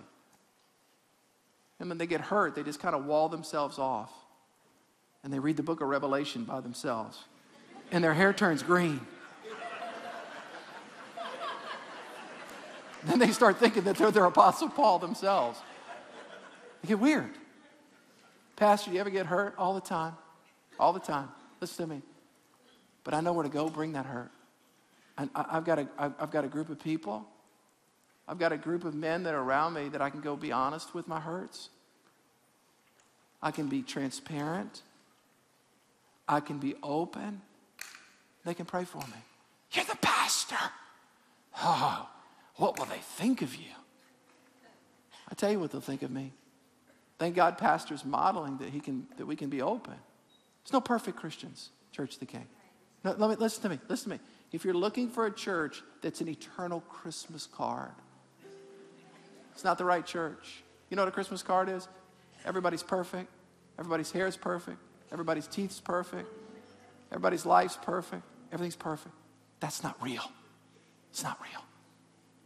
And 1.80 1.90
when 1.90 1.98
they 1.98 2.08
get 2.08 2.22
hurt, 2.22 2.56
they 2.56 2.64
just 2.64 2.80
kind 2.80 2.96
of 2.96 3.06
wall 3.06 3.30
themselves 3.30 3.80
off. 3.80 4.12
And 5.24 5.34
they 5.34 5.40
read 5.40 5.58
the 5.58 5.64
book 5.64 5.82
of 5.82 5.88
Revelation 5.88 6.44
by 6.44 6.62
themselves. 6.62 7.24
And 7.92 8.04
their 8.04 8.14
hair 8.14 8.34
turns 8.34 8.64
green. 8.64 9.02
then 13.06 13.20
they 13.20 13.32
start 13.32 13.58
thinking 13.58 13.84
that 13.84 13.96
they're 13.96 14.12
their 14.12 14.26
Apostle 14.26 14.70
Paul 14.70 15.00
themselves. 15.00 15.60
They 16.82 16.90
get 16.90 17.00
weird. 17.00 17.32
Pastor, 18.56 18.92
you 18.92 19.00
ever 19.00 19.10
get 19.10 19.26
hurt? 19.26 19.56
All 19.58 19.74
the 19.74 19.82
time. 19.82 20.14
All 20.80 20.94
the 20.94 21.00
time. 21.00 21.30
Listen 21.62 21.88
to 21.88 21.96
me. 21.96 22.02
But 23.04 23.14
I 23.14 23.22
know 23.22 23.34
where 23.34 23.44
to 23.44 23.50
go 23.50 23.70
bring 23.70 23.94
that 23.94 24.06
hurt. 24.06 24.32
And 25.18 25.30
I've 25.34 25.66
got, 25.66 25.80
a, 25.80 25.88
I've 25.98 26.32
got 26.32 26.46
a 26.46 26.48
group 26.48 26.70
of 26.70 26.80
people 26.80 27.26
I've 28.30 28.38
got 28.38 28.52
a 28.52 28.58
group 28.58 28.86
of 28.86 28.94
men 28.94 29.24
that 29.24 29.34
are 29.34 29.42
around 29.42 29.74
me 29.74 29.90
that 29.90 30.04
I 30.04 30.12
can 30.12 30.22
go 30.22 30.36
be 30.36 30.52
honest 30.52 30.94
with 30.94 31.08
my 31.08 31.20
hurts. 31.20 31.70
I 33.42 33.50
can 33.50 33.68
be 33.68 33.82
transparent. 33.82 34.84
I 36.28 36.40
can 36.40 36.60
be 36.60 36.76
open. 36.84 37.42
They 38.46 38.54
can 38.54 38.68
pray 38.68 38.86
for 38.86 39.00
me. 39.00 39.18
You're 39.72 39.86
the 39.86 39.98
pastor. 39.98 40.56
Oh, 41.64 42.08
what 42.58 42.78
will 42.78 42.86
they 42.86 43.00
think 43.00 43.42
of 43.42 43.56
you? 43.56 43.72
I 45.32 45.34
tell 45.34 45.52
you 45.52 45.60
what 45.60 45.72
they'll 45.72 45.82
think 45.82 46.04
of 46.04 46.12
me. 46.12 46.32
Thank 47.18 47.36
God, 47.36 47.58
pastor's 47.58 48.06
modeling 48.06 48.58
that 48.58 48.70
he 48.70 48.80
can 48.80 49.08
that 49.18 49.26
we 49.26 49.36
can 49.36 49.50
be 49.50 49.64
open. 49.64 49.96
There's 50.64 50.74
no 50.74 50.82
perfect 50.82 51.18
Christians, 51.18 51.70
Church 51.92 52.14
of 52.14 52.20
the 52.20 52.26
King. 52.28 52.46
No, 53.04 53.16
let 53.18 53.30
me 53.30 53.36
listen 53.38 53.64
to 53.64 53.70
me. 53.70 53.80
Listen 53.90 54.12
to 54.12 54.18
me. 54.18 54.24
If 54.52 54.64
you're 54.64 54.76
looking 54.76 55.10
for 55.10 55.26
a 55.26 55.32
church 55.32 55.82
that's 56.02 56.22
an 56.22 56.28
eternal 56.28 56.82
Christmas 56.82 57.48
card, 57.48 57.92
it's 59.60 59.66
not 59.66 59.78
the 59.78 59.84
right 59.84 60.05
church. 60.05 60.64
You 60.89 60.95
know 60.95 61.01
what 61.01 61.10
a 61.10 61.12
Christmas 61.12 61.43
card 61.43 61.68
is? 61.68 61.86
Everybody's 62.45 62.82
perfect. 62.82 63.30
Everybody's 63.78 64.10
hair 64.10 64.26
is 64.26 64.38
perfect. 64.38 64.78
Everybody's 65.12 65.47
teeth 65.47 65.72
is 65.72 65.80
perfect. 65.82 66.30
Everybody's 67.12 67.45
life's 67.45 67.76
perfect. 67.76 68.24
Everything's 68.53 68.78
perfect. 68.78 69.14
That's 69.60 69.84
not 69.84 70.01
real. 70.01 70.24
It's 71.10 71.24
not 71.24 71.38
real. 71.41 71.62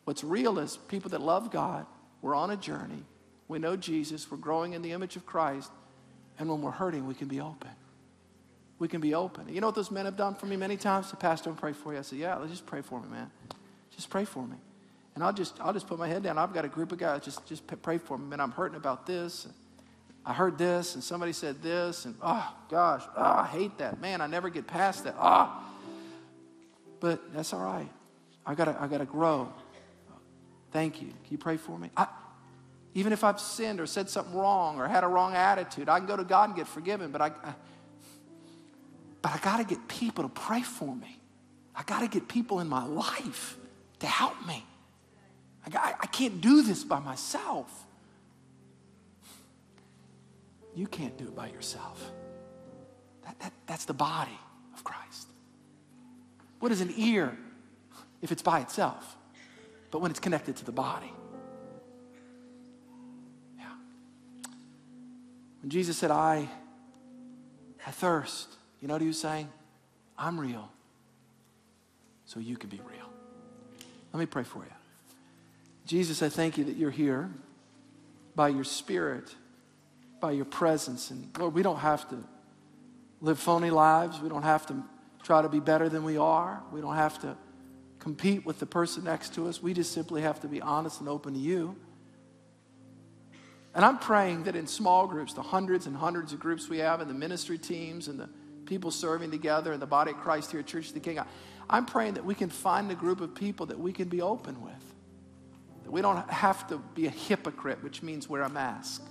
What's 0.05 0.23
real 0.23 0.57
is 0.57 0.77
people 0.87 1.11
that 1.11 1.21
love 1.21 1.51
God, 1.51 1.85
we're 2.23 2.33
on 2.33 2.49
a 2.49 2.57
journey. 2.57 3.03
We 3.47 3.59
know 3.59 3.75
Jesus. 3.75 4.31
We're 4.31 4.37
growing 4.37 4.73
in 4.73 4.81
the 4.81 4.91
image 4.91 5.15
of 5.15 5.23
Christ. 5.23 5.69
And 6.39 6.49
when 6.49 6.63
we're 6.63 6.71
hurting, 6.71 7.05
we 7.05 7.13
can 7.13 7.27
be 7.27 7.39
open. 7.39 7.69
We 8.79 8.87
can 8.87 9.01
be 9.01 9.13
open. 9.13 9.53
You 9.53 9.61
know 9.61 9.67
what 9.67 9.75
those 9.75 9.91
men 9.91 10.05
have 10.05 10.17
done 10.17 10.33
for 10.33 10.47
me 10.47 10.57
many 10.57 10.77
times? 10.77 11.11
The 11.11 11.17
pastor 11.17 11.51
will 11.51 11.57
pray 11.57 11.73
for 11.73 11.93
you. 11.93 11.99
I 11.99 12.01
said, 12.01 12.17
Yeah, 12.17 12.37
let's 12.37 12.49
just 12.49 12.65
pray 12.65 12.81
for 12.81 12.99
me, 12.99 13.07
man. 13.07 13.29
Just 13.95 14.09
pray 14.09 14.25
for 14.25 14.47
me. 14.47 14.57
And 15.15 15.23
I'll 15.23 15.33
just, 15.33 15.59
I'll 15.61 15.73
just 15.73 15.87
put 15.87 15.99
my 15.99 16.07
head 16.07 16.23
down. 16.23 16.37
I've 16.37 16.53
got 16.53 16.65
a 16.65 16.69
group 16.69 16.91
of 16.91 16.97
guys, 16.97 17.21
just, 17.23 17.45
just 17.45 17.65
pray 17.81 17.97
for 17.97 18.17
me. 18.17 18.27
Man, 18.27 18.39
I'm 18.39 18.51
hurting 18.51 18.77
about 18.77 19.05
this. 19.05 19.47
I 20.25 20.33
heard 20.33 20.57
this, 20.57 20.95
and 20.95 21.03
somebody 21.03 21.33
said 21.33 21.61
this, 21.61 22.05
and 22.05 22.15
oh, 22.21 22.55
gosh, 22.69 23.03
oh, 23.15 23.21
I 23.21 23.45
hate 23.45 23.77
that. 23.79 23.99
Man, 23.99 24.21
I 24.21 24.27
never 24.27 24.49
get 24.49 24.65
past 24.67 25.03
that. 25.03 25.15
Ah. 25.19 25.51
Oh. 25.51 25.69
But 27.01 27.33
that's 27.33 27.53
all 27.53 27.63
right. 27.63 27.89
I 28.45 28.55
gotta, 28.55 28.77
I 28.79 28.87
gotta 28.87 29.05
grow. 29.05 29.51
Thank 30.71 31.01
you. 31.01 31.07
Can 31.07 31.17
you 31.29 31.37
pray 31.37 31.57
for 31.57 31.77
me? 31.77 31.89
I, 31.95 32.07
even 32.93 33.11
if 33.11 33.23
I've 33.23 33.39
sinned 33.39 33.79
or 33.79 33.85
said 33.85 34.09
something 34.09 34.33
wrong 34.33 34.79
or 34.79 34.87
had 34.87 35.03
a 35.03 35.07
wrong 35.07 35.35
attitude, 35.35 35.89
I 35.89 35.99
can 35.99 36.07
go 36.07 36.15
to 36.15 36.23
God 36.23 36.49
and 36.49 36.55
get 36.55 36.67
forgiven. 36.67 37.11
But 37.11 37.21
I, 37.21 37.27
I 37.27 37.53
but 39.21 39.31
I 39.31 39.37
got 39.37 39.57
to 39.57 39.63
get 39.63 39.87
people 39.87 40.23
to 40.25 40.29
pray 40.29 40.61
for 40.61 40.95
me. 40.95 41.19
I 41.75 41.83
got 41.83 42.01
to 42.01 42.07
get 42.07 42.27
people 42.27 42.59
in 42.59 42.67
my 42.67 42.85
life 42.85 43.57
to 43.99 44.05
help 44.05 44.35
me. 44.45 44.65
I, 45.73 45.93
I 46.01 46.07
can't 46.07 46.41
do 46.41 46.61
this 46.61 46.83
by 46.83 46.99
myself. 46.99 47.85
You 50.75 50.87
can't 50.87 51.17
do 51.17 51.25
it 51.25 51.35
by 51.35 51.47
yourself. 51.49 52.11
That, 53.25 53.39
that, 53.39 53.53
that's 53.67 53.85
the 53.85 53.93
body 53.93 54.37
of 54.73 54.83
Christ. 54.83 55.27
What 56.59 56.71
is 56.71 56.81
an 56.81 56.93
ear 56.97 57.37
if 58.21 58.31
it's 58.31 58.41
by 58.41 58.59
itself? 58.59 59.15
But 59.91 59.99
when 59.99 60.11
it's 60.11 60.19
connected 60.19 60.55
to 60.57 60.65
the 60.65 60.71
body. 60.71 61.11
Yeah. 63.57 63.65
When 65.61 65.69
Jesus 65.69 65.97
said, 65.97 66.11
I, 66.11 66.49
I 67.85 67.91
thirst, 67.91 68.47
you 68.81 68.87
know 68.87 68.95
what 68.95 69.01
he 69.01 69.07
was 69.07 69.19
saying? 69.19 69.49
I'm 70.17 70.39
real, 70.39 70.69
so 72.25 72.39
you 72.39 72.57
can 72.57 72.69
be 72.69 72.79
real. 72.79 73.09
Let 74.11 74.19
me 74.19 74.25
pray 74.25 74.43
for 74.43 74.59
you. 74.59 74.71
Jesus, 75.85 76.21
I 76.21 76.29
thank 76.29 76.57
you 76.57 76.63
that 76.65 76.77
you're 76.77 76.91
here 76.91 77.29
by 78.35 78.49
your 78.49 78.63
Spirit, 78.63 79.35
by 80.19 80.31
your 80.31 80.45
presence. 80.45 81.11
And 81.11 81.29
Lord, 81.37 81.53
we 81.53 81.63
don't 81.63 81.79
have 81.79 82.09
to 82.09 82.23
live 83.21 83.39
phony 83.39 83.69
lives. 83.69 84.19
We 84.21 84.29
don't 84.29 84.43
have 84.43 84.65
to 84.67 84.83
try 85.23 85.41
to 85.41 85.49
be 85.49 85.59
better 85.59 85.89
than 85.89 86.03
we 86.03 86.17
are. 86.17 86.61
We 86.71 86.81
don't 86.81 86.95
have 86.95 87.19
to 87.21 87.37
compete 87.99 88.45
with 88.45 88.59
the 88.59 88.65
person 88.65 89.05
next 89.05 89.33
to 89.35 89.47
us. 89.47 89.61
We 89.61 89.73
just 89.73 89.93
simply 89.93 90.21
have 90.21 90.39
to 90.41 90.47
be 90.47 90.61
honest 90.61 90.99
and 90.99 91.09
open 91.09 91.33
to 91.33 91.39
you. 91.39 91.75
And 93.75 93.83
I'm 93.83 93.97
praying 93.97 94.43
that 94.43 94.55
in 94.55 94.67
small 94.67 95.07
groups, 95.07 95.33
the 95.33 95.41
hundreds 95.41 95.87
and 95.87 95.95
hundreds 95.95 96.31
of 96.31 96.39
groups 96.39 96.69
we 96.69 96.77
have, 96.79 97.01
and 97.01 97.09
the 97.09 97.15
ministry 97.15 97.57
teams, 97.57 98.07
and 98.07 98.19
the 98.19 98.29
people 98.65 98.91
serving 98.91 99.31
together, 99.31 99.73
and 99.73 99.81
the 99.81 99.87
body 99.87 100.11
of 100.11 100.17
Christ 100.17 100.51
here 100.51 100.59
at 100.59 100.67
Church 100.67 100.89
of 100.89 100.93
the 100.93 100.99
King, 100.99 101.19
I'm 101.69 101.85
praying 101.85 102.15
that 102.15 102.25
we 102.25 102.35
can 102.35 102.49
find 102.49 102.91
a 102.91 102.95
group 102.95 103.19
of 103.19 103.33
people 103.33 103.65
that 103.67 103.79
we 103.79 103.91
can 103.91 104.09
be 104.09 104.21
open 104.21 104.61
with. 104.61 104.92
That 105.83 105.91
we 105.91 106.01
don't 106.01 106.29
have 106.29 106.67
to 106.67 106.77
be 106.95 107.07
a 107.07 107.11
hypocrite, 107.11 107.83
which 107.83 108.01
means 108.01 108.29
wear 108.29 108.43
a 108.43 108.49
mask. 108.49 109.03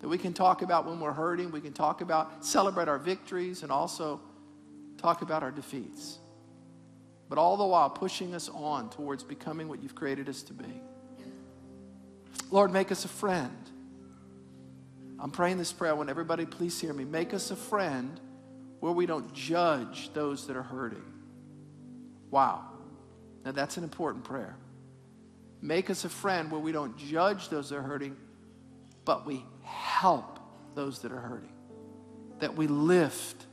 That 0.00 0.08
we 0.08 0.18
can 0.18 0.32
talk 0.32 0.62
about 0.62 0.86
when 0.86 1.00
we're 1.00 1.12
hurting, 1.12 1.50
we 1.50 1.60
can 1.60 1.72
talk 1.72 2.00
about, 2.00 2.44
celebrate 2.44 2.88
our 2.88 2.98
victories, 2.98 3.62
and 3.62 3.70
also 3.70 4.20
talk 4.98 5.22
about 5.22 5.42
our 5.42 5.50
defeats. 5.50 6.18
But 7.28 7.38
all 7.38 7.56
the 7.56 7.64
while 7.64 7.88
pushing 7.88 8.34
us 8.34 8.48
on 8.48 8.90
towards 8.90 9.24
becoming 9.24 9.68
what 9.68 9.82
you've 9.82 9.94
created 9.94 10.28
us 10.28 10.42
to 10.44 10.52
be. 10.52 10.82
Lord, 12.50 12.72
make 12.72 12.92
us 12.92 13.04
a 13.04 13.08
friend. 13.08 13.56
I'm 15.18 15.30
praying 15.30 15.58
this 15.58 15.72
prayer. 15.72 15.92
I 15.92 15.94
want 15.94 16.10
everybody, 16.10 16.44
please 16.44 16.78
hear 16.80 16.92
me. 16.92 17.04
Make 17.04 17.32
us 17.32 17.50
a 17.50 17.56
friend 17.56 18.20
where 18.80 18.92
we 18.92 19.06
don't 19.06 19.32
judge 19.32 20.12
those 20.12 20.48
that 20.48 20.56
are 20.56 20.62
hurting. 20.62 21.04
Wow. 22.30 22.64
Now, 23.44 23.52
that's 23.52 23.76
an 23.76 23.84
important 23.84 24.24
prayer. 24.24 24.56
Make 25.62 25.90
us 25.90 26.04
a 26.04 26.08
friend 26.08 26.50
where 26.50 26.60
we 26.60 26.72
don't 26.72 26.98
judge 26.98 27.48
those 27.48 27.70
that 27.70 27.76
are 27.76 27.82
hurting, 27.82 28.16
but 29.04 29.24
we 29.24 29.44
help 29.62 30.40
those 30.74 30.98
that 31.00 31.12
are 31.12 31.20
hurting. 31.20 31.52
That 32.40 32.56
we 32.56 32.66
lift, 32.66 33.46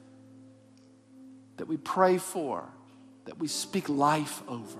that 1.58 1.68
we 1.68 1.78
pray 1.78 2.18
for, 2.18 2.68
that 3.26 3.38
we 3.38 3.48
speak 3.48 3.88
life 3.88 4.42
over. 4.48 4.80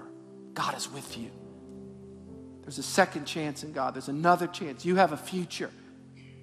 God 0.56 0.76
is 0.76 0.92
with 0.92 1.18
you. 1.20 1.30
There's 2.64 2.80
a 2.80 2.84
second 2.84 3.26
chance 3.26 3.64
in 3.64 3.74
God, 3.74 3.94
there's 3.94 4.10
another 4.10 4.48
chance. 4.48 4.84
You 4.84 4.96
have 4.96 5.12
a 5.12 5.18
future. 5.18 5.70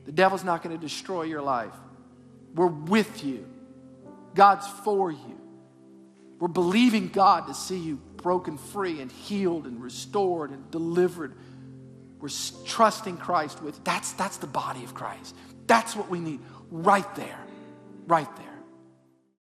The 0.05 0.13
devil's 0.13 0.45
not 0.45 0.63
going 0.63 0.75
to 0.75 0.81
destroy 0.81 1.23
your 1.23 1.43
life. 1.43 1.75
We're 2.55 2.69
with 2.69 3.25
you. 3.25 3.45
God's 4.35 4.69
for 4.69 5.11
you. 5.11 5.36
We're 6.39 6.49
believing 6.49 7.09
God 7.09 7.47
to 7.47 7.55
see 7.55 7.79
you 7.79 7.97
broken 8.17 8.59
free 8.59 9.01
and 9.01 9.11
healed 9.11 9.67
and 9.67 9.83
restored 9.83 10.51
and 10.51 10.71
delivered. 10.71 11.35
We're 12.21 12.29
trusting 12.65 13.19
Christ 13.19 13.63
with 13.63 13.83
that's 13.85 14.13
that's 14.13 14.39
the 14.39 14.47
body 14.47 14.85
of 14.85 14.95
Christ. 14.95 15.35
That's 15.67 15.97
what 15.97 16.09
we 16.09 16.21
need 16.21 16.41
right 16.71 17.15
there. 17.15 17.39
Right 18.07 18.37
there. 18.37 18.46